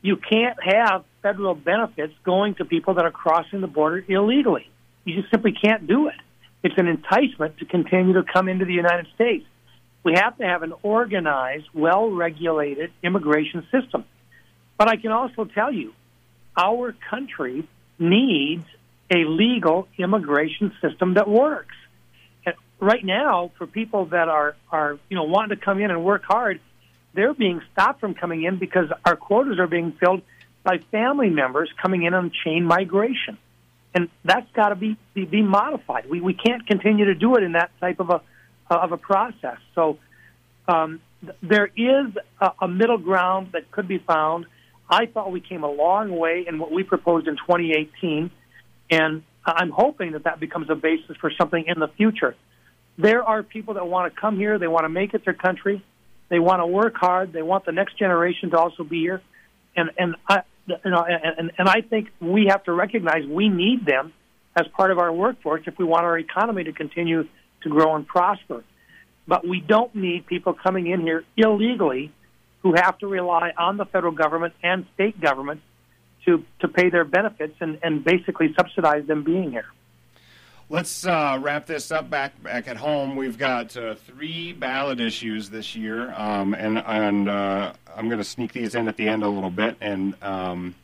You 0.00 0.16
can't 0.16 0.62
have 0.62 1.04
federal 1.22 1.56
benefits 1.56 2.14
going 2.22 2.54
to 2.56 2.64
people 2.64 2.94
that 2.94 3.04
are 3.04 3.10
crossing 3.10 3.62
the 3.62 3.66
border 3.66 4.04
illegally. 4.06 4.70
You 5.04 5.20
just 5.20 5.32
simply 5.32 5.54
can't 5.60 5.88
do 5.88 6.06
it 6.06 6.14
it's 6.62 6.76
an 6.76 6.86
enticement 6.86 7.58
to 7.58 7.64
continue 7.64 8.14
to 8.14 8.22
come 8.22 8.48
into 8.48 8.64
the 8.64 8.74
United 8.74 9.06
States. 9.14 9.46
We 10.02 10.14
have 10.14 10.36
to 10.38 10.44
have 10.44 10.62
an 10.62 10.72
organized, 10.82 11.66
well 11.74 12.10
regulated 12.10 12.92
immigration 13.02 13.66
system. 13.70 14.04
But 14.78 14.88
I 14.88 14.96
can 14.96 15.12
also 15.12 15.44
tell 15.44 15.72
you, 15.72 15.92
our 16.56 16.94
country 17.10 17.68
needs 17.98 18.64
a 19.10 19.24
legal 19.24 19.88
immigration 19.98 20.72
system 20.80 21.14
that 21.14 21.28
works. 21.28 21.74
And 22.46 22.54
right 22.78 23.04
now, 23.04 23.52
for 23.58 23.66
people 23.66 24.06
that 24.06 24.28
are, 24.28 24.56
are 24.70 24.98
you 25.08 25.16
know 25.16 25.24
wanting 25.24 25.58
to 25.58 25.62
come 25.62 25.80
in 25.80 25.90
and 25.90 26.04
work 26.04 26.22
hard, 26.24 26.60
they're 27.14 27.34
being 27.34 27.60
stopped 27.72 28.00
from 28.00 28.14
coming 28.14 28.44
in 28.44 28.58
because 28.58 28.88
our 29.04 29.16
quotas 29.16 29.58
are 29.58 29.66
being 29.66 29.92
filled 29.92 30.22
by 30.62 30.78
family 30.90 31.30
members 31.30 31.70
coming 31.80 32.04
in 32.04 32.14
on 32.14 32.30
chain 32.44 32.64
migration. 32.64 33.38
And 33.94 34.08
that's 34.24 34.50
got 34.52 34.68
to 34.68 34.76
be, 34.76 34.96
be 35.14 35.24
be 35.24 35.42
modified. 35.42 36.08
We 36.08 36.20
we 36.20 36.34
can't 36.34 36.66
continue 36.66 37.06
to 37.06 37.14
do 37.14 37.36
it 37.36 37.42
in 37.42 37.52
that 37.52 37.70
type 37.80 38.00
of 38.00 38.10
a 38.10 38.22
of 38.70 38.92
a 38.92 38.96
process. 38.96 39.58
So 39.74 39.98
um, 40.68 41.00
th- 41.22 41.36
there 41.42 41.66
is 41.66 42.14
a, 42.40 42.52
a 42.62 42.68
middle 42.68 42.98
ground 42.98 43.50
that 43.52 43.70
could 43.70 43.88
be 43.88 43.98
found. 43.98 44.46
I 44.88 45.06
thought 45.06 45.32
we 45.32 45.40
came 45.40 45.64
a 45.64 45.70
long 45.70 46.16
way 46.16 46.44
in 46.46 46.58
what 46.58 46.72
we 46.72 46.82
proposed 46.82 47.26
in 47.26 47.36
2018, 47.36 48.30
and 48.90 49.22
I'm 49.44 49.70
hoping 49.70 50.12
that 50.12 50.24
that 50.24 50.40
becomes 50.40 50.68
a 50.70 50.74
basis 50.74 51.16
for 51.20 51.30
something 51.36 51.64
in 51.66 51.78
the 51.78 51.88
future. 51.88 52.36
There 52.98 53.22
are 53.22 53.42
people 53.42 53.74
that 53.74 53.86
want 53.86 54.12
to 54.12 54.20
come 54.20 54.36
here, 54.36 54.58
they 54.58 54.66
want 54.68 54.84
to 54.84 54.88
make 54.88 55.14
it 55.14 55.24
their 55.24 55.34
country, 55.34 55.84
they 56.28 56.38
want 56.38 56.60
to 56.60 56.66
work 56.66 56.94
hard, 56.96 57.32
they 57.32 57.42
want 57.42 57.64
the 57.64 57.72
next 57.72 57.98
generation 57.98 58.50
to 58.50 58.58
also 58.58 58.84
be 58.84 59.00
here, 59.00 59.22
and 59.76 59.90
and 59.98 60.16
I, 60.28 60.42
you 60.70 60.76
uh, 60.84 60.88
know, 60.88 61.04
and, 61.04 61.52
and 61.58 61.68
I 61.68 61.80
think 61.80 62.08
we 62.20 62.46
have 62.46 62.64
to 62.64 62.72
recognize 62.72 63.26
we 63.26 63.48
need 63.48 63.84
them 63.86 64.12
as 64.56 64.66
part 64.68 64.90
of 64.90 64.98
our 64.98 65.12
workforce 65.12 65.62
if 65.66 65.78
we 65.78 65.84
want 65.84 66.04
our 66.04 66.18
economy 66.18 66.64
to 66.64 66.72
continue 66.72 67.24
to 67.62 67.68
grow 67.68 67.94
and 67.94 68.06
prosper. 68.06 68.64
But 69.26 69.46
we 69.46 69.60
don't 69.60 69.94
need 69.94 70.26
people 70.26 70.54
coming 70.54 70.86
in 70.86 71.00
here 71.02 71.24
illegally 71.36 72.12
who 72.62 72.74
have 72.74 72.98
to 72.98 73.06
rely 73.06 73.52
on 73.56 73.76
the 73.76 73.84
federal 73.84 74.12
government 74.12 74.54
and 74.62 74.86
state 74.94 75.20
government 75.20 75.60
to, 76.26 76.44
to 76.60 76.68
pay 76.68 76.90
their 76.90 77.04
benefits 77.04 77.54
and, 77.60 77.78
and 77.82 78.04
basically 78.04 78.52
subsidize 78.58 79.06
them 79.06 79.24
being 79.24 79.50
here. 79.50 79.66
Let's 80.72 81.04
uh, 81.04 81.36
wrap 81.42 81.66
this 81.66 81.90
up 81.90 82.08
back 82.08 82.40
back 82.44 82.68
at 82.68 82.76
home. 82.76 83.16
We've 83.16 83.36
got 83.36 83.76
uh, 83.76 83.96
three 83.96 84.52
ballot 84.52 85.00
issues 85.00 85.50
this 85.50 85.74
year, 85.74 86.14
um, 86.14 86.54
and 86.54 86.78
and 86.78 87.28
uh, 87.28 87.72
I'm 87.96 88.06
going 88.06 88.18
to 88.20 88.24
sneak 88.24 88.52
these 88.52 88.76
in 88.76 88.86
at 88.86 88.96
the 88.96 89.08
end 89.08 89.24
a 89.24 89.28
little 89.28 89.50
bit. 89.50 89.76
And 89.80 90.14
um, 90.22 90.76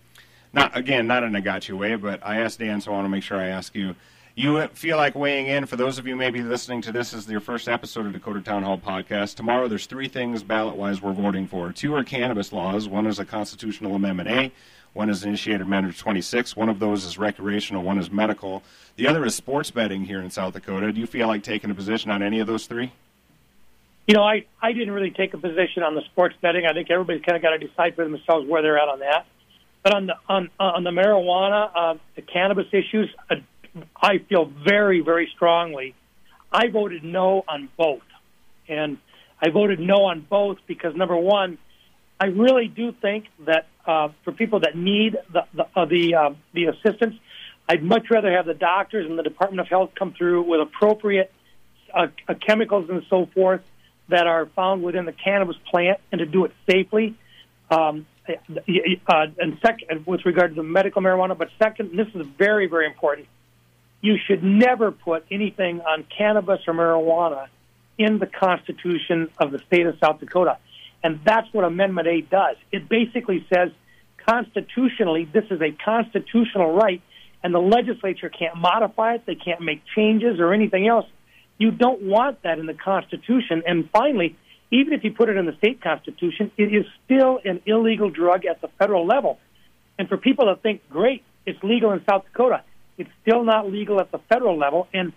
not 0.52 0.76
again, 0.76 1.06
not 1.06 1.22
in 1.22 1.36
a 1.36 1.40
gotcha 1.40 1.76
way, 1.76 1.94
but 1.94 2.18
I 2.26 2.38
asked 2.40 2.58
Dan, 2.58 2.80
so 2.80 2.90
I 2.90 2.94
want 2.94 3.04
to 3.04 3.10
make 3.10 3.22
sure 3.22 3.38
I 3.38 3.46
ask 3.46 3.76
you. 3.76 3.94
You 4.34 4.66
feel 4.74 4.96
like 4.96 5.14
weighing 5.14 5.46
in 5.46 5.66
for 5.66 5.76
those 5.76 5.98
of 5.98 6.06
you 6.08 6.16
maybe 6.16 6.42
listening 6.42 6.82
to 6.82 6.92
this 6.92 7.14
as 7.14 7.28
your 7.28 7.40
first 7.40 7.68
episode 7.68 8.06
of 8.06 8.12
Dakota 8.12 8.40
Town 8.40 8.64
Hall 8.64 8.76
podcast. 8.76 9.36
Tomorrow, 9.36 9.68
there's 9.68 9.86
three 9.86 10.08
things 10.08 10.42
ballot 10.42 10.74
wise 10.74 11.00
we're 11.00 11.12
voting 11.12 11.46
for. 11.46 11.70
Two 11.70 11.94
are 11.94 12.02
cannabis 12.02 12.52
laws. 12.52 12.88
One 12.88 13.06
is 13.06 13.20
a 13.20 13.24
constitutional 13.24 13.94
amendment 13.94 14.28
A. 14.30 14.52
One 14.96 15.10
is 15.10 15.24
initiated 15.24 15.60
amendment 15.60 15.98
26. 15.98 16.56
One 16.56 16.70
of 16.70 16.78
those 16.78 17.04
is 17.04 17.18
recreational. 17.18 17.82
One 17.82 17.98
is 17.98 18.10
medical. 18.10 18.62
The 18.96 19.06
other 19.06 19.26
is 19.26 19.34
sports 19.34 19.70
betting 19.70 20.06
here 20.06 20.22
in 20.22 20.30
South 20.30 20.54
Dakota. 20.54 20.90
Do 20.90 20.98
you 20.98 21.06
feel 21.06 21.26
like 21.26 21.42
taking 21.42 21.70
a 21.70 21.74
position 21.74 22.10
on 22.10 22.22
any 22.22 22.40
of 22.40 22.46
those 22.46 22.64
three? 22.64 22.92
You 24.06 24.14
know, 24.14 24.22
I, 24.22 24.46
I 24.62 24.72
didn't 24.72 24.94
really 24.94 25.10
take 25.10 25.34
a 25.34 25.38
position 25.38 25.82
on 25.82 25.96
the 25.96 26.00
sports 26.06 26.34
betting. 26.40 26.64
I 26.64 26.72
think 26.72 26.90
everybody's 26.90 27.20
kind 27.20 27.36
of 27.36 27.42
got 27.42 27.50
to 27.50 27.58
decide 27.58 27.94
for 27.94 28.04
themselves 28.04 28.48
where 28.48 28.62
they're 28.62 28.78
at 28.78 28.88
on 28.88 29.00
that. 29.00 29.26
But 29.82 29.94
on 29.94 30.06
the 30.06 30.14
on 30.30 30.48
on 30.58 30.82
the 30.82 30.90
marijuana, 30.90 31.70
uh, 31.74 31.94
the 32.14 32.22
cannabis 32.22 32.68
issues, 32.72 33.14
uh, 33.28 33.34
I 34.00 34.16
feel 34.16 34.46
very 34.46 35.02
very 35.02 35.30
strongly. 35.34 35.94
I 36.50 36.68
voted 36.68 37.04
no 37.04 37.44
on 37.46 37.68
both, 37.76 38.00
and 38.66 38.96
I 39.42 39.50
voted 39.50 39.78
no 39.78 40.06
on 40.06 40.22
both 40.22 40.56
because 40.66 40.96
number 40.96 41.16
one, 41.16 41.58
I 42.18 42.26
really 42.26 42.66
do 42.66 42.92
think 42.92 43.26
that 43.44 43.66
uh, 43.86 44.08
for 44.24 44.32
people 44.32 44.60
that 44.60 44.76
need 44.76 45.16
the 45.32 45.44
the 45.54 45.66
uh, 45.74 45.84
the, 45.84 46.14
uh, 46.14 46.30
the 46.52 46.64
assistance, 46.66 47.14
I'd 47.68 47.82
much 47.82 48.10
rather 48.10 48.32
have 48.32 48.46
the 48.46 48.54
doctors 48.54 49.06
and 49.06 49.18
the 49.18 49.22
Department 49.22 49.60
of 49.60 49.68
Health 49.68 49.92
come 49.94 50.12
through 50.12 50.42
with 50.42 50.60
appropriate 50.60 51.32
uh, 51.92 52.08
uh, 52.28 52.34
chemicals 52.34 52.88
and 52.90 53.02
so 53.08 53.26
forth 53.26 53.62
that 54.08 54.26
are 54.26 54.46
found 54.46 54.82
within 54.82 55.04
the 55.04 55.12
cannabis 55.12 55.56
plant 55.70 55.98
and 56.12 56.20
to 56.20 56.26
do 56.26 56.44
it 56.44 56.52
safely. 56.70 57.14
Um, 57.70 58.06
uh, 58.28 59.26
and 59.38 59.58
second, 59.64 60.06
with 60.06 60.24
regard 60.24 60.50
to 60.50 60.56
the 60.56 60.62
medical 60.62 61.00
marijuana, 61.00 61.36
but 61.38 61.48
second, 61.58 61.96
this 61.96 62.08
is 62.14 62.26
very, 62.38 62.66
very 62.66 62.86
important. 62.86 63.28
You 64.00 64.16
should 64.26 64.42
never 64.42 64.90
put 64.90 65.24
anything 65.30 65.80
on 65.80 66.04
cannabis 66.16 66.60
or 66.66 66.74
marijuana 66.74 67.48
in 67.98 68.18
the 68.18 68.26
Constitution 68.26 69.30
of 69.38 69.52
the 69.52 69.58
state 69.60 69.86
of 69.86 69.96
South 69.98 70.20
Dakota. 70.20 70.58
And 71.06 71.20
that's 71.24 71.46
what 71.52 71.64
Amendment 71.64 72.08
A 72.08 72.20
does. 72.20 72.56
It 72.72 72.88
basically 72.88 73.46
says 73.54 73.70
constitutionally, 74.26 75.24
this 75.32 75.44
is 75.52 75.60
a 75.62 75.70
constitutional 75.70 76.72
right 76.74 77.00
and 77.44 77.54
the 77.54 77.60
legislature 77.60 78.28
can't 78.28 78.56
modify 78.56 79.14
it, 79.14 79.22
they 79.24 79.36
can't 79.36 79.60
make 79.60 79.82
changes 79.94 80.40
or 80.40 80.52
anything 80.52 80.88
else. 80.88 81.06
You 81.58 81.70
don't 81.70 82.02
want 82.02 82.42
that 82.42 82.58
in 82.58 82.66
the 82.66 82.74
Constitution. 82.74 83.62
And 83.64 83.88
finally, 83.92 84.36
even 84.72 84.94
if 84.94 85.04
you 85.04 85.12
put 85.12 85.28
it 85.28 85.36
in 85.36 85.46
the 85.46 85.56
state 85.58 85.80
constitution, 85.80 86.50
it 86.56 86.74
is 86.74 86.84
still 87.04 87.38
an 87.44 87.62
illegal 87.66 88.10
drug 88.10 88.44
at 88.44 88.60
the 88.60 88.66
federal 88.76 89.06
level. 89.06 89.38
And 90.00 90.08
for 90.08 90.16
people 90.16 90.46
to 90.46 90.60
think, 90.60 90.90
great, 90.90 91.22
it's 91.46 91.62
legal 91.62 91.92
in 91.92 92.02
South 92.10 92.24
Dakota, 92.24 92.64
it's 92.98 93.10
still 93.22 93.44
not 93.44 93.70
legal 93.70 94.00
at 94.00 94.10
the 94.10 94.18
federal 94.28 94.58
level. 94.58 94.88
And 94.92 95.12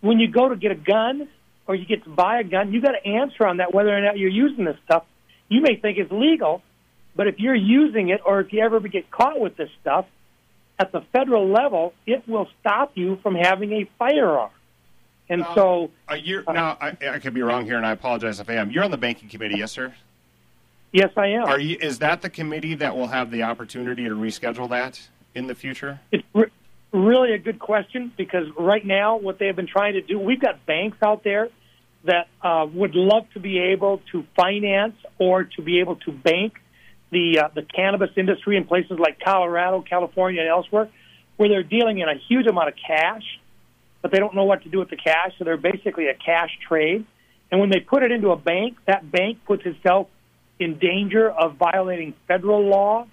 when 0.00 0.18
you 0.18 0.30
go 0.30 0.48
to 0.48 0.56
get 0.56 0.70
a 0.70 0.76
gun 0.76 1.28
or 1.66 1.74
you 1.74 1.86
get 1.86 2.04
to 2.04 2.10
buy 2.10 2.40
a 2.40 2.44
gun, 2.44 2.72
you 2.72 2.80
got 2.80 2.92
to 2.92 3.06
answer 3.06 3.46
on 3.46 3.58
that 3.58 3.72
whether 3.72 3.96
or 3.96 4.00
not 4.00 4.18
you're 4.18 4.28
using 4.28 4.64
this 4.64 4.76
stuff. 4.84 5.04
You 5.48 5.62
may 5.62 5.76
think 5.76 5.98
it's 5.98 6.12
legal, 6.12 6.62
but 7.14 7.26
if 7.26 7.38
you're 7.38 7.54
using 7.54 8.08
it 8.08 8.20
or 8.24 8.40
if 8.40 8.52
you 8.52 8.60
ever 8.60 8.80
get 8.80 9.10
caught 9.10 9.38
with 9.38 9.56
this 9.56 9.70
stuff, 9.80 10.06
at 10.80 10.92
the 10.92 11.02
federal 11.12 11.46
level, 11.48 11.92
it 12.06 12.26
will 12.26 12.48
stop 12.60 12.92
you 12.94 13.18
from 13.22 13.34
having 13.34 13.72
a 13.72 13.90
firearm. 13.98 14.50
And 15.28 15.42
now, 15.42 15.54
so, 15.54 15.90
a 16.08 16.16
year 16.16 16.42
uh, 16.46 16.52
now, 16.52 16.78
I, 16.80 16.96
I, 17.08 17.18
could 17.20 17.34
be 17.34 17.42
wrong 17.42 17.64
here, 17.64 17.76
and 17.76 17.86
I 17.86 17.92
apologize 17.92 18.40
if 18.40 18.50
I 18.50 18.54
am. 18.54 18.70
You're 18.70 18.82
on 18.82 18.90
the 18.90 18.96
banking 18.96 19.28
committee, 19.28 19.58
yes, 19.58 19.70
sir. 19.70 19.94
Yes, 20.90 21.10
I 21.16 21.28
am. 21.28 21.44
Are 21.44 21.60
you? 21.60 21.76
Is 21.80 22.00
that 22.00 22.22
the 22.22 22.30
committee 22.30 22.74
that 22.74 22.96
will 22.96 23.06
have 23.06 23.30
the 23.30 23.44
opportunity 23.44 24.04
to 24.04 24.16
reschedule 24.16 24.68
that 24.70 25.00
in 25.36 25.46
the 25.46 25.54
future? 25.54 26.00
It's 26.10 26.24
re- 26.34 26.49
really 26.92 27.32
a 27.32 27.38
good 27.38 27.58
question 27.58 28.12
because 28.16 28.46
right 28.58 28.84
now, 28.84 29.16
what 29.16 29.38
they 29.38 29.46
have 29.46 29.56
been 29.56 29.68
trying 29.68 29.94
to 29.94 30.02
do, 30.02 30.18
we've 30.18 30.40
got 30.40 30.66
banks 30.66 30.98
out 31.02 31.22
there 31.24 31.48
that 32.04 32.28
uh, 32.42 32.66
would 32.72 32.94
love 32.94 33.26
to 33.34 33.40
be 33.40 33.58
able 33.58 34.00
to 34.12 34.24
finance 34.34 34.96
or 35.18 35.44
to 35.44 35.62
be 35.62 35.80
able 35.80 35.96
to 35.96 36.12
bank 36.12 36.54
the 37.10 37.40
uh, 37.40 37.48
the 37.54 37.62
cannabis 37.62 38.10
industry 38.16 38.56
in 38.56 38.64
places 38.64 38.98
like 38.98 39.20
Colorado, 39.20 39.82
California, 39.82 40.40
and 40.40 40.48
elsewhere, 40.50 40.88
where 41.36 41.48
they're 41.48 41.62
dealing 41.62 41.98
in 41.98 42.08
a 42.08 42.14
huge 42.28 42.46
amount 42.46 42.68
of 42.68 42.74
cash, 42.86 43.24
but 44.00 44.10
they 44.10 44.18
don't 44.18 44.34
know 44.34 44.44
what 44.44 44.62
to 44.62 44.68
do 44.68 44.78
with 44.78 44.90
the 44.90 44.96
cash, 44.96 45.32
so 45.38 45.44
they're 45.44 45.56
basically 45.56 46.06
a 46.06 46.14
cash 46.14 46.50
trade. 46.66 47.04
And 47.50 47.60
when 47.60 47.70
they 47.70 47.80
put 47.80 48.02
it 48.04 48.12
into 48.12 48.30
a 48.30 48.36
bank, 48.36 48.78
that 48.86 49.10
bank 49.10 49.38
puts 49.44 49.66
itself 49.66 50.08
in 50.60 50.78
danger 50.78 51.28
of 51.28 51.56
violating 51.56 52.14
federal 52.28 52.64
law 52.68 53.06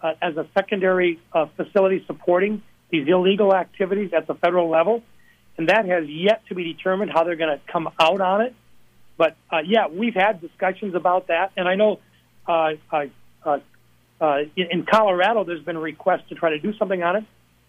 uh, 0.00 0.14
as 0.20 0.36
a 0.36 0.46
secondary 0.54 1.20
uh, 1.32 1.46
facility 1.56 2.02
supporting 2.06 2.62
these 2.90 3.06
illegal 3.08 3.54
activities 3.54 4.12
at 4.12 4.26
the 4.26 4.34
federal 4.34 4.68
level. 4.68 5.02
And 5.58 5.68
that 5.68 5.86
has 5.86 6.06
yet 6.08 6.42
to 6.48 6.54
be 6.54 6.72
determined 6.72 7.10
how 7.10 7.24
they're 7.24 7.36
going 7.36 7.58
to 7.58 7.72
come 7.72 7.88
out 7.98 8.20
on 8.20 8.42
it. 8.42 8.54
But 9.16 9.36
uh, 9.50 9.60
yeah, 9.64 9.88
we've 9.88 10.14
had 10.14 10.40
discussions 10.40 10.94
about 10.94 11.28
that, 11.28 11.52
and 11.56 11.66
I 11.66 11.74
know 11.74 12.00
uh, 12.46 12.72
uh, 12.92 13.06
uh, 13.44 13.58
uh, 14.20 14.38
in 14.56 14.84
Colorado, 14.84 15.44
there's 15.44 15.64
been 15.64 15.76
a 15.76 15.80
request 15.80 16.28
to 16.28 16.34
try 16.34 16.50
to 16.50 16.58
do 16.58 16.76
something 16.76 17.02
on 17.02 17.16
it. 17.16 17.24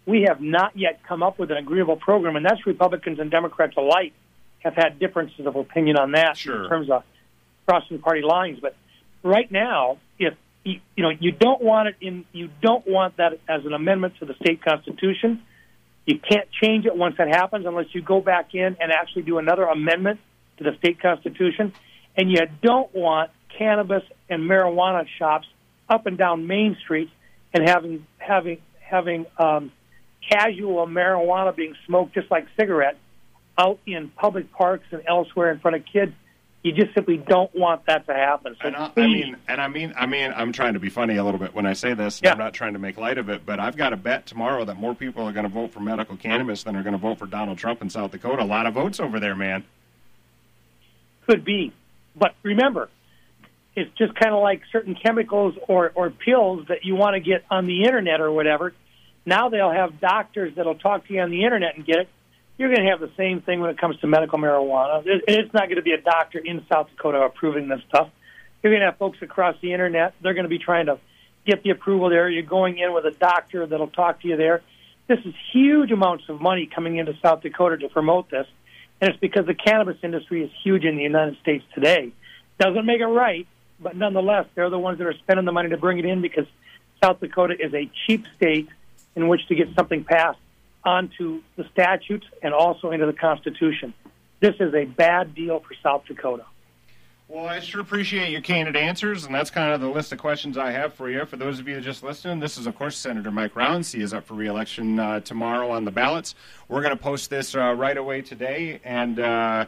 We 0.06 0.26
have 0.28 0.42
not 0.42 0.78
yet 0.78 1.02
come 1.04 1.24
up 1.24 1.40
with 1.40 1.52
an 1.52 1.58
agreeable 1.58 1.98
program, 1.98 2.36
and 2.36 2.46
that's 2.46 2.66
Republicans 2.66 3.20
and 3.20 3.30
Democrats 3.30 3.76
alike 3.78 4.14
have 4.60 4.76
had 4.76 5.00
differences 5.00 5.46
of 5.46 5.56
opinion 5.56 5.98
on 5.98 6.12
that 6.12 6.38
sure. 6.38 6.64
in 6.64 6.70
terms 6.70 6.90
of 6.90 7.04
crossing 7.66 8.00
party 8.00 8.22
lines. 8.22 8.60
But 8.62 8.76
right 9.24 9.52
now, 9.52 9.98
if 10.18 10.34
you, 10.68 10.82
you 10.96 11.04
know 11.04 11.10
you 11.10 11.32
don't 11.32 11.62
want 11.62 11.90
it 11.90 11.96
in, 12.02 12.26
you 12.34 12.50
don't 12.62 12.86
want 12.88 13.18
that 13.18 13.34
as 13.48 13.66
an 13.66 13.74
amendment 13.74 14.16
to 14.20 14.26
the 14.26 14.34
state 14.36 14.64
constitution. 14.64 15.42
You 16.06 16.20
can't 16.20 16.48
change 16.52 16.86
it 16.86 16.96
once 16.96 17.16
that 17.18 17.28
happens 17.28 17.66
unless 17.66 17.88
you 17.94 18.02
go 18.02 18.22
back 18.22 18.54
in 18.54 18.78
and 18.80 18.92
actually 18.92 19.24
do 19.24 19.40
another 19.40 19.64
amendment 19.64 20.20
to 20.58 20.64
the 20.64 20.78
state 20.78 21.02
constitution. 21.02 21.74
And 22.16 22.32
you 22.32 22.40
don't 22.62 22.94
want 22.96 23.32
cannabis 23.58 24.04
and 24.30 24.44
marijuana 24.44 25.06
shops 25.20 25.48
up 25.90 26.06
and 26.06 26.18
down 26.18 26.48
Main 26.48 26.78
Street 26.84 27.10
and 27.54 27.68
having 27.68 28.06
having 28.18 28.60
having 28.80 29.26
um, 29.38 29.72
casual 30.30 30.86
marijuana 30.88 31.56
being 31.56 31.76
smoked 31.86 32.14
just 32.14 32.30
like 32.30 32.48
cigarettes 32.58 33.00
out 33.58 33.80
in 33.86 34.10
public 34.10 34.52
parks 34.52 34.86
and 34.92 35.02
elsewhere 35.08 35.52
in 35.52 35.60
front 35.60 35.78
of 35.78 35.84
kids. 35.92 36.14
You 36.68 36.74
just 36.74 36.94
simply 36.94 37.16
don't 37.16 37.54
want 37.56 37.86
that 37.86 38.06
to 38.08 38.14
happen. 38.14 38.58
So 38.62 38.68
and 38.68 38.76
I, 38.76 38.92
I 38.98 39.08
mean, 39.08 39.38
and 39.48 39.62
I 39.62 39.70
mean, 39.70 39.94
I 39.98 40.06
mean, 40.06 40.34
I'm 40.36 40.52
trying 40.52 40.74
to 40.74 40.82
be 40.82 40.90
funny 40.90 41.16
a 41.16 41.24
little 41.24 41.40
bit 41.40 41.56
when 41.56 41.66
I 41.66 41.72
say 41.72 41.94
this. 41.94 42.20
Yeah. 42.22 42.34
I'm 42.34 42.38
not 42.38 42.54
trying 42.54 42.74
to 42.74 42.80
make 42.80 42.98
light 42.98 43.18
of 43.18 43.30
it, 43.30 43.46
but 43.46 43.58
I've 43.58 43.78
got 43.78 43.94
a 43.94 43.96
bet 43.96 44.26
tomorrow 44.26 44.66
that 44.66 44.76
more 44.76 44.94
people 44.94 45.24
are 45.24 45.32
going 45.32 45.46
to 45.46 45.50
vote 45.50 45.72
for 45.72 45.80
medical 45.80 46.18
cannabis 46.18 46.64
than 46.64 46.76
are 46.76 46.84
going 46.84 46.92
to 46.92 46.98
vote 46.98 47.20
for 47.20 47.26
Donald 47.26 47.58
Trump 47.58 47.82
in 47.82 47.90
South 47.90 48.12
Dakota. 48.12 48.44
A 48.44 48.46
lot 48.46 48.66
of 48.66 48.74
votes 48.74 49.00
over 49.00 49.18
there, 49.18 49.34
man. 49.34 49.64
Could 51.26 51.46
be, 51.46 51.72
but 52.18 52.36
remember, 52.44 52.90
it's 53.78 53.96
just 53.98 54.14
kind 54.16 54.36
of 54.36 54.42
like 54.42 54.64
certain 54.72 54.94
chemicals 54.94 55.56
or, 55.70 55.94
or 55.96 56.10
pills 56.10 56.68
that 56.68 56.84
you 56.84 56.96
want 56.96 57.14
to 57.14 57.22
get 57.22 57.46
on 57.50 57.66
the 57.66 57.86
internet 57.86 58.20
or 58.20 58.32
whatever. 58.32 58.74
Now 59.26 59.48
they'll 59.48 59.72
have 59.72 60.02
doctors 60.02 60.56
that'll 60.56 60.76
talk 60.76 61.08
to 61.08 61.14
you 61.14 61.22
on 61.22 61.32
the 61.32 61.46
internet 61.46 61.78
and 61.78 61.86
get 61.86 61.98
it. 62.00 62.10
You're 62.58 62.74
going 62.74 62.84
to 62.84 62.90
have 62.90 63.00
the 63.00 63.12
same 63.16 63.42
thing 63.42 63.60
when 63.60 63.70
it 63.70 63.78
comes 63.78 64.00
to 64.00 64.08
medical 64.08 64.40
marijuana. 64.40 65.04
It's 65.06 65.54
not 65.54 65.64
going 65.64 65.76
to 65.76 65.84
be 65.84 65.92
a 65.92 66.02
doctor 66.02 66.40
in 66.40 66.66
South 66.72 66.90
Dakota 66.90 67.22
approving 67.22 67.68
this 67.68 67.82
stuff. 67.88 68.10
You're 68.64 68.74
going 68.74 68.82
to 68.82 68.88
have 68.88 68.98
folks 68.98 69.20
across 69.22 69.56
the 69.62 69.74
internet. 69.74 70.16
They're 70.22 70.34
going 70.34 70.46
to 70.46 70.50
be 70.50 70.58
trying 70.58 70.88
to 70.88 70.98
get 71.46 71.62
the 71.62 71.70
approval 71.70 72.10
there. 72.10 72.28
You're 72.28 72.42
going 72.42 72.80
in 72.80 72.94
with 72.94 73.06
a 73.06 73.12
doctor 73.12 73.68
that'll 73.68 73.90
talk 73.90 74.22
to 74.22 74.28
you 74.28 74.38
there. 74.38 74.64
this 75.08 75.20
is 75.24 75.36
huge 75.54 75.92
amounts 75.92 76.28
of 76.30 76.42
money 76.42 76.66
coming 76.66 76.98
into 76.98 77.14
South 77.22 77.42
Dakota 77.42 77.78
to 77.78 77.90
promote 77.90 78.32
this, 78.32 78.48
and 79.00 79.12
it's 79.12 79.20
because 79.20 79.46
the 79.46 79.54
cannabis 79.54 79.98
industry 80.02 80.44
is 80.44 80.50
huge 80.64 80.84
in 80.84 80.98
the 80.98 81.04
United 81.04 81.38
States 81.40 81.64
today. 81.76 82.12
Doesn't 82.60 82.88
make 82.88 83.02
it 83.02 83.06
right, 83.06 83.48
but 83.80 83.96
nonetheless, 83.96 84.48
they're 84.56 84.72
the 84.72 84.80
ones 84.80 84.98
that 84.98 85.06
are 85.06 85.14
spending 85.14 85.46
the 85.46 85.52
money 85.52 85.70
to 85.70 85.78
bring 85.78 86.00
it 86.00 86.06
in 86.06 86.22
because 86.22 86.48
South 87.04 87.20
Dakota 87.20 87.54
is 87.60 87.72
a 87.76 87.90
cheap 88.08 88.26
state 88.36 88.68
in 89.16 89.28
which 89.28 89.48
to 89.48 89.56
get 89.56 89.68
something 89.76 90.04
passed 90.04 90.40
onto 90.88 91.42
the 91.58 91.66
statutes 91.74 92.26
and 92.42 92.54
also 92.54 92.92
into 92.92 93.06
the 93.06 93.14
Constitution. 93.14 93.94
This 94.40 94.56
is 94.62 94.74
a 94.74 94.86
bad 94.86 95.36
deal 95.36 95.60
for 95.60 95.76
South 95.84 96.06
Dakota. 96.08 96.46
Well, 97.28 97.46
I 97.46 97.60
sure 97.60 97.82
appreciate 97.82 98.30
your 98.30 98.40
candid 98.40 98.78
answers, 98.78 99.26
and 99.26 99.36
that's 99.36 99.50
kind 99.50 99.74
of 99.74 99.82
the 99.82 99.90
list 99.90 100.14
of 100.14 100.18
questions 100.18 100.58
I 100.58 100.72
have 100.72 100.94
for 100.94 101.10
you. 101.10 101.26
For 101.26 101.36
those 101.36 101.60
of 101.60 101.68
you 101.68 101.76
that 101.76 101.82
just 101.82 102.04
listening, 102.04 102.40
this 102.40 102.58
is, 102.58 102.68
of 102.68 102.78
course, 102.78 102.96
Senator 102.96 103.32
Mike 103.32 103.54
Rounds. 103.54 103.92
He 103.92 104.02
is 104.02 104.14
up 104.14 104.26
for 104.26 104.36
reelection 104.36 104.98
uh, 104.98 105.20
tomorrow 105.20 105.70
on 105.72 105.84
the 105.84 105.92
ballots. 105.92 106.36
We're 106.70 106.82
going 106.82 106.96
to 106.96 107.04
post 107.04 107.30
this 107.30 107.54
uh, 107.54 107.74
right 107.74 107.98
away 107.98 108.22
today, 108.22 108.80
and 108.86 109.20
uh, 109.20 109.66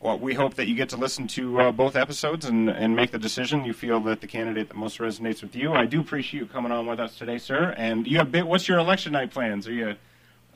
well, 0.00 0.18
we 0.18 0.32
hope 0.32 0.54
that 0.54 0.68
you 0.68 0.74
get 0.74 0.88
to 0.88 0.96
listen 0.96 1.26
to 1.28 1.60
uh, 1.60 1.72
both 1.72 1.96
episodes 1.96 2.46
and, 2.46 2.70
and 2.70 2.96
make 2.96 3.10
the 3.10 3.18
decision 3.18 3.66
you 3.66 3.74
feel 3.74 4.00
that 4.00 4.22
the 4.22 4.26
candidate 4.26 4.68
that 4.68 4.76
most 4.76 4.96
resonates 4.98 5.42
with 5.42 5.54
you. 5.54 5.74
I 5.74 5.84
do 5.84 6.00
appreciate 6.00 6.40
you 6.40 6.46
coming 6.46 6.72
on 6.72 6.86
with 6.86 6.98
us 6.98 7.18
today, 7.18 7.36
sir. 7.36 7.74
And 7.76 8.06
you 8.06 8.16
have 8.18 8.32
bit, 8.32 8.46
what's 8.46 8.66
your 8.66 8.78
election 8.78 9.12
night 9.12 9.30
plans? 9.30 9.68
Are 9.68 9.72
you 9.72 9.96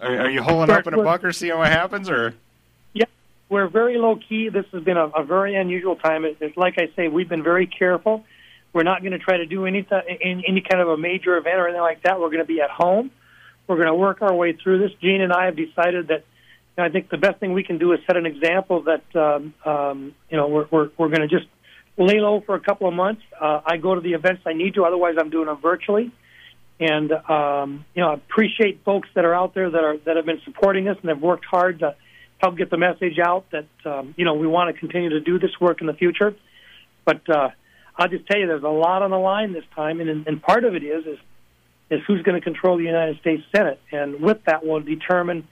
are, 0.01 0.21
are 0.21 0.31
you 0.31 0.43
holding 0.43 0.75
up 0.75 0.87
in 0.87 0.95
a 0.95 1.03
bunker, 1.03 1.33
seeing 1.33 1.57
what 1.57 1.71
happens, 1.71 2.11
or? 2.11 2.35
Yeah, 2.93 3.07
we're 3.49 3.69
very 3.69 3.99
low 3.99 4.17
key. 4.17 4.49
This 4.49 4.67
has 4.73 4.83
been 4.83 4.97
a, 4.97 5.07
a 5.07 5.25
very 5.25 5.55
unusual 5.55 5.97
time. 5.97 6.25
It, 6.25 6.39
it's 6.41 6.57
like 6.57 6.75
I 6.79 6.91
say, 6.97 7.09
we've 7.09 7.29
been 7.29 7.43
very 7.43 7.67
careful. 7.67 8.25
We're 8.73 8.83
not 8.83 9.01
going 9.01 9.13
to 9.13 9.19
try 9.19 9.39
to 9.39 9.47
do 9.47 9.65
any, 9.65 9.85
th- 9.85 10.05
any 10.23 10.61
kind 10.61 10.83
of 10.83 10.89
a 10.89 10.99
major 10.99 11.39
event 11.39 11.59
or 11.59 11.67
anything 11.67 11.81
like 11.81 12.03
that. 12.03 12.21
We're 12.21 12.29
going 12.29 12.41
to 12.41 12.45
be 12.45 12.61
at 12.61 12.69
home. 12.69 13.11
We're 13.67 13.77
going 13.77 13.89
to 13.89 13.95
work 13.95 14.21
our 14.21 14.35
way 14.35 14.53
through 14.53 14.81
this. 14.81 14.93
Jean 15.01 15.23
and 15.23 15.33
I 15.33 15.47
have 15.47 15.57
decided 15.57 16.09
that 16.09 16.25
you 16.77 16.83
know, 16.83 16.85
I 16.85 16.91
think 16.91 17.09
the 17.09 17.17
best 17.17 17.41
thing 17.41 17.55
we 17.55 17.65
can 17.65 17.79
do 17.79 17.93
is 17.93 18.01
set 18.07 18.17
an 18.17 18.27
example 18.27 18.83
that 18.83 19.17
um, 19.17 19.55
um, 19.65 20.15
you 20.31 20.37
know 20.37 20.49
we're 20.49 20.67
we're, 20.71 20.91
we're 20.99 21.09
going 21.09 21.27
to 21.27 21.29
just 21.29 21.47
lay 21.97 22.21
low 22.21 22.43
for 22.43 22.55
a 22.55 22.61
couple 22.61 22.87
of 22.87 22.95
months. 22.95 23.23
Uh, 23.41 23.61
I 23.65 23.79
go 23.79 23.95
to 23.95 24.01
the 24.01 24.13
events 24.13 24.43
I 24.45 24.53
need 24.53 24.75
to, 24.75 24.85
otherwise 24.85 25.15
I'm 25.19 25.31
doing 25.31 25.47
them 25.47 25.59
virtually. 25.61 26.13
And 26.79 27.11
um, 27.13 27.85
you 27.95 28.03
know, 28.03 28.11
I 28.11 28.15
appreciate 28.15 28.85
folks 28.85 29.09
that 29.15 29.25
are 29.25 29.35
out 29.35 29.55
there 29.55 29.71
that 29.71 29.83
are 29.83 29.97
that 29.99 30.17
have 30.17 30.27
been 30.27 30.43
supporting 30.45 30.89
us 30.89 30.99
and 31.01 31.09
have 31.09 31.23
worked 31.23 31.47
hard 31.47 31.79
to 31.81 31.97
help 32.39 32.57
get 32.57 32.71
the 32.71 32.77
message 32.77 33.19
out 33.19 33.47
that 33.51 33.67
um, 33.87 34.15
you 34.17 34.25
know 34.25 34.35
we 34.35 34.47
want 34.47 34.75
to 34.75 34.79
continue 34.79 35.11
to 35.11 35.21
do 35.21 35.39
this 35.39 35.53
work 35.61 35.81
in 35.81 35.87
the 35.87 35.95
future. 35.95 36.37
But 37.05 37.29
uh, 37.31 37.51
I'll 37.97 38.09
just 38.09 38.27
tell 38.27 38.39
you, 38.39 38.47
there's 38.47 38.63
a 38.63 38.69
lot 38.69 39.03
on 39.03 39.11
the 39.11 39.19
line 39.19 39.53
this 39.53 39.65
time, 39.75 40.01
and, 40.01 40.27
and 40.27 40.43
part 40.43 40.65
of 40.65 40.75
it 40.75 40.85
is 40.85 41.07
is 41.07 41.19
is 41.89 42.01
who's 42.07 42.23
going 42.23 42.39
to 42.39 42.45
control 42.45 42.77
the 42.77 42.85
United 42.85 43.21
States 43.21 43.43
Senate, 43.55 43.81
and 43.91 44.21
with 44.21 44.45
that 44.45 44.65
will 44.65 44.81
determine. 44.81 45.49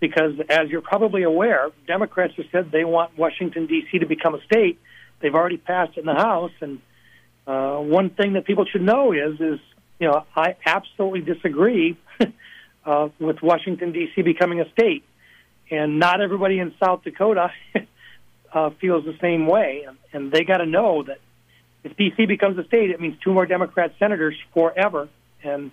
Because, 0.00 0.32
as 0.50 0.68
you're 0.68 0.80
probably 0.80 1.22
aware, 1.22 1.70
Democrats 1.86 2.32
have 2.36 2.46
said 2.50 2.72
they 2.72 2.82
want 2.82 3.16
Washington 3.16 3.66
D.C. 3.66 4.00
to 4.00 4.06
become 4.06 4.34
a 4.34 4.42
state. 4.42 4.80
They've 5.20 5.32
already 5.32 5.58
passed 5.58 5.96
it 5.96 6.00
in 6.00 6.06
the 6.06 6.14
House, 6.14 6.50
and 6.60 6.80
uh, 7.46 7.76
one 7.76 8.10
thing 8.10 8.32
that 8.32 8.44
people 8.44 8.64
should 8.64 8.82
know 8.82 9.12
is, 9.12 9.40
is 9.40 9.60
you 9.98 10.08
know, 10.08 10.24
I 10.36 10.56
absolutely 10.64 11.20
disagree 11.20 11.96
uh, 12.84 13.08
with 13.18 13.42
Washington 13.42 13.92
D.C. 13.92 14.22
becoming 14.22 14.60
a 14.60 14.70
state 14.70 15.04
and 15.72 15.98
not 15.98 16.20
everybody 16.20 16.58
in 16.58 16.74
South 16.78 17.02
Dakota 17.02 17.50
uh, 18.52 18.70
feels 18.80 19.04
the 19.04 19.16
same 19.20 19.46
way. 19.46 19.84
And, 19.88 19.96
and 20.12 20.32
they 20.32 20.44
got 20.44 20.58
to 20.58 20.66
know 20.66 21.02
that 21.04 21.18
if 21.82 21.96
D.C. 21.96 22.26
becomes 22.26 22.58
a 22.58 22.64
state, 22.64 22.90
it 22.90 23.00
means 23.00 23.16
two 23.24 23.32
more 23.32 23.46
Democrat 23.46 23.94
senators 23.98 24.36
forever, 24.52 25.08
and 25.42 25.70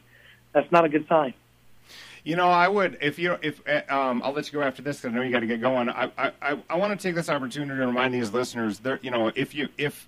that's 0.54 0.72
not 0.72 0.86
a 0.86 0.90
good 0.90 1.08
sign. 1.08 1.34
You 2.24 2.36
know, 2.36 2.50
I 2.50 2.68
would 2.68 2.98
if 3.02 3.20
you 3.20 3.38
if 3.42 3.62
uh, 3.68 3.82
um, 3.90 4.22
I'll 4.24 4.34
let 4.34 4.48
you 4.48 4.60
go 4.60 4.62
after 4.62 4.82
this 4.82 4.98
because 4.98 5.14
I 5.14 5.16
know 5.16 5.22
you 5.22 5.32
got 5.32 5.40
to 5.40 5.48
get 5.48 5.62
going. 5.62 5.90
I 5.90 6.12
I, 6.18 6.58
I 6.70 6.76
want 6.76 6.98
to 7.00 7.08
take 7.08 7.16
this 7.16 7.30
opportunity 7.30 7.80
to 7.80 7.88
remind 7.88 8.14
these 8.14 8.34
listeners 8.34 8.80
that 8.80 9.04
you 9.04 9.12
know 9.12 9.32
if 9.36 9.56
you 9.56 9.70
if 9.78 10.08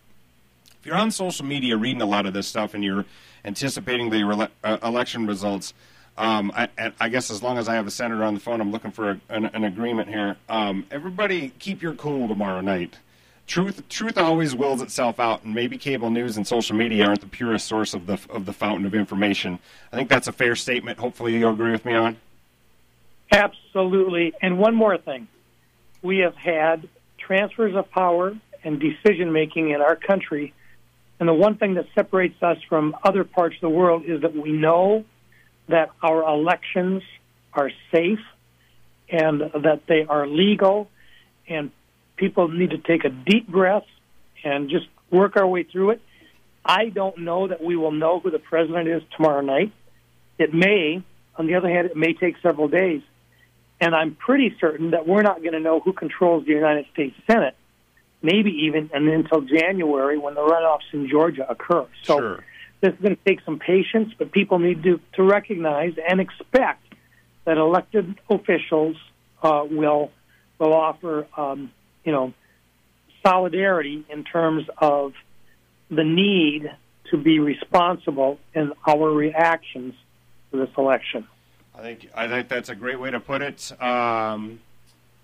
if 0.80 0.86
you're 0.86 0.95
on 0.95 1.12
social 1.12 1.45
media 1.45 1.78
reading 1.78 2.01
a 2.01 2.05
lot 2.05 2.26
of 2.26 2.34
this 2.34 2.47
stuff 2.47 2.74
and 2.74 2.84
you're 2.84 3.05
anticipating 3.46 4.10
the 4.10 4.24
re- 4.24 4.48
uh, 4.64 4.78
election 4.84 5.28
results, 5.28 5.74
um, 6.18 6.52
I, 6.56 6.70
I, 7.00 7.10
guess 7.10 7.32
as 7.32 7.42
long 7.42 7.58
as 7.58 7.68
I 7.68 7.76
have 7.76 7.88
a 7.88 7.92
senator 7.92 8.24
on 8.24 8.34
the 8.34 8.39
phone, 8.39 8.60
I'm 8.62 8.72
looking 8.72 8.92
for 8.92 9.12
a, 9.12 9.22
an, 9.30 9.46
an, 9.46 9.64
agreement 9.64 10.10
here. 10.10 10.36
Um, 10.50 10.86
everybody, 10.92 11.54
keep 11.58 11.82
your 11.82 11.94
cool 11.94 12.28
tomorrow 12.28 12.62
night. 12.62 13.00
Truth, 13.48 13.88
truth 13.89 14.18
always 14.18 14.54
wills 14.54 14.82
itself 14.82 15.20
out, 15.20 15.44
and 15.44 15.56
maybe 15.56 15.78
cable 15.78 16.10
news 16.10 16.38
and 16.38 16.46
social 16.46 16.76
media 16.76 17.06
aren't 17.06 17.22
the 17.22 17.28
purest 17.28 17.68
source 17.68 17.94
of 17.94 18.06
the 18.06 18.20
of 18.30 18.46
the 18.46 18.54
fountain 18.54 18.86
of 18.86 18.94
information. 18.94 19.60
I 19.92 19.96
think 19.96 20.10
that's 20.10 20.28
a 20.28 20.32
fair 20.32 20.56
statement. 20.56 21.00
Hopefully, 21.00 21.38
you'll 21.38 21.54
agree 21.54 21.72
with 21.72 21.86
me 21.86 21.94
on. 21.94 22.18
Absolutely. 23.32 24.34
And 24.42 24.58
one 24.58 24.76
more 24.76 24.98
thing, 24.98 25.28
we 26.02 26.20
have 26.20 26.36
had 26.36 26.88
transfers 27.18 27.76
of 27.76 27.89
power 27.92 28.36
and 28.64 28.80
decision 28.80 29.32
making 29.32 29.70
in 29.70 29.82
our 29.82 29.96
country, 29.96 30.54
and 31.22 31.30
the 31.30 31.36
one 31.36 31.56
thing 31.56 31.76
that 31.76 31.86
separates 31.94 32.42
us 32.42 32.58
from 32.68 32.96
other 33.04 33.24
parts 33.24 33.54
of 33.56 33.62
the 33.62 33.70
world 33.70 34.06
is 34.08 34.22
that 34.24 34.36
we 34.36 34.52
know 34.52 35.06
that 35.68 35.92
our 36.02 36.28
elections 36.28 37.04
are 37.54 37.70
safe 37.94 38.18
and 39.08 39.40
that 39.40 39.82
they 39.88 40.04
are 40.10 40.26
legal, 40.26 40.90
and 41.48 41.70
people 42.16 42.48
need 42.48 42.72
to 42.72 42.80
take 42.80 43.06
a 43.06 43.10
deep 43.10 43.48
breath 43.48 43.86
and 44.44 44.72
just 44.72 44.88
work 45.12 45.38
our 45.38 45.46
way 45.46 45.62
through 45.62 45.92
it. 45.92 46.02
I 46.66 46.90
don't 46.90 47.20
know 47.20 47.48
that 47.48 47.64
we 47.64 47.76
will 47.76 47.92
know 47.92 48.20
who 48.20 48.32
the 48.32 48.40
president 48.40 48.88
is 48.88 49.04
tomorrow 49.16 49.42
night. 49.42 49.72
It 50.40 50.56
may, 50.56 51.04
on 51.36 51.46
the 51.46 51.54
other 51.54 51.70
hand, 51.70 51.86
it 51.86 51.96
may 51.96 52.14
take 52.14 52.38
several 52.42 52.68
days. 52.68 53.04
And 53.80 53.94
I'm 53.94 54.16
pretty 54.16 54.56
certain 54.60 54.90
that 54.92 55.08
we're 55.08 55.22
not 55.22 55.42
going 55.42 55.54
to 55.54 55.60
know 55.60 55.82
who 55.82 55.94
controls 55.94 56.46
the 56.46 56.54
United 56.54 56.88
States 56.94 57.16
Senate, 57.30 57.56
maybe 58.22 58.52
even 58.66 58.90
and 58.94 59.08
until 59.08 59.42
January 59.42 60.18
when 60.18 60.36
the 60.36 60.42
runoffs 60.42 60.94
in 60.94 61.10
Georgia 61.10 61.46
occur. 61.50 61.88
So 62.04 62.20
sure. 62.20 62.44
This 62.82 62.94
is 62.94 63.00
going 63.00 63.16
to 63.16 63.22
take 63.28 63.42
some 63.46 63.60
patience, 63.60 64.12
but 64.18 64.32
people 64.32 64.58
need 64.58 64.82
to, 64.84 65.00
to 65.14 65.24
recognize 65.24 65.94
and 66.10 66.20
expect 66.20 66.82
that 67.46 67.58
elected 67.58 68.16
officials 68.30 68.96
uh, 69.44 69.64
will 69.70 70.12
will 70.58 70.74
offer, 70.74 71.28
um, 71.38 71.72
you 72.04 72.12
know, 72.12 72.34
solidarity 73.26 74.06
in 74.10 74.24
terms 74.24 74.66
of 74.78 75.14
the 75.90 76.04
need 76.04 76.72
to 77.10 77.18
be 77.18 77.40
responsible 77.40 78.40
in 78.54 78.72
our 78.88 79.10
reactions 79.12 79.94
to 80.52 80.58
this 80.58 80.70
election. 80.78 81.28
I 81.76 81.82
think 81.82 82.10
I 82.16 82.28
think 82.28 82.48
that's 82.48 82.70
a 82.70 82.76
great 82.76 83.00
way 83.00 83.12
to 83.12 83.20
put 83.20 83.42
it. 83.42 83.72
Um, 83.82 84.60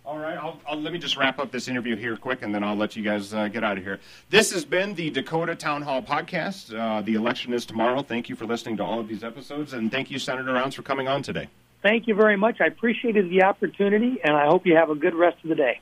all 0.07 0.17
right, 0.17 0.37
I'll, 0.37 0.57
I'll, 0.65 0.79
let 0.79 0.93
me 0.93 0.99
just 0.99 1.17
wrap 1.17 1.37
up 1.37 1.51
this 1.51 1.67
interview 1.67 1.97
here 1.97 2.15
quick, 2.15 2.41
and 2.41 2.55
then 2.55 2.63
I'll 2.63 2.77
let 2.77 2.95
you 2.95 3.03
guys 3.03 3.33
uh, 3.33 3.49
get 3.49 3.65
out 3.65 3.77
of 3.77 3.83
here. 3.83 3.99
This 4.29 4.53
has 4.53 4.63
been 4.63 4.95
the 4.95 5.09
Dakota 5.09 5.53
Town 5.53 5.81
Hall 5.81 6.01
podcast. 6.01 6.73
Uh, 6.73 7.01
the 7.01 7.15
election 7.15 7.51
is 7.51 7.65
tomorrow. 7.65 8.01
Thank 8.01 8.29
you 8.29 8.37
for 8.37 8.45
listening 8.45 8.77
to 8.77 8.85
all 8.85 9.01
of 9.01 9.09
these 9.09 9.21
episodes, 9.21 9.73
and 9.73 9.91
thank 9.91 10.09
you, 10.09 10.17
Senator 10.17 10.53
Rounds, 10.53 10.75
for 10.75 10.81
coming 10.81 11.09
on 11.09 11.23
today. 11.23 11.49
Thank 11.81 12.07
you 12.07 12.15
very 12.15 12.37
much. 12.37 12.61
I 12.61 12.67
appreciated 12.67 13.29
the 13.29 13.43
opportunity, 13.43 14.17
and 14.23 14.33
I 14.33 14.45
hope 14.45 14.65
you 14.65 14.77
have 14.77 14.89
a 14.89 14.95
good 14.95 15.13
rest 15.13 15.43
of 15.43 15.49
the 15.49 15.55
day. 15.55 15.81